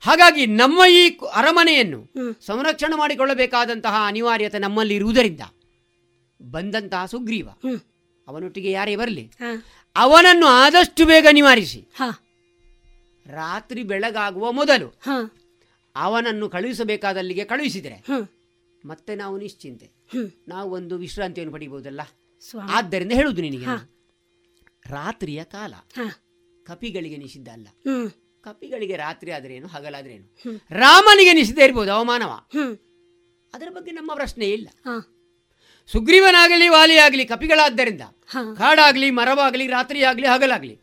[0.00, 1.02] ಹಾಗಾಗಿ ನಮ್ಮ ಈ
[1.34, 2.00] ಅರಮನೆಯನ್ನು
[2.46, 5.40] ಸಂರಕ್ಷಣೆ ಮಾಡಿಕೊಳ್ಳಬೇಕಾದಂತಹ ಅನಿವಾರ್ಯತೆ ನಮ್ಮಲ್ಲಿ ಇರುವುದರಿಂದ
[6.42, 7.48] ಬಂದಂತಹ ಸುಗ್ರೀವ
[8.28, 9.24] ಅವನೊಟ್ಟಿಗೆ ಯಾರೇ ಬರಲಿ
[9.96, 11.80] ಅವನನ್ನು ಆದಷ್ಟು ಬೇಗ ನಿವಾರಿಸಿ.
[13.26, 14.88] ರಾತ್ರಿ ಬೆಳಗಾಗುವ ಮೊದಲು
[15.96, 17.96] ಅವನನ್ನು ಕಳುಹಿಸಬೇಕಾದಲ್ಲಿಗೆ ಕಳುಹಿಸಿದರೆ
[18.84, 19.86] ಮತ್ತೆ ನಾವು ನಿಶ್ಚಿಂತೆ.
[20.48, 22.00] ನಾವು ಒಂದು ವಿಶ್ರಾಂತಿಯನ್ನು ಪಡಿಬಹುದಲ್ಲ
[22.70, 23.66] ಆದ್ದರಿಂದ ಹೇಳುವುದು ನಿನಗೆ.
[24.90, 25.74] ರಾತ್ರಿಯ ಕಾಲ
[26.66, 27.68] ಕಪಿಗಳಿಗೆ ನಿಷಿದ್ಧ ಅಲ್ಲ.
[28.40, 30.24] ಕಪಿಗಳಿಗೆ ರಾತ್ರಿ ಆದ್ರೇನು ಹಗಲಾದ್ರೇನು?
[30.24, 30.60] ಹ್ಮ್.
[30.70, 32.30] ರಾಮನಿಗೆ ನಿಷಿದ್ಧ ಇರ್ಬೋದು ಅವಮಾನವ?
[33.54, 34.68] ಅದರ ಬಗ್ಗೆ ನಮ್ಮ ಪ್ರಶ್ನೆ ಇಲ್ಲ.
[35.86, 38.00] ಸುಗ್ರೀವನಾಗಲಿ ವಾಲಿಯಾಗಲಿ ಕಪಿಗಳಾದ್ದರಿಂದ
[38.56, 40.80] ಕಾಡಾಗಲಿ ಮರವಾಗಲಿ ರಾತ್ರಿ ಆಗಲಿ ಹಗಲಾಗಲಿ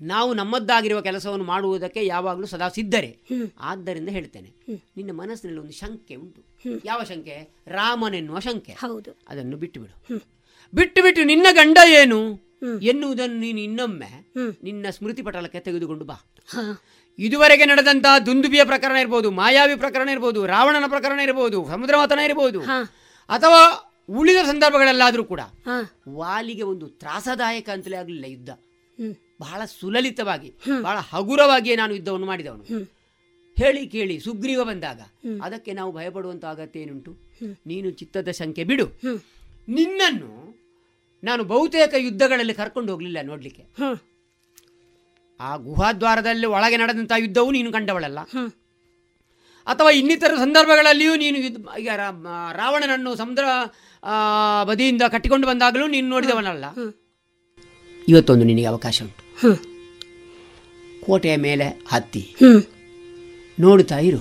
[0.00, 3.18] ನಾವು ನಮ್ಮದ್ದಾಗಿರುವ ಕೆಲಸವನ್ನು ಮಾಡುವುದಕ್ಕೆ ಯಾವಾಗಲೂ ಸದಾ ಸಿದ್ಧರೆ.
[3.60, 4.52] ಆದ್ದರಿಂದ ಹೇಳ್ತೇನೆ
[4.96, 6.44] ನಿನ್ನ ಮನಸ್ಸಿನಲ್ಲಿ ಒಂದು ಶಂಕೆ ಉಂಟು.
[6.84, 7.56] ಯಾವ ಶಂಕೆ?
[7.66, 8.72] ರಾಮನೆನ್ನುವ ಶಂಕೆ.
[8.72, 9.18] ಹೌದು.
[9.28, 10.24] ಅದನ್ನು ಬಿಟ್ಟು ಬಿಡು.
[10.74, 12.45] ಬಿಟ್ಟು ಬಿಟ್ಟು ನಿನ್ನ ಗಂಡ ಏನು.
[12.82, 14.10] ಎನ್ನುವುದನ್ನು ನೀನು ಇನ್ನೊಮ್ಮೆ
[14.62, 16.16] ನಿನ್ನ ಸ್ಮೃತಿ ಪಟಲಕ್ಕೆ ತೆಗೆದುಕೊಂಡು ಬಾ.
[17.18, 22.78] ಇದುವರೆಗೆ ನಡೆದಂತಹ ದುಂದುಬಿಯ ಪ್ರಕರಣ ಇರ್ಬೋದು ಮಾಯಾವಿ ಪ್ರಕರಣ ಇರ್ಬೋದು ರಾವಣನ ಪ್ರಕರಣ ಇರ್ಬೋದು ಸಮುದ್ರಮಥನ ಇರ್ಬೋದು ಹಾ.
[23.30, 23.60] ಅಥವಾ
[24.10, 25.40] ಉಳಿದ ಸಂದರ್ಭಗಳಲ್ಲಾದರೂ ಕೂಡ
[26.16, 28.50] ವಾಲಿಗೆ ಒಂದು ತ್ರಾಸದಾಯಕ ಅಂತಲೇ ಆಗಲಿಲ್ಲ ಯುದ್ಧ.
[29.40, 30.50] ಬಹಳ ಸುಲಲಿತವಾಗಿ
[30.82, 32.64] ಬಹಳ ಹಗುರವಾಗಿಯೇ ನಾನು ಯುದ್ಧವನ್ನು ಮಾಡಿದವನು.
[33.56, 35.00] ಹೇಳಿ ಕೇಳಿ ಸುಗ್ರೀವ ಬಂದಾಗ
[35.42, 37.12] ಅದಕ್ಕೆ ನಾವು ಭಯಪಡುವಂತ ಅಗತ್ಯ ಏನುಂಟು?
[37.66, 38.86] ನೀನು ಚಿತ್ತದ ಶಂಕೆ ಬಿಡು.
[39.68, 40.30] ನಿನ್ನನ್ನು
[41.24, 43.64] ನಾನು ಬಹುತೇಕ ಯುದ್ಧಗಳಲ್ಲಿ ಕರ್ಕೊಂಡು ಹೋಗಲಿಲ್ಲ ನೋಡ್ಲಿಕ್ಕೆ.
[45.40, 48.18] ಆ ಗುಹಾದ್ವಾರದಲ್ಲಿ ಒಳಗೆ ನಡೆದಂತಹ ಯುದ್ಧವೂ ನೀನು ಕಂಡವಳಲ್ಲ.
[49.66, 53.44] ಅಥವಾ ಇನ್ನಿತರ ಸಂದರ್ಭಗಳಲ್ಲಿಯೂ ನೀನು ಯುದ್ಧ ಈಗ ರಾ- ರಾವಣನನ್ನು ಸಮುದ್ರ
[54.64, 56.64] ಬದಿಯಿಂದ ಕಟ್ಟಿಕೊಂಡು ಬಂದಾಗಲೂ ನೀನು ನೋಡಿದವನಲ್ಲ.
[58.08, 59.56] ಇವತ್ತೊಂದು ನಿನಗೆ ಅವಕಾಶ ಉಂಟು.
[61.06, 62.36] ಕೋಟೆಯ ಮೇಲೆ ಹತ್ತಿ.
[63.60, 64.18] ನೋಡುತ್ತಾ ಇರು.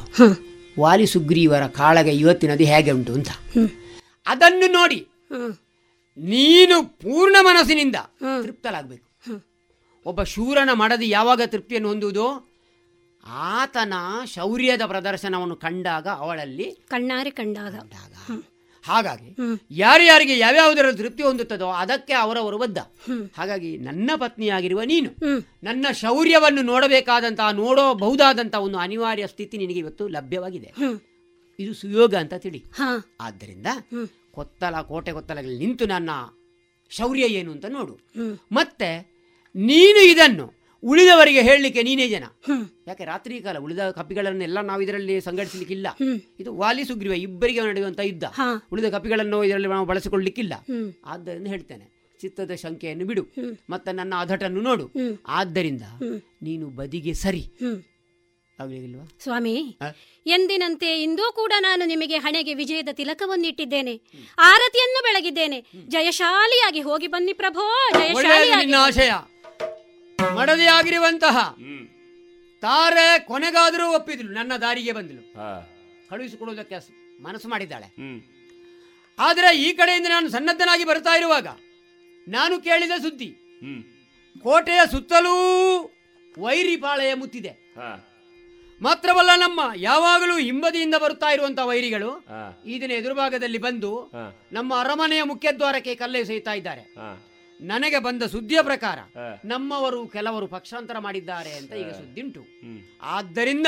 [0.80, 3.28] ವಾಲಿ ಸುಗ್ರೀವರ ಕಾಳಗ ಇವತ್ತಿನದು ಹೇಗೆ ಉಂಟು ಅಂತ.
[4.28, 5.08] ಅದನ್ನು ನೋಡಿ.
[6.18, 7.96] ನೀನು ಪೂರ್ಣ ಮನಸ್ಸಿನಿಂದ.
[8.44, 9.10] ತೃಪ್ತಲಾಗಬೇಕು
[10.06, 12.26] ಒಬ್ಬ ಶೂರನ ಮಡದಿ ಯಾವಾಗ ತೃಪ್ತಿಯನ್ನು ಹೊಂದುವುದು
[13.28, 13.94] ಆತನ
[14.26, 17.76] ಶೌರ್ಯದ ಪ್ರದರ್ಶನವನ್ನು ಕಂಡಾಗ ಅವಳಲ್ಲಿ ಕಣ್ಣಾರೆ ಕಂಡಾಗ.
[18.84, 22.78] ಹಾಗಾಗಿ ಯಾರು ಯಾರ್ಯಾರಿಗೆ ಯಾವ್ಯಾವುದರ ತೃಪ್ತಿ ಹೊಂದುತ್ತದೋ ಅದಕ್ಕೆ ಅವರವರು ಬದ್ಧ.
[23.38, 25.12] ಹಾಗಾಗಿ ನನ್ನ ಪತ್ನಿಯಾಗಿರುವ ನೀನು
[25.64, 30.74] ನನ್ನ ಶೌರ್ಯವನ್ನು ನೋಡಬೇಕಾದಂತಹ ನೋಡಬಹುದಾದಂತಹ ಒಂದು ಅನಿವಾರ್ಯ ಸ್ಥಿತಿ ನಿನಗೆ ಇವತ್ತು ಲಭ್ಯವಾಗಿದೆ.
[31.60, 32.64] ಇದು ಸುಯೋಗ ಅಂತ ತಿಳಿ.
[33.22, 33.68] ಆದ್ದರಿಂದ.
[34.36, 36.10] ಕೊತ್ತಲ ಕೋಟೆ ಕೊತ್ತಲಗಳಲ್ಲಿ ನಿಂತು ನನ್ನ
[36.92, 37.94] ಶೌರ್ಯ ಏನು ಅಂತ ನೋಡು.
[38.58, 38.90] ಮತ್ತೆ
[39.56, 40.46] ನೀನು ಇದನ್ನು
[40.84, 42.26] ಉಳಿದವರಿಗೆ ಹೇಳಲಿಕ್ಕೆ ನೀನೇ ಜನ.
[42.88, 45.88] ಯಾಕೆ ರಾತ್ರಿ ಕಾಲ ಉಳಿದ ಕಪಿಗಳನ್ನೆಲ್ಲ ನಾವು ಇದರಲ್ಲಿ ಸಂಘಟಿಸಲಿಕ್ಕಿಲ್ಲ.
[46.42, 48.26] ಇದು ವಾಲಿ ಸುಗ್ರೀವ ಇಬ್ಬರಿಗೆ ನಡೆಯುವಂತ ಯುದ್ಧ.
[48.74, 50.54] ಉಳಿದ ಕಪಿಗಳನ್ನು ಇದರಲ್ಲಿ ನಾವು ಬಳಸಿಕೊಳ್ಳಲಿಕ್ಕಿಲ್ಲ.
[51.06, 51.86] ಆದ್ದರಿಂದ ಹೇಳ್ತೇನೆ
[52.20, 53.24] ಚಿತ್ತದ ಶಂಕೆಯನ್ನು ಬಿಡು.
[53.70, 54.86] ಮತ್ತೆ ನನ್ನ ಅಧಟನ್ನು ನೋಡು.
[55.40, 55.86] ಆದ್ದರಿಂದ
[56.48, 57.44] ನೀನು ಬದಿಗೆ ಸರಿ.
[58.60, 59.54] ಆಗಲಿಲ್ವಾ ಸ್ವಾಮಿ
[60.26, 63.94] ಎಂದಿನಂತೆ ಇಂದೂ ಕೂಡ ನಾನು ನಿಮಗೆ ಹಣೆಗೆ ವಿಜಯದ ತಿಲಕವನ್ನಿಟ್ಟಿದ್ದೇನೆ.
[64.40, 65.58] ಆರತಿಯನ್ನು ಬೆಳಗಿದ್ದೇನೆ.
[65.88, 67.64] ಜಯಶಾಲಿಯಾಗಿ ಹೋಗಿ ಬನ್ನಿ ಪ್ರಭೋ
[67.94, 71.38] ಜಯಶಾಲಿ ಜಯಶಾಲಿಯಾಗಿ ನಿನ್ನ ಆಗಿರುವಂತಹ ಮಡದಿಯಾಗಿರುವಂತಹ
[72.64, 75.24] ತಾರೆ ಕೊನೆಗಾದರೂ ಒಪ್ಪಿದ್ಲು ನನ್ನ ದಾರಿಗೆ ಬಂದಳು
[76.10, 76.78] ಕಳುಹಿಸಿಕೊಡುವುದಕ್ಕೆ
[77.24, 77.88] ಮನಸ್ಸು ಮಾಡಿದ್ದಾಳೆ.
[79.20, 81.48] ಆದರೆ ಈ ಕಡೆಯಿಂದ ನಾನು ಸನ್ನದ್ಧನಾಗಿ ಬರ್ತಾ ಇರುವಾಗ
[82.28, 83.30] ನಾನು ಕೇಳಿದ ಸುದ್ದಿ
[84.44, 85.36] ಕೋಟೆಯ ಸುತ್ತಲೂ
[86.38, 87.54] ವೈರಿ ಪಾಳೆಯ ಮುತ್ತಿದೆ
[88.82, 92.10] ಮಾತ್ರವಲ್ಲ ನಮ್ಮ ಯಾವಾಗಲೂ ಹಿಂಬದಿಯಿಂದ ಬರುತ್ತಾ ಇರುವಂತಹ ವೈರಿಗಳು
[92.66, 94.12] ಈ ದಿನ ಎದುರುಭಾಗದಲ್ಲಿ ಬಂದು
[94.52, 96.84] ನಮ್ಮ ಅರಮನೆಯ ಮುಖ್ಯದ್ವಾರಕ್ಕೆ ಕಲ್ಲೆಸೆಯುತ್ತಾ ಇದ್ದಾರೆ.
[97.62, 99.00] ನನಗೆ ಬಂದ ಸುದ್ದಿಯ ಪ್ರಕಾರ
[99.46, 102.44] ನಮ್ಮವರು ಕೆಲವರು ಪಕ್ಷಾಂತರ ಮಾಡಿದ್ದಾರೆ ಅಂತ ಈಗ ಸುದ್ದಿ ಉಂಟು
[103.02, 103.68] ಆದ್ದರಿಂದ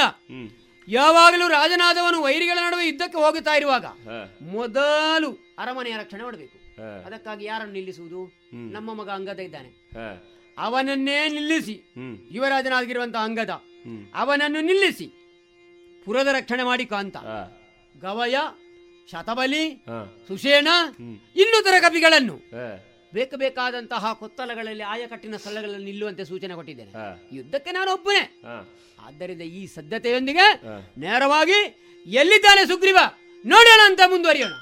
[0.88, 3.86] ಯಾವಾಗಲೂ ರಾಜನಾದವನು ವೈರಿಗಳ ನಡುವೆ ಯುದ್ಧಕ್ಕೆ ಹೋಗುತ್ತಾ ಇರುವಾಗ
[4.42, 6.58] ಮೊದಲು ಅರಮನೆಯ ರಕ್ಷಣೆ ಮಾಡಬೇಕು.
[7.06, 8.22] ಅದಕ್ಕಾಗಿ ಯಾರನ್ನು ನಿಲ್ಲಿಸುವುದು?
[8.54, 9.70] ನಮ್ಮ ಮಗ ಅಂಗದ ಇದ್ದಾನೆ.
[10.58, 11.76] ಅವನನ್ನೇ ನಿಲ್ಲಿಸಿ
[12.32, 13.54] ಯುವರಾಜನಾಗಿರುವಂತಹ ಅಂಗದ
[14.16, 15.08] ಅವನನ್ನು ನಿಲ್ಲಿಸಿ.
[16.06, 17.18] ಪುರದ ರಕ್ಷಣೆ ಮಾಡಿ ಕಾಂತ.
[17.96, 18.36] ಗವಯ
[19.12, 19.64] ಶತಬಲಿ
[20.28, 20.68] ಸುಷೇಣ
[21.42, 22.36] ಇನ್ನಿತರ ಕವಿಗಳನ್ನು.
[23.14, 26.92] ಬೇಕು ಬೇಕಾದಂತಹ ಕೊತ್ತಲಗಳಲ್ಲಿ ಆಯಕಟ್ಟಿನ ಸ್ಥಳಗಳಲ್ಲಿ ನಿಲ್ಲುವಂತೆ ಸೂಚನೆ ಕೊಟ್ಟಿದ್ದೇನೆ.
[27.36, 28.24] ಯುದ್ಧಕ್ಕೆ ನಾನು ಒಬ್ಬನೇ
[29.06, 30.48] ಆದ್ದರಿಂದ ಈ ಸದ್ಯತೆಯೊಂದಿಗೆ
[31.00, 31.60] ನೇರವಾಗಿ
[32.06, 33.00] ಎಲ್ಲಿದ್ದಾನೆ ಸುಗ್ರೀವ?
[33.46, 34.54] ನೋಡೋಣ ಅಂತ ಮುಂದುವರಿಯೋಣ.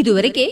[0.00, 0.46] ಇದುವರೆಗೆ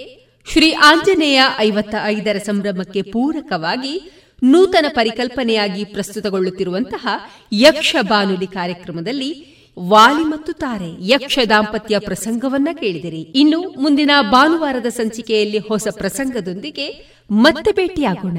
[0.52, 4.10] ಶ್ರೀ ಆಂಜನೇಯ ಐವತ್ತ ಐದರ ಸಂಭ್ರಮಕ್ಕೆ ಪೂರಕವಾಗಿ
[4.42, 7.06] ನೂತನ ಪರಿಕಲ್ಪನೆಯಾಗಿ ಪ್ರಸ್ತುತಗೊಳ್ಳುತ್ತಿರುವಂತಹ
[7.52, 9.30] ಯಕ್ಷ ಬಾನುಲಿ ಕಾರ್ಯಕ್ರಮದಲ್ಲಿ
[9.78, 13.20] ವಾಲಿ ಮತ್ತು ತಾರೆ ಯಕ್ಷ ದಾಂಪತ್ಯ ಪ್ರಸಂಗವನ್ನ ಕೇಳಿದಿರಿ.
[13.20, 16.86] ಇನ್ನು ಮುಂದಿನ ಭಾನುವಾರದ ಸಂಚಿಕೆಯಲ್ಲಿ ಹೊಸ ಪ್ರಸಂಗದೊಂದಿಗೆ
[17.30, 18.38] ಮತ್ತೆ ಭೇಟಿಯಾಗೋಣ.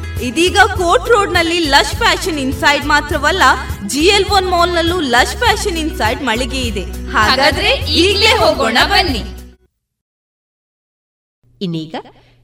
[0.21, 3.43] ಇದೀಗ ಕೋರ್ಟ್ ರೋಡ್ನಲ್ಲಿ ಲಶ್ ಫ್ಯಾಷನ್ ಇನ್ಸೈಡ್ ಮಾತ್ರವಲ್ಲ,
[3.87, 6.83] ಜಿಎಲ್ ಒನ್ ಮಾಲ್ ನಲ್ಲೂ ಲಶ್ ಫ್ಯಾಷನ್ ಇನ್ಸೈಡ್ ಮಳಿಗೆ ಇದೆ.
[7.11, 9.23] ಹಾಗಾದ್ರೆ ಈಗಲೇ ಹೋಗೋಣ ಬನ್ನಿ.
[11.61, 11.95] ಇನ್ನೀಗ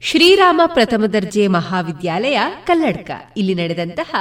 [0.02, 3.10] ಶ್ರೀರಾಮ ಪ್ರಥಮ ದರ್ಜೆ ಮಹಾವಿದ್ಯಾಲಯ, ಕಲ್ಲಡ್ಕ.
[3.36, 4.14] ಇಲ್ಲಿ ನಡೆದಂತಹ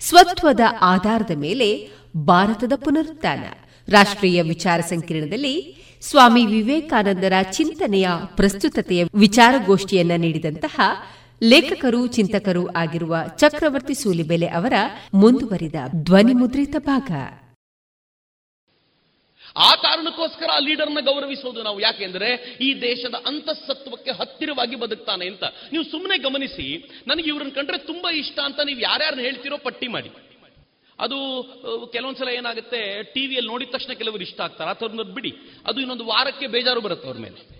[0.00, 3.44] ಸ್ವತ್ವದ ಆಧಾರದ ಮೇಲೆ ಭಾರತದ ಪುನರುತ್ಥಾನ.
[3.88, 5.54] ರಾಷ್ಟ್ರೀಯ ವಿಚಾರ ಸಂಕಿರಣದಲ್ಲಿ
[6.00, 10.80] ಸ್ವಾಮಿ ವಿವೇಕಾನಂದರ ಚಿಂತನೆಯ ಪ್ರಸ್ತುತತೆಯ ವಿಚಾರಗೋಷ್ಠಿಯನ್ನ ನೀಡಿದಂತಹ
[11.42, 14.72] ಲೇಖಕರು, ಚಿಂತಕರು ಆಗಿರುವ ಚಕ್ರವರ್ತಿ ಸೂಲಿಬೆಲೆ ಅವರ
[15.14, 15.74] ಮುಂದುವರಿದ
[16.04, 17.10] ಧ್ವನಿಮುದ್ರಿತ ಭಾಗ.
[19.56, 25.44] ಆ ಕಾರಣಕ್ಕೋಸ್ಕರ ಆ ಲೀಡರ್ನ ಗೌರವಿಸೋದು ನಾವು ಯಾಕೆಂದ್ರೆ ಈ ದೇಶದ ಅಂತಸ್ಸತ್ವಕ್ಕೆ ಹತ್ತಿರವಾಗಿ ಬದುಕ್ತಾನೆ ಅಂತ.
[25.72, 30.10] ನೀವು ಸುಮ್ಮನೆ ಗಮನಿಸಿ, ನನಗೆ ಇವ್ರನ್ನ ಕಂಡ್ರೆ ತುಂಬಾ ಇಷ್ಟ ಅಂತ ನೀವು ಯಾರ್ಯಾರನ್ನ ಹೇಳ್ತಿರೋ ಪಟ್ಟಿ ಮಾಡಿ.
[31.00, 31.16] ಅದು
[31.92, 34.70] ಕೆಲವೊಂದ್ಸಲ ಏನಾಗುತ್ತೆ ಟಿವಿಯಲ್ಲಿ ನೋಡಿದ ತಕ್ಷಣ ಕೆಲವರು ಇಷ್ಟ ಆಗ್ತಾರೆ.
[34.70, 35.32] ಅಥವಾ ಬಿಡಿ.
[35.66, 37.58] ಅದು ಇನ್ನೊಂದು ವಾರಕ್ಕೆ ಬೇಜಾರು ಬರುತ್ತೆ ಅವ್ರ ಮೇಲೆ.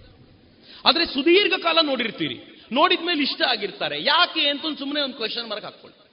[0.84, 2.57] ಆದರೆ ಸುದೀರ್ಘ ಕಾಲ ನೋಡಿರ್ತೀರಿ.
[2.72, 4.04] ನೋಡಿದ ಮೇಲೆ ಇಷ್ಟ ಆಗಿರ್ತಾರೆ.
[4.04, 6.08] ಯಾಕೆ ಅಂತ ಸುಮ್ಮನೆ ಒಂದು ಕ್ವಶನ್ ಮಾರ್ಕ್ ಹಾಕೊಳ್ಳಿ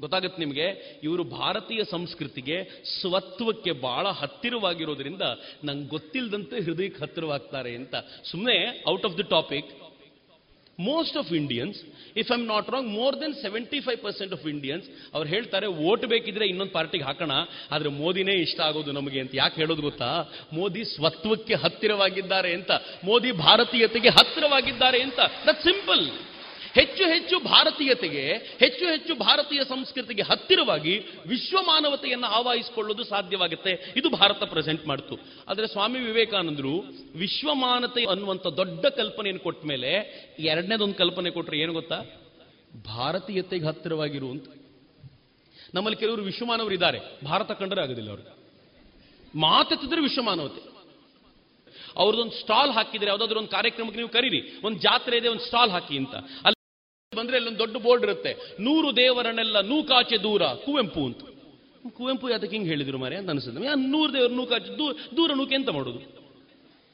[0.00, 1.00] ಗೊತ್ತಾಗುತ್ತೆ ನಿಮಗೆ?
[1.02, 2.64] ಇವರು ಭಾರತೀಯ ಸಂಸ್ಕೃತಿಗೆ
[3.00, 5.22] ಸ್ವತ್ವಕ್ಕೆ ಬಹಳ ಹತ್ತಿರವಾಗಿರೋದ್ರಿಂದ
[5.64, 7.94] ನಂಗೆ ಗೊತ್ತಿಲ್ಲದಂತೆ ಹೃದಯಕ್ಕೆ ಹತ್ತಿರವಾಗ್ತಾರೆ ಅಂತ.
[8.24, 9.94] ಸುಮ್ಮನೆ out of the topic
[10.80, 11.78] most of Indians
[12.16, 16.46] if I'm not wrong more than seventy five percent of Indians ಅವ್ರು ಹೇಳ್ತಾರೆ, ಓಟ್ ಬೇಕಿದ್ರೆ
[16.46, 17.32] ಇನ್ನೊಂದು ಪಾರ್ಟಿಗೆ ಹಾಕೋಣ.
[17.70, 19.30] ಆದ್ರೆ ಮೋದಿನೇ ಇಷ್ಟ ಆಗೋದು ನಮಗೆ ಅಂತ.
[19.34, 20.30] ಯಾಕೆ ಹೇಳೋದು ಗೊತ್ತಾ?
[20.52, 22.70] ಮೋದಿ ಸ್ವತ್ವಕ್ಕೆ ಹತ್ತಿರವಾಗಿದ್ದಾರೆ ಅಂತ.
[23.04, 25.20] ಮೋದಿ ಭಾರತೀಯತೆಗೆ ಹತ್ತಿರವಾಗಿದ್ದಾರೆ ಅಂತ.
[25.46, 26.10] ದಟ್ ಸಿಂಪಲ್
[26.74, 33.94] ಹೆಚ್ಚು ಹೆಚ್ಚು ಭಾರತೀಯತೆಗೆ, ಹೆಚ್ಚು ಹೆಚ್ಚು ಭಾರತೀಯ ಸಂಸ್ಕೃತಿಗೆ ಹತ್ತಿರವಾಗಿ ವಿಶ್ವ ಮಾನವತೆಯನ್ನು ಆವಾಹಿಸಿಕೊಳ್ಳೋದು ಸಾಧ್ಯವಾಗುತ್ತೆ.
[33.96, 35.18] ಇದು ಭಾರತ ಪ್ರೆಸೆಂಟ್ ಮಾಡ್ತು.
[35.48, 36.84] ಆದರೆ ಸ್ವಾಮಿ ವಿವೇಕಾನಂದರು
[37.16, 39.90] ವಿಶ್ವ ಮಾನತೆ ಅನ್ನುವಂಥ ದೊಡ್ಡ ಕಲ್ಪನೆಯನ್ನು ಕೊಟ್ಟ ಮೇಲೆ,
[40.38, 42.00] ಎರಡನೇದೊಂದು ಕಲ್ಪನೆ ಕೊಟ್ಟರೆ ಏನು ಗೊತ್ತಾ?
[42.84, 44.46] ಭಾರತೀಯತೆಗೆ ಹತ್ತಿರವಾಗಿರುವಂತ
[45.74, 46.98] ನಮ್ಮಲ್ಲಿ ಕೆಲವರು ವಿಶ್ವಮಾನವರು ಇದ್ದಾರೆ.
[47.24, 48.36] ಭಾರತ ಕಂಡರೆ ಆಗೋದಿಲ್ಲ ಅವರು
[49.38, 50.74] ಮಾತೆತ್ತಿದ್ರೆ ವಿಶ್ವಮಾನವತೆ.
[51.96, 54.60] ಅವ್ರದ್ದೊಂದು ಸ್ಟಾಲ್ ಹಾಕಿದ್ರೆ, ಯಾವುದಾದ್ರು ಒಂದು ಕಾರ್ಯಕ್ರಮಕ್ಕೆ ನೀವು ಕರೀರಿ.
[54.64, 56.14] ಒಂದು ಜಾತ್ರೆ ಇದೆ, ಒಂದು ಸ್ಟಾಲ್ ಹಾಕಿ ಅಂತ.
[57.14, 58.56] ಬಂದ್ರೆ ಅಲ್ಲೊಂದು ದೊಡ್ಡ ಬೋರ್ಡ್ ಇರುತ್ತೆ.
[58.60, 60.42] ನೂರು ದೇವರನ್ನೆಲ್ಲ ನೂಕಾಚೆ ದೂರ.
[60.46, 61.18] ಕುವೆಂಪು ಅಂತ.
[61.96, 63.64] ಕುವೆಂಪು ಯಾತಕ್ಕೆ ಹಿಂಗೆ ಹೇಳಿದ್ರು ಮಾರೆ ಅಂತ ಅನಿಸುತ್ತೆ.
[63.64, 66.24] ಯಾ, ನೂರು ದೇವರು ನೂಕಾಚೆ ದೂರ ದೂರ ನೂಕೆ ಎಂತ ಮಾಡೋದು?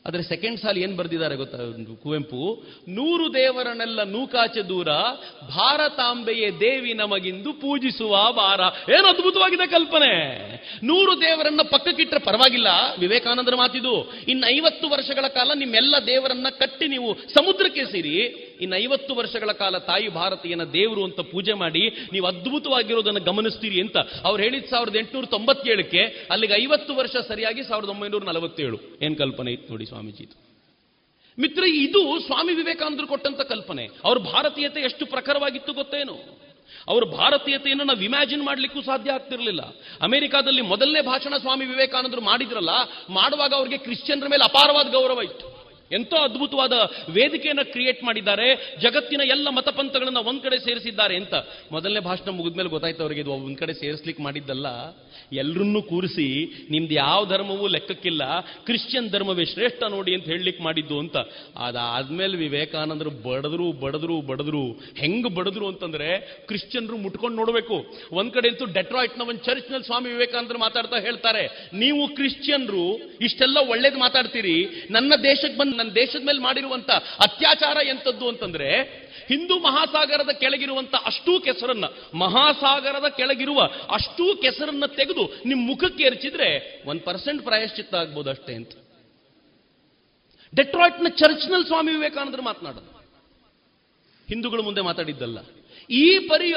[0.07, 1.59] ಆದ್ರೆ ಸೆಕೆಂಡ್ ಸಾಲ್ ಏನ್ ಬರೆದಿದ್ದಾರೆ ಗೊತ್ತಾ
[2.03, 2.63] ಕುವೆಂಪು?
[2.89, 4.89] ನೂರು ದೇವರನ್ನೆಲ್ಲ ನೂಕಾಚೆ ದೂರ
[5.57, 8.61] ಭಾರತಾಂಬೆಯೇ ದೇವಿ ನಮಗಿಂದು ಪೂಜಿಸುವ ಬಾರ
[8.93, 10.13] ಏನು ಅದ್ಭುತವಾಗಿದೆ ಕಲ್ಪನೆ!
[10.87, 12.67] ನೂರು ದೇವರನ್ನ ಪಕ್ಕಕ್ಕಿಟ್ರೆ ಪರವಾಗಿಲ್ಲ.
[12.99, 19.53] ವಿವೇಕಾನಂದರ ಮಾತಿದು ಇನ್ನು ಐವತ್ತು ವರ್ಷಗಳ ಕಾಲ ನಿಮ್ಮೆಲ್ಲ ದೇವರನ್ನ ಕಟ್ಟಿ ನೀವು ಸಮುದ್ರಕ್ಕೆ ಸೇರಿ ಇನ್ನು ಐವತ್ತು ವರ್ಷಗಳ
[19.53, 25.25] ಕಾಲ ತಾಯಿ ಭಾರತೀಯನ ದೇವರು ಅಂತ ಪೂಜೆ ಮಾಡಿ ನೀವು ಅದ್ಭುತವಾಗಿರೋದನ್ನು ಗಮನಿಸ್ತೀರಿ ಅಂತ ಅವ್ರು ಹೇಳಿದ ಸಾವಿರದ ಎಂಟುನೂರ
[25.25, 28.81] ತೊಂಬತ್ತೇಳಕ್ಕೆ ಅಲ್ಲಿಗೆ ಐವತ್ತು ವರ್ಷ ಸರಿಯಾಗಿ ಸಾವಿರದ ಒಂಬೈನೂರ ನಲವತ್ತೇಳು.
[29.03, 30.51] ಏನ್ ಕಲ್ಪನೆ ಇತ್ತು ನೋಡಿ ಸ್ವಾಮೀಜಿದು
[31.39, 33.89] ಮಿತ್ರ, ಇದು ಸ್ವಾಮಿ ವಿವೇಕಾನಂದರು ಕೊಟ್ಟಂತ ಕಲ್ಪನೆ.
[34.05, 36.41] ಅವ್ರ ಭಾರತೀಯತೆ ಎಷ್ಟು ಪ್ರಖರವಾಗಿತ್ತು ಗೊತ್ತೇನು?
[36.89, 39.61] ಅವರು ಭಾರತೀಯತೆಯನ್ನು ನಾವು ಇಮ್ಯಾಜಿನ್ ಮಾಡಲಿಕ್ಕೂ ಸಾಧ್ಯ ಆಗ್ತಿರಲಿಲ್ಲ.
[40.03, 42.71] ಅಮೆರಿಕಾದಲ್ಲಿ ಮೊದಲನೇ ಭಾಷಣ ಸ್ವಾಮಿ ವಿವೇಕಾನಂದರು ಮಾಡಿದ್ರಲ್ಲ,
[43.11, 45.60] ಮಾಡುವಾಗ ಅವ್ರಿಗೆ ಕ್ರಿಶ್ಚಿಯನ್ರ ಮೇಲೆ ಅಪಾರವಾದ ಗೌರವ ಇತ್ತು.
[45.93, 46.73] ಎಂತೋ ಅದ್ಭುತವಾದ
[47.11, 51.35] ವೇದಿಕೆಯನ್ನು ಕ್ರಿಯೇಟ್ ಮಾಡಿದ್ದಾರೆ, ಜಗತ್ತಿನ ಎಲ್ಲ ಮತಪಂಥಗಳನ್ನು ಒಂದ್ ಕಡೆ ಸೇರಿಸಿದ್ದಾರೆ ಅಂತ.
[51.73, 54.67] ಮೊದಲನೇ ಭಾಷಣ ಮುಗಿದ್ಮೇಲೆ ಗೊತ್ತಾಯ್ತು ಅವರಿಗೆ, ಇದು ಒಂದ್ ಕಡೆ ಸೇರಿಸ್ಲಿಕ್ಕೆ ಮಾಡಿದ್ದಲ್ಲ.
[55.33, 61.17] ಎಲ್ಲರನ್ನೂ ಕೂರಿಸಿ, ನಿಮ್ದು ಯಾವ ಧರ್ಮವೂ ಲೆಕ್ಕಕ್ಕಿಲ್ಲ, ಕ್ರಿಶ್ಚಿಯನ್ ಧರ್ಮವೇ ಶ್ರೇಷ್ಠ ನೋಡಿ ಅಂತ ಹೇಳಲಿಕ್ಕೆ ಮಾಡಿದ್ದು ಅಂತ.
[61.57, 64.73] ಅದಾದ್ಮೇಲೆ ವಿವೇಕಾನಂದರು ಬಡದ್ರು ಬಡದ್ರು ಬಡದ್ರು.
[64.97, 67.85] ಹೆಂಗ್ ಬಡದ್ರು ಅಂತಂದ್ರೆ, ಕ್ರಿಶ್ಚಿಯನ್ರು ಮುಟ್ಕೊಂಡು ನೋಡಬೇಕು.
[68.13, 74.67] ಒಂದ್ ಕಡೆ ಅಂತೂ ಡೆಟ್ರಾಯ್ಟ್ನ ಒಂದು ಚರ್ಚ್ನಲ್ಲಿ ಸ್ವಾಮಿ ವಿವೇಕಾನಂದರು ಮಾತಾಡ್ತಾ ಹೇಳ್ತಾರೆ, ನೀವು ಕ್ರಿಶ್ಚಿಯನ್ರು, ಇಷ್ಟೆಲ್ಲ ಒಳ್ಳೇದು ಮಾತಾಡ್ತೀರಿ.
[74.91, 76.91] ನನ್ನ ದೇಶಕ್ಕೆ ಬಂದು ನನ್ನ ದೇಶದ ಮೇಲೆ ಮಾಡಿರುವಂತ
[77.21, 81.85] ಅತ್ಯಾಚಾರ ಎಂಥದ್ದು ಅಂತಂದ್ರೆ ಹಿಂದೂ ಮಹಾಸಾಗರದ ಕೆಳಗಿರುವಂತ ಅಷ್ಟೂ ಕೆಸರನ್ನ,
[82.15, 88.73] ಮಹಾಸಾಗರದ ಕೆಳಗಿರುವ ಅಷ್ಟೂ ಕೆಸರನ್ನ ತೆಗೆದು ನಿಮ್ಮ ಮುಖಕ್ಕೆ ಎರಚಿದ್ರೆ ಒಂದ್ ಪರ್ಸೆಂಟ್ ಪ್ರಾಯಶ್ಚಿತ್ತ ಆಗ್ಬೋದು ಅಷ್ಟೇ ಅಂತ.
[90.57, 93.01] ಡೆಟ್ರಾಯ್ಟ್ನ ಚರ್ಚ್ನಲ್ಲಿ ಸ್ವಾಮಿ ವಿವೇಕಾನಂದರು ಮಾತನಾಡೋದು.
[94.29, 95.39] ಹಿಂದೂಗಳು ಮುಂದೆ ಮಾತಾಡಿದ್ದಲ್ಲ.
[95.91, 96.55] ಈ ಪರಿಯ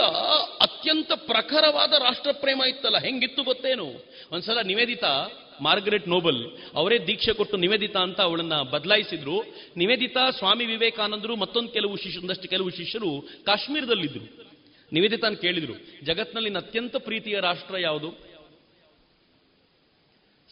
[0.62, 3.86] ಅತ್ಯಂತ ಪ್ರಖರವಾದ ರಾಷ್ಟ್ರಪ್ರೇಮ ಇತ್ತಲ್ಲ, ಹೆಂಗಿತ್ತು ಗೊತ್ತೇನು?
[4.32, 5.26] ಒಂದ್ಸಲ ನಿವೇದಿತಾ
[5.62, 9.42] ಮಾರ್ಗರೆಟ್ ನೋಬಲ್ ಅವರೇ ದೀಕ್ಷೆ ಕೊಟ್ಟು ನಿವೇದಿತಾ ಅಂತ ಅವಳನ್ನ ಬದಲಾಯಿಸಿದ್ರು.
[9.78, 14.54] ನಿವೇದಿತ, ಸ್ವಾಮಿ ವಿವೇಕಾನಂದರು ಮತ್ತೊಂದು ಕೆಲವು ಶಿಷ್ಯ, ಒಂದಷ್ಟು ಕೆಲವು ಶಿಷ್ಯರು ಕಾಶ್ಮೀರದಲ್ಲಿದ್ದರು
[14.94, 15.74] ನಿವೇದಿತಾನ್ ಕೇಳಿದ್ರು
[16.06, 18.14] ಜಗತ್ನಲ್ಲಿ ಅತ್ಯಂತ ಪ್ರೀತಿಯ ರಾಷ್ಟ್ರ ಯಾವುದು?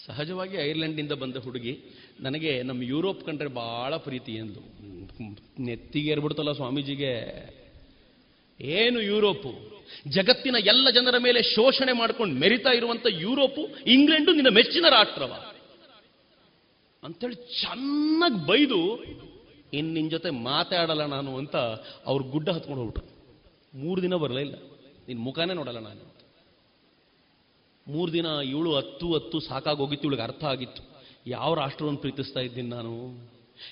[0.05, 1.79] ಸಹಜವಾಗಿ ಐರ್ಲೆಂಡಿಂದ ಬಂದ ಹುಡುಗಿ,
[2.19, 4.59] ನನಗೆ ನಮ್ಮ ಯುರೋಪ್ ಕಂಡ್ರೆ ಬಹಳ ಪ್ರೀತಿ ಎಂದು.
[5.63, 7.13] ನೆತ್ತಿಗೆ ಏರ್ಬಿಡ್ತಲ್ಲ ಸ್ವಾಮೀಜಿಗೆ.
[8.61, 9.70] ಏನು ಯುರೋಪು?
[10.07, 15.33] ಜಗತ್ತಿನ ಎಲ್ಲ ಜನರ ಮೇಲೆ ಶೋಷಣೆ ಮಾಡ್ಕೊಂಡು ಮೆರಿತಾ ಇರುವಂತ ಯುರೋಪು, ಇಂಗ್ಲೆಂಡು ನಿನ್ನ ಮೆಚ್ಚಿನ ರಾಷ್ಟ್ರವ.
[17.03, 19.03] ಅಂತೇಳಿ ಚೆನ್ನಾಗಿ ಬೈದು,
[19.73, 21.55] ಇನ್ ನಿನ್ ಜೊತೆ ಮಾತಾಡಲ್ಲ ನಾನು ಅಂತ
[22.05, 23.11] ಅವ್ರ ಗುಡ್ಡ ಹತ್ಕೊಂಡು ಹೋಗ್ಬಿಟ್ರು.
[23.79, 24.55] ಮೂರು ದಿನ ಬರಲೇ ಇಲ್ಲ.
[25.07, 26.15] ನಿನ್ ಮುಖಾನೇ ನೋಡಲ್ಲ ನಾನು.
[27.87, 30.83] ಮೂರು ದಿನ ಇವಳು ಹತ್ತು ಹತ್ತು ಸಾಕಾಗೋಗಿತ್ತು ಇವಳಿಗೆ ಅರ್ಥ ಆಗಿತ್ತು.
[31.27, 33.19] ಯಾವ ರಾಷ್ಟ್ರವನ್ನು ಪ್ರೀತಿಸ್ತಾ ಇದ್ದೀನಿ ನಾನು?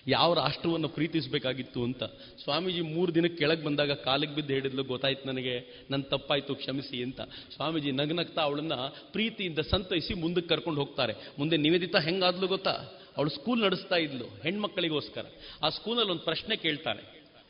[0.08, 2.04] ಯಾವ ರಾಷ್ಟ್ರವನ್ನು ಪ್ರೀತಿಸಬೇಕಾಗಿತ್ತು ಅಂತ.
[2.44, 7.22] ಸ್ವಾಮೀಜಿ ಮೂರು ದಿನಕ್ಕೆ ಕೆಳಗೆ ಬಂದಾಗ ಕಾಲಿಗೆ ಬಿದ್ದು ಹೇಳಿದ್ಲು, ಗೊತ್ತಾಯ್ತು ನನಗೆ ನನ್ನ ತಪ್ಪಾಯಿತು, ಕ್ಷಮಿಸಿ ಅಂತ.
[7.56, 8.74] ಸ್ವಾಮೀಜಿ ನಗ್ನಗ್ತಾ ಅವಳನ್ನ
[9.12, 11.14] ಪ್ರೀತಿಯಿಂದ ಸಂತೈಸಿ ಮುಂದಕ್ಕೆ ಕರ್ಕೊಂಡು ಹೋಗ್ತಾರೆ.
[11.40, 12.72] ಮುಂದೆ ನಿವೇದಿತ ಹೆಂಗಾದ್ಲು ಗೊತ್ತಾ?
[13.18, 15.26] ಅವಳು ಸ್ಕೂಲ್ ನಡೆಸ್ತಾ ಇದ್ಲು ಹೆಣ್ಮಕ್ಕಳಿಗೋಸ್ಕರ
[15.64, 17.02] ಆ ಸ್ಕೂಲಲ್ಲಿ ಒಂದು ಪ್ರಶ್ನೆ ಕೇಳ್ತಾರೆ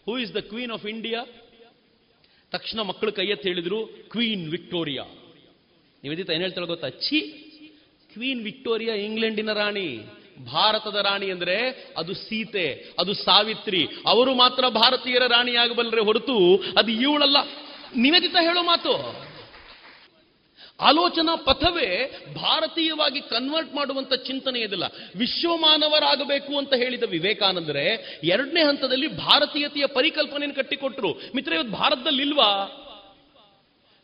[0.05, 1.25] who is the queen of India
[2.51, 5.03] ತಕ್ಷಣ ಮಕ್ಕಳು ಕೈಯೆತ್ತಿ ಹೇಳಿದ್ರು ಕ್ವೀನ್ ವಿಕ್ಟೋರಿಯಾ
[6.03, 6.89] ನಿವೇದಿತ ಏನ್ ಹೇಳ್ತಾಳೆ ಗೊತ್ತಾ?
[6.89, 7.19] ಛೀ
[8.13, 9.99] ಕ್ವೀನ್ ವಿಕ್ಟೋರಿಯಾ ಇಂಗ್ಲೆಂಡಿನ ರಾಣಿ.
[10.45, 13.87] ಭಾರತದ ರಾಣಿ ಅಂದ್ರೆ ಅದು ಸೀತೆ, ಅದು ಸಾವಿತ್ರಿ.
[14.07, 17.37] ಅವರು ಮಾತ್ರ ಭಾರತೀಯರ ರಾಣಿಯಾಗಬಲ್ಲರೆ ಹೊರತು ಅದು ಇವಳಲ್ಲ.
[17.95, 19.29] ನಿವೇದಿತ ಹೇಳೋ ಮಾತು.
[20.81, 24.83] ಆಲೋಚನಾ ಪಥವೇ ಭಾರತೀಯವಾಗಿ ಕನ್ವರ್ಟ್ ಮಾಡುವಂತ ಚಿಂತನೆ ಇದಿಲ್ಲ.
[25.15, 31.21] ವಿಶ್ವಮಾನವರಾಗಬೇಕು ಅಂತ ಹೇಳಿದ ವಿವೇಕಾನಂದರೆ ಎರಡನೇ ಹಂತದಲ್ಲಿ ಭಾರತೀಯತೆಯ ಪರಿಕಲ್ಪನೆಯನ್ನು ಕಟ್ಟಿಕೊಟ್ರು.
[31.35, 32.67] ಮಿತ್ರ ಇವತ್ತು ಭಾರತದಲ್ಲಿ ಇಲ್ವಾ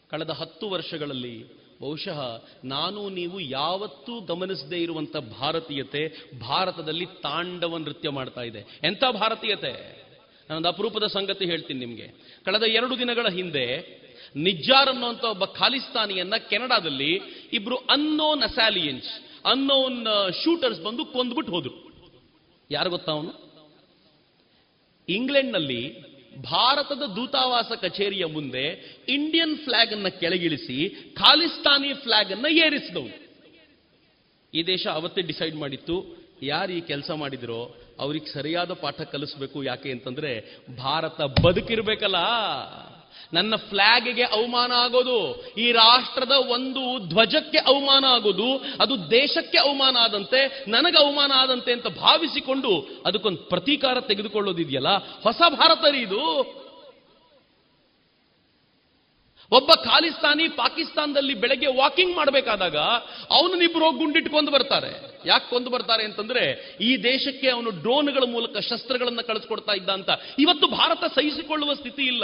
[0.10, 8.80] ಕಳೆದ ಹತ್ತು ವರ್ಷಗಳಲ್ಲಿ ಬಹುಶಃ ನಾನು ನೀವು ಯಾವತ್ತೂ ಗಮನಿಸದೇ ಇರುವಂಥ ಭಾರತೀಯತೆ ಭಾರತದಲ್ಲಿ ತಾಂಡವ ನೃತ್ಯ ಮಾಡ್ತಾ ಇದೆ.
[8.84, 10.06] ಎಂಥ ಭಾರತೀಯತೆ?
[10.50, 12.08] ನಾನೊಂದು ಅಪರೂಪದ ಸಂಗತಿ ಹೇಳ್ತೀನಿ ನಿಮಗೆ.
[12.46, 17.14] ಕಳೆದ ಎರಡು ದಿನಗಳ ಹಿಂದೆ ನಿಜ್ಜಾರ್ ಅನ್ನುವಂಥ ಒಬ್ಬ ಖಾಲಿಸ್ತಾನಿಯನ್ನ ಕೆನಡಾದಲ್ಲಿ
[17.54, 19.08] ಇಬ್ರು ಅನ್ನೋನ್ ಅಸಾಲಿಯನ್ಸ್
[19.46, 21.86] ಅನ್ನೋನ್ ಶೂಟರ್ಸ್ ಬಂದು ಕೊಂದ್ಬಿಟ್ಟು ಹೋದ್ರು.
[22.72, 23.46] ಯಾರು ಗೊತ್ತಾ ಅವನು?
[25.10, 28.66] ಇಂಗ್ಲೆಂಡ್ನಲ್ಲಿ ಭಾರತದ ದೂತಾವಾಸ ಕಚೇರಿಯ ಮುಂದೆ
[29.08, 33.10] ಇಂಡಿಯನ್ ಫ್ಲಾಗ್ ಅನ್ನ ಕೆಳಗಿಳಿಸಿ ಖಾಲಿಸ್ತಾನಿ ಫ್ಲಾಗ್ ಅನ್ನ ಏರಿಸಿದವು.
[34.54, 40.62] ಈ ದೇಶ ಅವತ್ತೇ ಡಿಸೈಡ್ ಮಾಡಿತ್ತು, ಯಾರು ಈ ಕೆಲಸ ಮಾಡಿದ್ರೋ ಅವ್ರಿಗೆ ಸರಿಯಾದ ಪಾಠ ಕಲಿಸ್ಬೇಕು ಯಾಕೆ ಅಂತಂದ್ರೆ
[40.78, 42.16] ಭಾರತ ಬದುಕಿರ್ಬೇಕಲ್ಲ.
[43.36, 50.98] ನನ್ನ ಫ್ಲಾಗ್ಗೆ ಅವಮಾನ ಆಗೋದು, ಈ ರಾಷ್ಟ್ರದ ಒಂದು ಧ್ವಜಕ್ಕೆ ಅವಮಾನ ಆಗೋದು, ಅದು ದೇಶಕ್ಕೆ ಅವಮಾನ ಆದಂತೆ, ನನಗೆ
[50.98, 54.98] ಅವಮಾನ ಆದಂತೆ ಅಂತ ಭಾವಿಸಿಕೊಂಡು ಅದಕ್ಕೊಂದು ಪ್ರತೀಕಾರ ತೆಗೆದುಕೊಳ್ಳೋದಿದೆಯಲ್ಲ?
[54.98, 56.22] ಹೊಸ ಭಾರತ ರೀ ಇದು.
[59.52, 62.78] ಒಬ್ಬ ಖಾಲಿಸ್ತಾನಿ ಪಾಕಿಸ್ತಾನದಲ್ಲಿ ಬೆಳಗ್ಗೆ ವಾಕಿಂಗ್ ಮಾಡಬೇಕಾದಾಗ
[63.30, 65.22] ಅವನನ್ನಿಬ್ರು ಗುಂಡಿಟ್ಟು ಗುಂಡಿಟ್ಕೊಂಡು ಬರ್ತಾರೆ.
[65.26, 70.10] ಯಾಕೆ ಕೊಂದು ಬರ್ತಾರೆ ಅಂತಂದ್ರೆ, ಈ ದೇಶಕ್ಕೆ ಅವನು ಡ್ರೋನ್ಗಳ ಮೂಲಕ ಶಸ್ತ್ರಗಳನ್ನು ಕಳಿಸ್ಕೊಡ್ತಾ ಇದ್ದ ಅಂತ.
[70.40, 72.24] ಇವತ್ತು ಭಾರತ ಸಹಿಸಿಕೊಳ್ಳುವ ಸ್ಥಿತಿ ಇಲ್ಲ.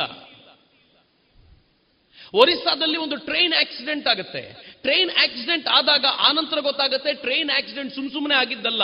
[2.33, 4.41] ಒರಿಸ್ಸಾದಲ್ಲಿ ಒಂದು ಟ್ರೈನ್ ಆಕ್ಸಿಡೆಂಟ್ ಆಗುತ್ತೆ.
[4.81, 8.81] ಟ್ರೈನ್ ಆಕ್ಸಿಡೆಂಟ್ ಆದಾಗ ಆನಂತರ ಗೊತ್ತಾಗುತ್ತೆ, ಟ್ರೈನ್ ಆಕ್ಸಿಡೆಂಟ್ ಸುಮ್ ಸುಮ್ಮನೆ ಆಗಿದ್ದಲ್ಲ.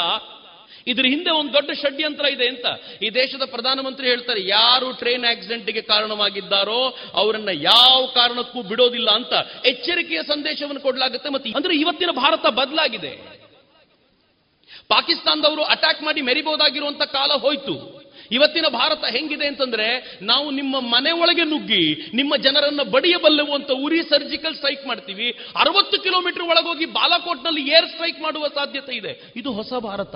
[0.88, 2.66] ಇದ್ರ ಹಿಂದೆ ಒಂದು ದೊಡ್ಡ ಷಡ್ಯಂತ್ರ ಇದೆ ಅಂತ.
[3.02, 9.34] ಈ ದೇಶದ ಪ್ರಧಾನಮಂತ್ರಿ ಹೇಳ್ತಾರೆ, ಯಾರು ಟ್ರೈನ್ ಆಕ್ಸಿಡೆಂಟ್ಗೆ ಕಾರಣವಾಗಿದ್ದಾರೋ ಅವರನ್ನ ಯಾವ ಕಾರಣಕ್ಕೂ ಬಿಡೋದಿಲ್ಲ ಅಂತ
[9.66, 11.30] ಎಚ್ಚರಿಕೆಯ ಸಂದೇಶವನ್ನು ಕೊಡಲಾಗುತ್ತೆ.
[11.30, 13.38] ಮತ್ತೆ ಅಂದ್ರೆ ಇವತ್ತಿನ ಭಾರತ ಬದಲಾಗಿದೆ.
[14.88, 17.97] ಪಾಕಿಸ್ತಾನದವರು ಅಟ್ಯಾಕ್ ಮಾಡಿ ಮೆರಿಬಹುದಾಗಿರುವಂತ ಕಾಲ ಹೋಯ್ತು.
[18.32, 24.56] ಇವತ್ತಿನ ಭಾರತ ಹೆಂಗಿದೆ ಅಂತಂದ್ರೆ ನಾವು ನಿಮ್ಮ ಮನೆ ಒಳಗೆ ನುಗ್ಗಿ ನಿಮ್ಮ ಜನರನ್ನ ಬಡಿಯಬಲ್ಲೆವು ಅಂತ ಉರಿ ಸರ್ಜಿಕಲ್
[24.56, 25.32] ಸ್ಟ್ರೈಕ್ ಮಾಡ್ತೀವಿ.
[25.56, 29.34] ಅರವತ್ತು ಕಿಲೋಮೀಟರ್ ಒಳಗೋಗಿ ಬಾಲಾಕೋಟ್ನಲ್ಲಿ ಏರ್ ಸ್ಟ್ರೈಕ್ ಮಾಡುವ ಸಾಧ್ಯತೆ ಇದೆ.
[29.36, 30.16] ಇದು ಹೊಸ ಭಾರತ.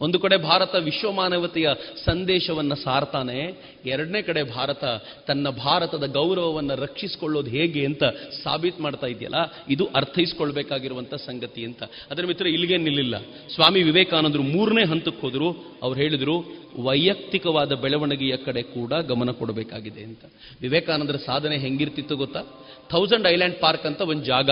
[0.00, 1.68] ಒಂದು ಕಡೆ ಭಾರತ ವಿಶ್ವ ಮಾನವತೆಯ
[2.04, 3.54] ಸಂದೇಶವನ್ನ ಸಾರ್ತಾನೆ,
[3.86, 4.84] ಎರಡನೇ ಕಡೆ ಭಾರತ
[5.26, 8.04] ತನ್ನ ಭಾರತದ ಗೌರವವನ್ನು ರಕ್ಷಿಸಿಕೊಳ್ಳೋದು ಹೇಗೆ ಅಂತ
[8.42, 9.36] ಸಾಬೀತ್ ಮಾಡ್ತಾ ಇದೆಯಲ್ಲ,
[9.70, 11.82] ಇದು ಅರ್ಥೈಸ್ಕೊಳ್ಬೇಕಾಗಿರುವಂಥ ಸಂಗತಿ ಅಂತ.
[12.10, 13.18] ಅದರ ಮಿತ್ರ ಇಲ್ಲಿಗೆ ನಿಲ್ಲಿಲ್ಲ.
[13.54, 15.78] ಸ್ವಾಮಿ ವಿವೇಕಾನಂದರು ಮೂರನೇ ಹಂತಕ್ಕೆ ಹೋದರು.
[15.82, 20.24] ಅವ್ರು ಹೇಳಿದರು, ವೈಯಕ್ತಿಕವಾದ ಬೆಳವಣಿಗೆಯ ಕಡೆ ಕೂಡ ಗಮನ ಕೊಡಬೇಕಾಗಿದೆ ಅಂತ.
[20.60, 22.40] ವಿವೇಕಾನಂದರ ಸಾಧನೆ ಹೆಂಗಿರ್ತಿತ್ತು ಗೊತ್ತಾ?
[22.90, 24.50] ಥೌಸಂಡ್ ಐಲ್ಯಾಂಡ್ ಪಾರ್ಕ್ ಅಂತ ಒಂದು ಜಾಗ.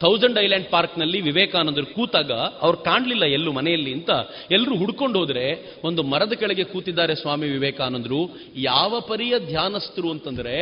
[0.00, 4.10] ಥೌಸಂಡ್ ಐಲ್ಯಾಂಡ್ ಪಾರ್ಕ್ನಲ್ಲಿ ವಿವೇಕಾನಂದರು ಕೂತಾಗ ಅವ್ರು ಕಾಣಲಿಲ್ಲ ಎಲ್ಲೂ ಮನೆಯಲ್ಲಿ ಅಂತ
[4.50, 8.36] ಎಲ್ಲರೂ ಹುಡ್ಕೊಂಡು ಹೋದ್ರೆ ಒಂದು ಮರದ ಕೆಳಗೆ ಕೂತಿದ್ದಾರೆ ಸ್ವಾಮಿ ವಿವೇಕಾನಂದರು.
[8.56, 10.56] ಯಾವ ಪರಿಯ ಧ್ಯಾನಸ್ಥರು ಅಂತಂದ್ರೆ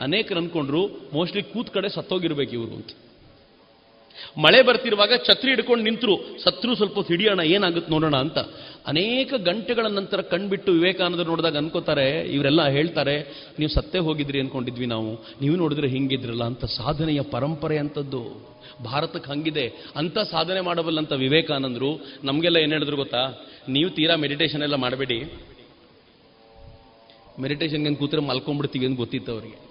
[0.00, 2.90] ಅನೇಕರು ಅಂದ್ಕೊಂಡ್ರು ಮೋಸ್ಟ್ಲಿ ಕೂತ್ ಕಡೆ ಸತ್ತೋಗಿರ್ಬೇಕು ಇವರು ಅಂತ.
[4.38, 8.38] ಮಳೆ ಬರ್ತಿರುವಾಗ ಛತ್ರಿ ಹಿಡ್ಕೊಂಡು ನಿಂತರು, ಸತ್ರು ಸ್ವಲ್ಪ ಹಿಡಿಯೋಣ, ಏನಾಗುತ್ತೆ ನೋಡೋಣ ಅಂತ.
[8.86, 13.16] ಅನೇಕ ಗಂಟೆಗಳ ನಂತರ ಕಣ್ಬಿಟ್ಟು ವಿವೇಕಾನಂದರು ನೋಡಿದಾಗ ಅನ್ಕೋತಾರೆ, ಇವರೆಲ್ಲ ಹೇಳ್ತಾರೆ,
[13.58, 20.18] ನೀವು ಸತ್ತೇ ಹೋಗಿದ್ರಿ ಅನ್ಕೊಂಡಿದ್ವಿ ನಾವು, ನೀವು ನೋಡಿದ್ರೆ ಹಿಂಗಿದ್ರಲ್ಲ ಅಂತ ಸಾಧನೆಯ ಪರಂಪರೆ ಅಂತದ್ದು ಭಾರತಕ್ಕೆ ಹಂಗಿದೆ ಅಂತ
[20.18, 23.50] ಸಾಧನೆ ಮಾಡಬಲ್ಲಂತ ವಿವೇಕಾನಂದರು, ನಮಗೆಲ್ಲ ಏನು ಹೇಳಿದ್ರು ಗೊತ್ತಾ?
[23.68, 25.24] ನೀವು ತೀರಾ ಮೆಡಿಟೇಷನ್ ಎಲ್ಲ ಮಾಡಬೇಡಿ.
[27.40, 29.63] ಮೆಡಿಟೇಷನ್ಗೆ ಕೂತ್ರೆ ಮಲ್ಕೊಂಡ್ಬಿಡ್ತೀವಿ ಅಂತ ಗೊತ್ತಿತ್ತು ಅವರಿಗೆ.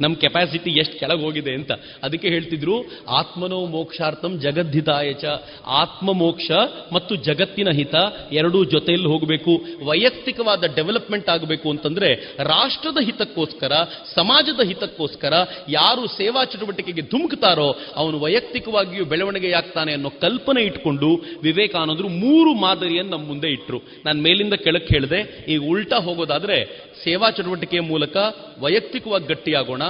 [0.00, 1.72] ನಮ್ಮ ಕೆಪಾಸಿಟಿ ಎಷ್ಟು ಕೆಳಗೆ ಹೋಗಿದೆ ಅಂತ.
[2.02, 2.76] ಅದಕ್ಕೆ ಹೇಳ್ತಿದ್ರು,
[3.08, 5.24] ಆತ್ಮನೋ ಮೋಕ್ಷಾರ್ಥಂ ಜಗದ್ಧಿತಾಯಚ
[5.66, 6.50] ಆತ್ಮ ಮೋಕ್ಷ
[6.92, 7.94] ಮತ್ತು ಜಗತ್ತಿನ ಹಿತ
[8.32, 9.52] ಎರಡೂ ಜೊತೆಯಲ್ಲಿ ಹೋಗಬೇಕು.
[9.86, 13.72] ವೈಯಕ್ತಿಕವಾದ ಡೆವಲಪ್ಮೆಂಟ್ ಆಗಬೇಕು ಅಂತಂದ್ರೆ, ರಾಷ್ಟ್ರದ ಹಿತಕ್ಕೋಸ್ಕರ,
[14.14, 15.34] ಸಮಾಜದ ಹಿತಕ್ಕೋಸ್ಕರ
[15.68, 21.10] ಯಾರು ಸೇವಾ ಚಟುವಟಿಕೆಗೆ ಧುಮುಕ್ತಾರೋ ಅವನು ವೈಯಕ್ತಿಕವಾಗಿಯೂ ಬೆಳವಣಿಗೆಯಾಗ್ತಾನೆ ಅನ್ನೋ ಕಲ್ಪನೆ ಇಟ್ಕೊಂಡು
[21.42, 26.56] ವಿವೇಕಾನಂದರು ಮೂರು ಮಾದರಿಯನ್ನು ನಮ್ಮ ಮುಂದೆ ಇಟ್ಟರು ನಾನು ಮೇಲಿಂದ ಕೆಳಕ್ಕೆ ಹೇಳಿದೆ, ಈಗ ಉಲ್ಟಾ ಹೋಗೋದಾದ್ರೆ
[27.04, 28.16] ಸೇವಾ ಚಟುವಟಿಕೆಯ ಮೂಲಕ
[28.60, 29.75] ವೈಯಕ್ತಿಕವಾಗಿ ಗಟ್ಟಿಯಾಗೋಣ.
[29.76, 29.88] होना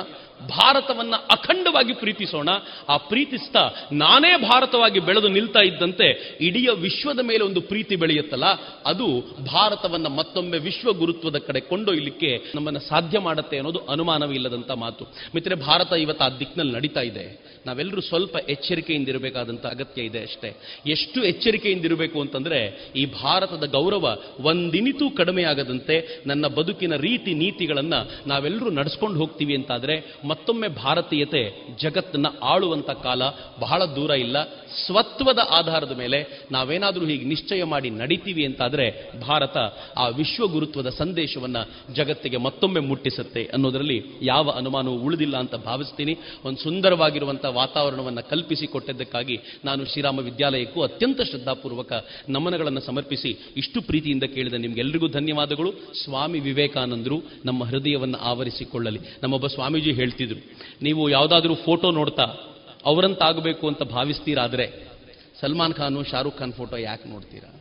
[0.49, 2.49] ಭಾರತವನ್ನ ಅಖಂಡವಾಗಿ ಪ್ರೀತಿಸೋಣ.
[2.89, 8.45] ಆ ಪ್ರೀತಿಸ್ತಾ ನಾನೇ ಭಾರತವಾಗಿ ಬೆಳೆದು ನಿಲ್ತಾ ಇದ್ದಂತೆ ಇಡೀ ವಿಶ್ವದ ಮೇಲೆ ಒಂದು ಪ್ರೀತಿ ಬೆಳೆಯುತ್ತಲ್ಲ,
[8.87, 15.05] ಅದು ಭಾರತವನ್ನ ಮತ್ತೊಮ್ಮೆ ವಿಶ್ವ ಗುರುತ್ವದ ಕಡೆ ಕೊಂಡೊಯ್ಯಲಿಕ್ಕೆ ನಮ್ಮನ್ನು ಸಾಧ್ಯ ಮಾಡುತ್ತೆ ಅನ್ನೋದು ಅನುಮಾನವಿಲ್ಲದಂಥ ಮಾತು.
[15.35, 17.57] ಮಿತ್ರೆ ಭಾರತ ಇವತ್ತು ಆ ದಿಕ್ಕಿನಲ್ಲಿ ನಡೀತಾ ಇದೆ.
[17.67, 20.61] ನಾವೆಲ್ಲರೂ ಸ್ವಲ್ಪ ಎಚ್ಚರಿಕೆಯಿಂದ ಇರಬೇಕಾದಂಥ ಅಗತ್ಯ ಇದೆ ಅಷ್ಟೇ.
[20.87, 27.95] ಎಷ್ಟು ಎಚ್ಚರಿಕೆಯಿಂದ ಇರಬೇಕು ಅಂತಂದ್ರೆ, ಈ ಭಾರತದ ಗೌರವ ಒಂದಿನಿತೂ ಕಡಿಮೆಯಾಗದಂತೆ ನನ್ನ ಬದುಕಿನ ರೀತಿ ನೀತಿಗಳನ್ನ
[28.27, 33.23] ನಾವೆಲ್ಲರೂ ನಡೆಸ್ಕೊಂಡು ಹೋಗ್ತೀವಿ ಅಂತಾದ್ರೆ ಮತ್ತೊಮ್ಮೆ ಭಾರತೀಯತೆ ಜಗತ್ತನ್ನ ಆಳುವಂತ ಕಾಲ
[33.61, 34.37] ಬಹಳ ದೂರ ಇಲ್ಲ.
[34.87, 39.57] ಸ್ವತ್ವದ ಆಧಾರದ ಮೇಲೆ ನಾವೇನಾದರೂ ಹೀಗೆ ನಿಶ್ಚಯ ಮಾಡಿ ನಡೀತೀವಿ ಅಂತಾದ್ರೆ ಭಾರತ
[39.97, 41.57] ಆ ವಿಶ್ವ ಗುರುತ್ವದ ಸಂದೇಶವನ್ನ
[41.95, 46.17] ಜಗತ್ತಿಗೆ ಮತ್ತೊಮ್ಮೆ ಮುಟ್ಟಿಸುತ್ತೆ ಅನ್ನೋದರಲ್ಲಿ ಯಾವ ಅನುಮಾನವೂ ಉಳಿದಿಲ್ಲ ಅಂತ ಭಾವಿಸ್ತೀನಿ.
[46.45, 51.93] ಒಂದು ಸುಂದರವಾಗಿರುವಂಥ ವಾತಾವರಣವನ್ನು ಕಲ್ಪಿಸಿ ಕೊಟ್ಟಿದ್ದಕ್ಕಾಗಿ ನಾನು ಶ್ರೀರಾಮ ವಿದ್ಯಾಲಯಕ್ಕೂ ಅತ್ಯಂತ ಶ್ರದ್ಧಾಪೂರ್ವಕ
[52.29, 55.73] ನಮನಗಳನ್ನು ಸಮರ್ಪಿಸಿ ಇಷ್ಟು ಪ್ರೀತಿಯಿಂದ ಕೇಳಿದ ನಿಮ್ಗೆಲ್ರಿಗೂ ಧನ್ಯವಾದಗಳು.
[56.05, 58.99] ಸ್ವಾಮಿ ವಿವೇಕಾನಂದರು ನಮ್ಮ ಹೃದಯವನ್ನು ಆವರಿಸಿಕೊಳ್ಳಲಿ.
[59.23, 60.41] ನಮ್ಮೊಬ್ಬ ಸ್ವಾಮೀಜಿ ಹೇಳ್ತಿದ್ರು
[60.83, 62.27] ನೀವು ಯಾವುದಾದ್ರೂ ಫೋಟೋ ನೋಡ್ತಾ
[62.85, 64.67] ಅವರಂತಾಗಬೇಕು ಅಂತ ಭಾವಿಸ್ತೀರಾದ್ರೆ
[65.41, 67.56] ಸಲ್ಮಾನ್ ಖಾನು ಶಾರುಖ್ ಖಾನ್ ಫೋಟೋ ಯಾಕೆ ನೋಡ್ತೀರಾ?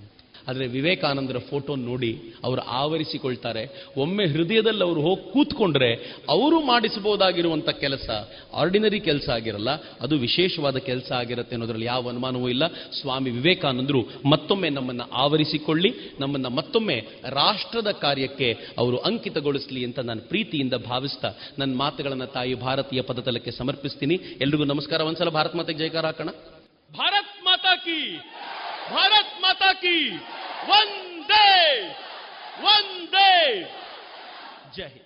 [0.47, 2.11] ಆದರೆ ವಿವೇಕಾನಂದರ ಫೋಟೋ ನೋಡಿ
[2.43, 3.63] ಅವರು ಆವರಿಸಿಕೊಳ್ತಾರೆ.
[3.97, 5.89] ಒಮ್ಮೆ ಹೃದಯದಲ್ಲಿ ಅವರು ಹೋಗಿ ಕೂತ್ಕೊಂಡ್ರೆ
[6.29, 8.09] ಅವರು ಮಾಡಿಸಬಹುದಾಗಿರುವಂಥ ಕೆಲಸ
[8.53, 9.69] ಆರ್ಡಿನರಿ ಕೆಲಸ ಆಗಿರಲ್ಲ,
[10.01, 12.63] ಅದು ವಿಶೇಷವಾದ ಕೆಲಸ ಆಗಿರುತ್ತೆ ಅನ್ನೋದ್ರಲ್ಲಿ ಯಾವ ಅನುಮಾನವೂ ಇಲ್ಲ.
[13.01, 16.97] ಸ್ವಾಮಿ ವಿವೇಕಾನಂದರು ಮತ್ತೊಮ್ಮೆ ನಮ್ಮನ್ನು ಆವರಿಸಿಕೊಳ್ಳಿ, ನಮ್ಮನ್ನು ಮತ್ತೊಮ್ಮೆ
[17.41, 24.15] ರಾಷ್ಟ್ರದ ಕಾರ್ಯಕ್ಕೆ ಅವರು ಅಂಕಿತಗೊಳಿಸಲಿ ಅಂತ ನಾನು ಪ್ರೀತಿಯಿಂದ ಭಾವಿಸ್ತಾ ನನ್ನ ಮಾತುಗಳನ್ನು ತಾಯಿ ಭಾರತೀಯ ಪದತಲಕ್ಕೆ ಸಮರ್ಪಿಸ್ತೀನಿ.
[24.41, 25.01] ಎಲ್ರಿಗೂ ನಮಸ್ಕಾರ.
[25.01, 26.31] ಒಂದ್ಸಲ ಭಾರತ್ ಮಾತೆಗೆ ಜಯಕಾರ ಹಾಕೋಣ.
[26.97, 27.99] ಭಾರತ್ ಮಾತಾ ಕಿ
[28.93, 29.97] ಭಾರತ್ ಮಾತಾ ಕಿ
[30.69, 31.47] ವಂದೇ
[32.65, 33.31] ವಂದೇ
[34.75, 35.04] ಜೈ ಹಿಂದ್.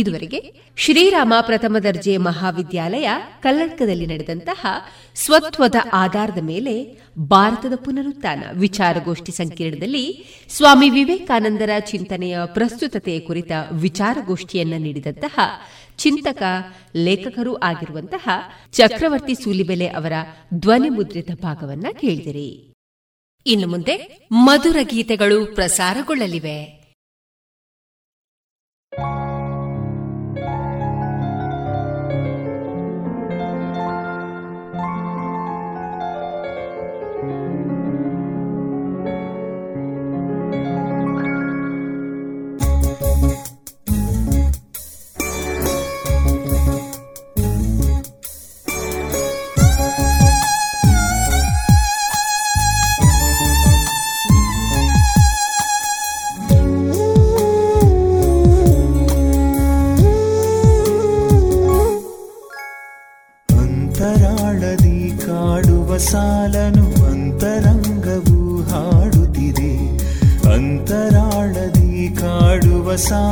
[0.00, 3.08] ಇದುವರೆಗೆ ಶ್ರೀರಾಮ ಪ್ರಥಮ ದರ್ಜೆ ಮಹಾವಿದ್ಯಾಲಯ
[3.40, 4.66] ಕಲ್ಲಡ್ಕದಲ್ಲಿ ನಡೆದಂತಹ
[5.14, 15.38] ಸ್ವತ್ವದ ಆಧಾರದ ಮೇಲೆ ಭಾರತದ ಪುನರುತ್ಥಾನ ವಿಚಾರಗೋಷ್ಠಿ ಸಂಕೀರ್ಣದಲ್ಲಿ ಸ್ವಾಮಿ ವಿವೇಕಾನಂದರ ಚಿಂತನೆಯ ಪ್ರಸ್ತುತತೆಯ ಕುರಿತ ವಿಚಾರಗೋಷ್ಠಿಯನ್ನ ನೀಡಿದಂತಹ
[15.96, 16.42] ಚಿಂತಕ,
[16.96, 18.28] ಲೇಖಕರೂ ಆಗಿರುವಂತಹ
[18.72, 20.12] ಚಕ್ರವರ್ತಿ ಸೂಲಿಬೆಲೆ ಅವರ
[20.54, 22.72] ಧ್ವನಿ ಮುದ್ರಿತ ಭಾಗವನ್ನ ಕೇಳಿದಿರಿ.
[23.46, 26.79] ಇನ್ನು ಮುಂದೆ ಮಧುರ ಗೀತೆಗಳು ಪ್ರಸಾರಗೊಳ್ಳಲಿವೆ.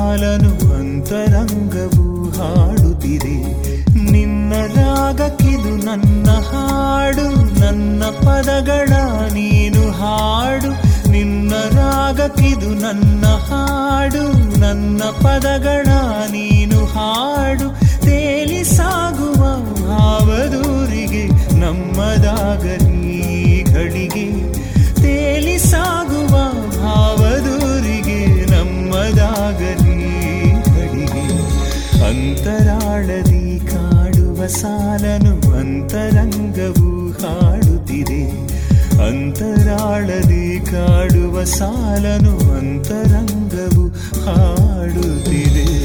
[0.08, 3.62] ಸಾಲನು ಅಂತರಂಗವು ಹಾಡುತ್ತಿದೆ.
[4.12, 8.92] ನಿನ್ನ ರಾಗಕ್ಕಿದು ನನ್ನ ಹಾಡು, ನನ್ನ ಪದಗಳ
[9.32, 11.10] ನೀನು ಹಾಡು.
[11.10, 15.86] ನಿನ್ನ ರಾಗಕ್ಕಿದು ನನ್ನ ಹಾಡು, ನನ್ನ ಪದಗಳ
[16.30, 18.00] ನೀನು ಹಾಡು.
[18.00, 24.57] ತೇಲಿ ಸಾಗುವ ಭಾವದೂರಿಗೆ ನಮ್ಮದಾಗಲಿ ಘಳಿಗೆ.
[32.48, 38.30] ಅಂತರಾಳದಿ ಕಾಡುವ ಸಾಲನು ಅಂತರಂಗವು ಹಾಡುತ್ತಿದೆ.
[39.08, 43.88] ಅಂತರಾಳದಿ ಕಾಡುವ ಸಾಲನು ಅಂತರಂಗವು
[44.24, 45.77] ಹಾಡುತ್ತಿದೆ.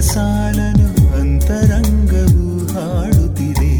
[0.00, 3.74] ಸಾಲನು ಅಂತರಂಗವು ಹಾಡುತ್ತಿದೆ.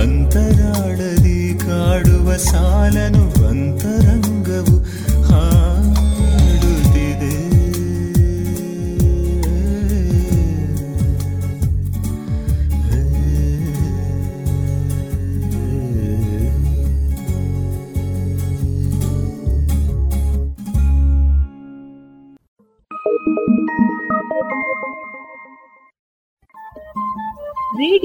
[0.00, 4.11] ಅಂತರಾಳದಿ ಕಾಡುವ ಸಾಲನು ಅಂತರ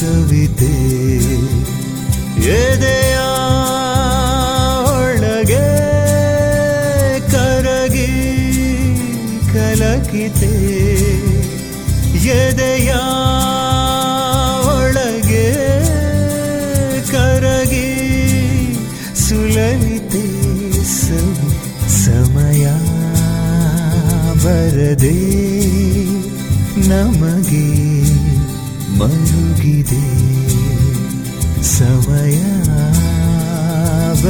[0.00, 0.99] ಕವಿತೆ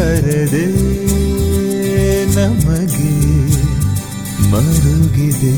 [0.00, 0.66] ಬರದೆ
[2.36, 3.10] ನಮಗೆ
[4.50, 5.54] ಮರುಗಿದೆ.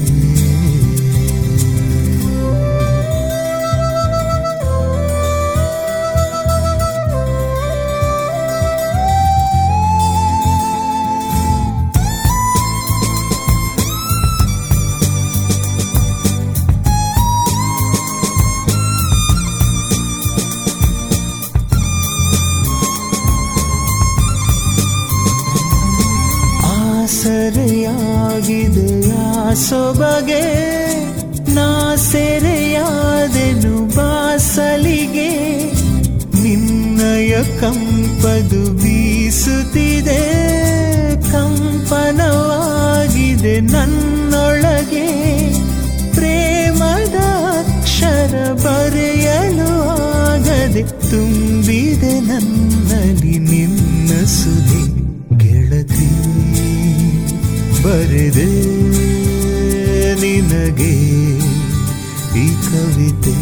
[62.73, 63.35] ಕವಿತೆ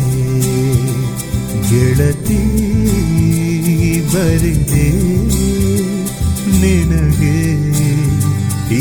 [1.69, 2.41] ಗೆಳತಿ
[4.13, 4.87] ಬರಿದೆ
[6.61, 7.37] ನಿನಗೆ
[8.73, 8.81] ಈ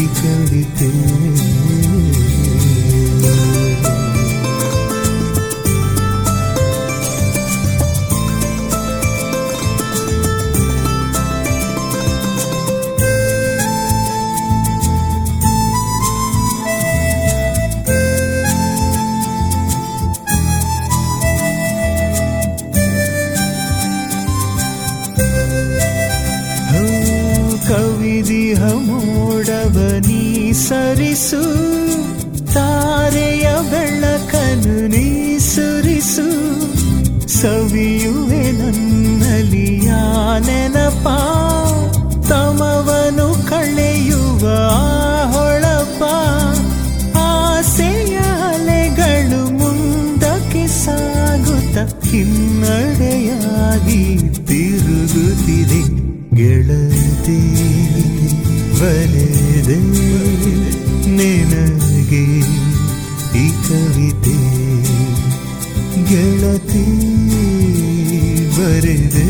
[68.56, 69.30] ಬರೆದೆ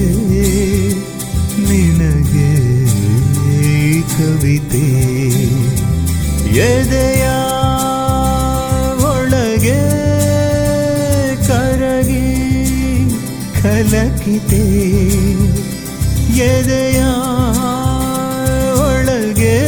[1.68, 2.52] ನಿನಗೆ
[4.14, 4.88] ಕವಿತೆ.
[6.70, 7.26] ಎದೆಯ
[9.06, 9.82] ಒಳಗೆ
[11.48, 12.28] ಕರಗಿ
[13.62, 14.66] ಕಲಕಿತೆ.
[16.50, 17.02] ಎದೆಯ
[18.88, 19.60] ಒಳಗೆ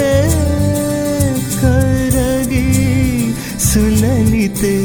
[1.62, 2.68] ಕರಗಿ
[3.60, 4.76] ಸುಲಲಿತೆ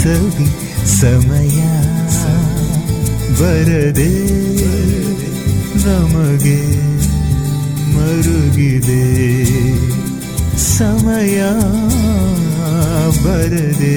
[0.00, 0.48] ಸವಿ
[1.00, 1.51] ಸಮಯ.
[3.42, 4.10] ಬರದೆ
[5.86, 6.58] ನಮಗೆ
[7.94, 9.04] ಮರುಗಿದೆ.
[10.76, 11.38] ಸಮಯ
[13.24, 13.96] ಬರದೆ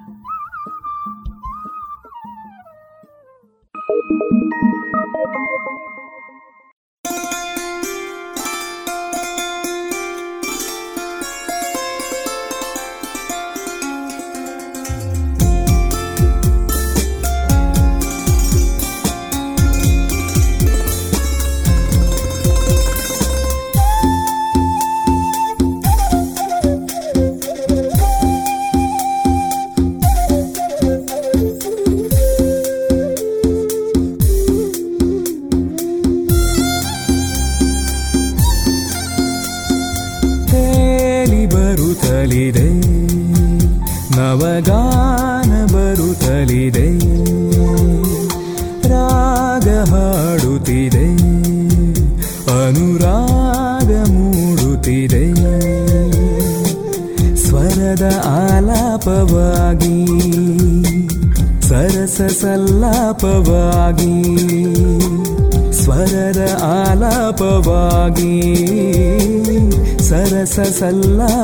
[70.81, 71.40] sallam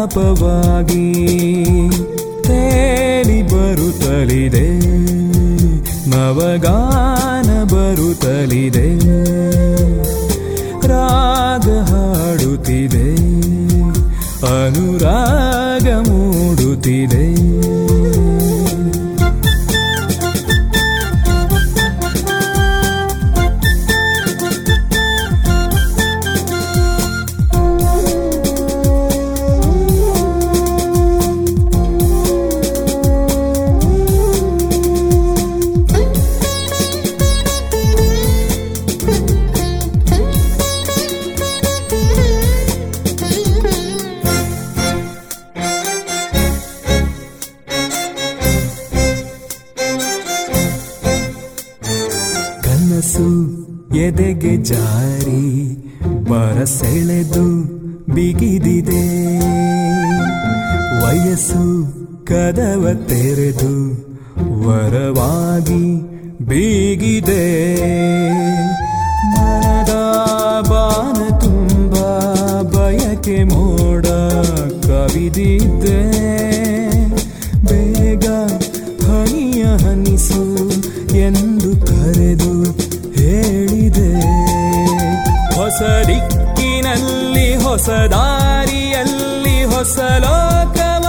[85.78, 91.06] ಹೊಸ ದಿಕ್ಕಿನಲ್ಲಿ ಹೊಸ ದಾರಿಯಲ್ಲಿ ಹೊಸ ಲೋಕವ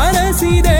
[0.00, 0.79] ಅರಸಿದೆ.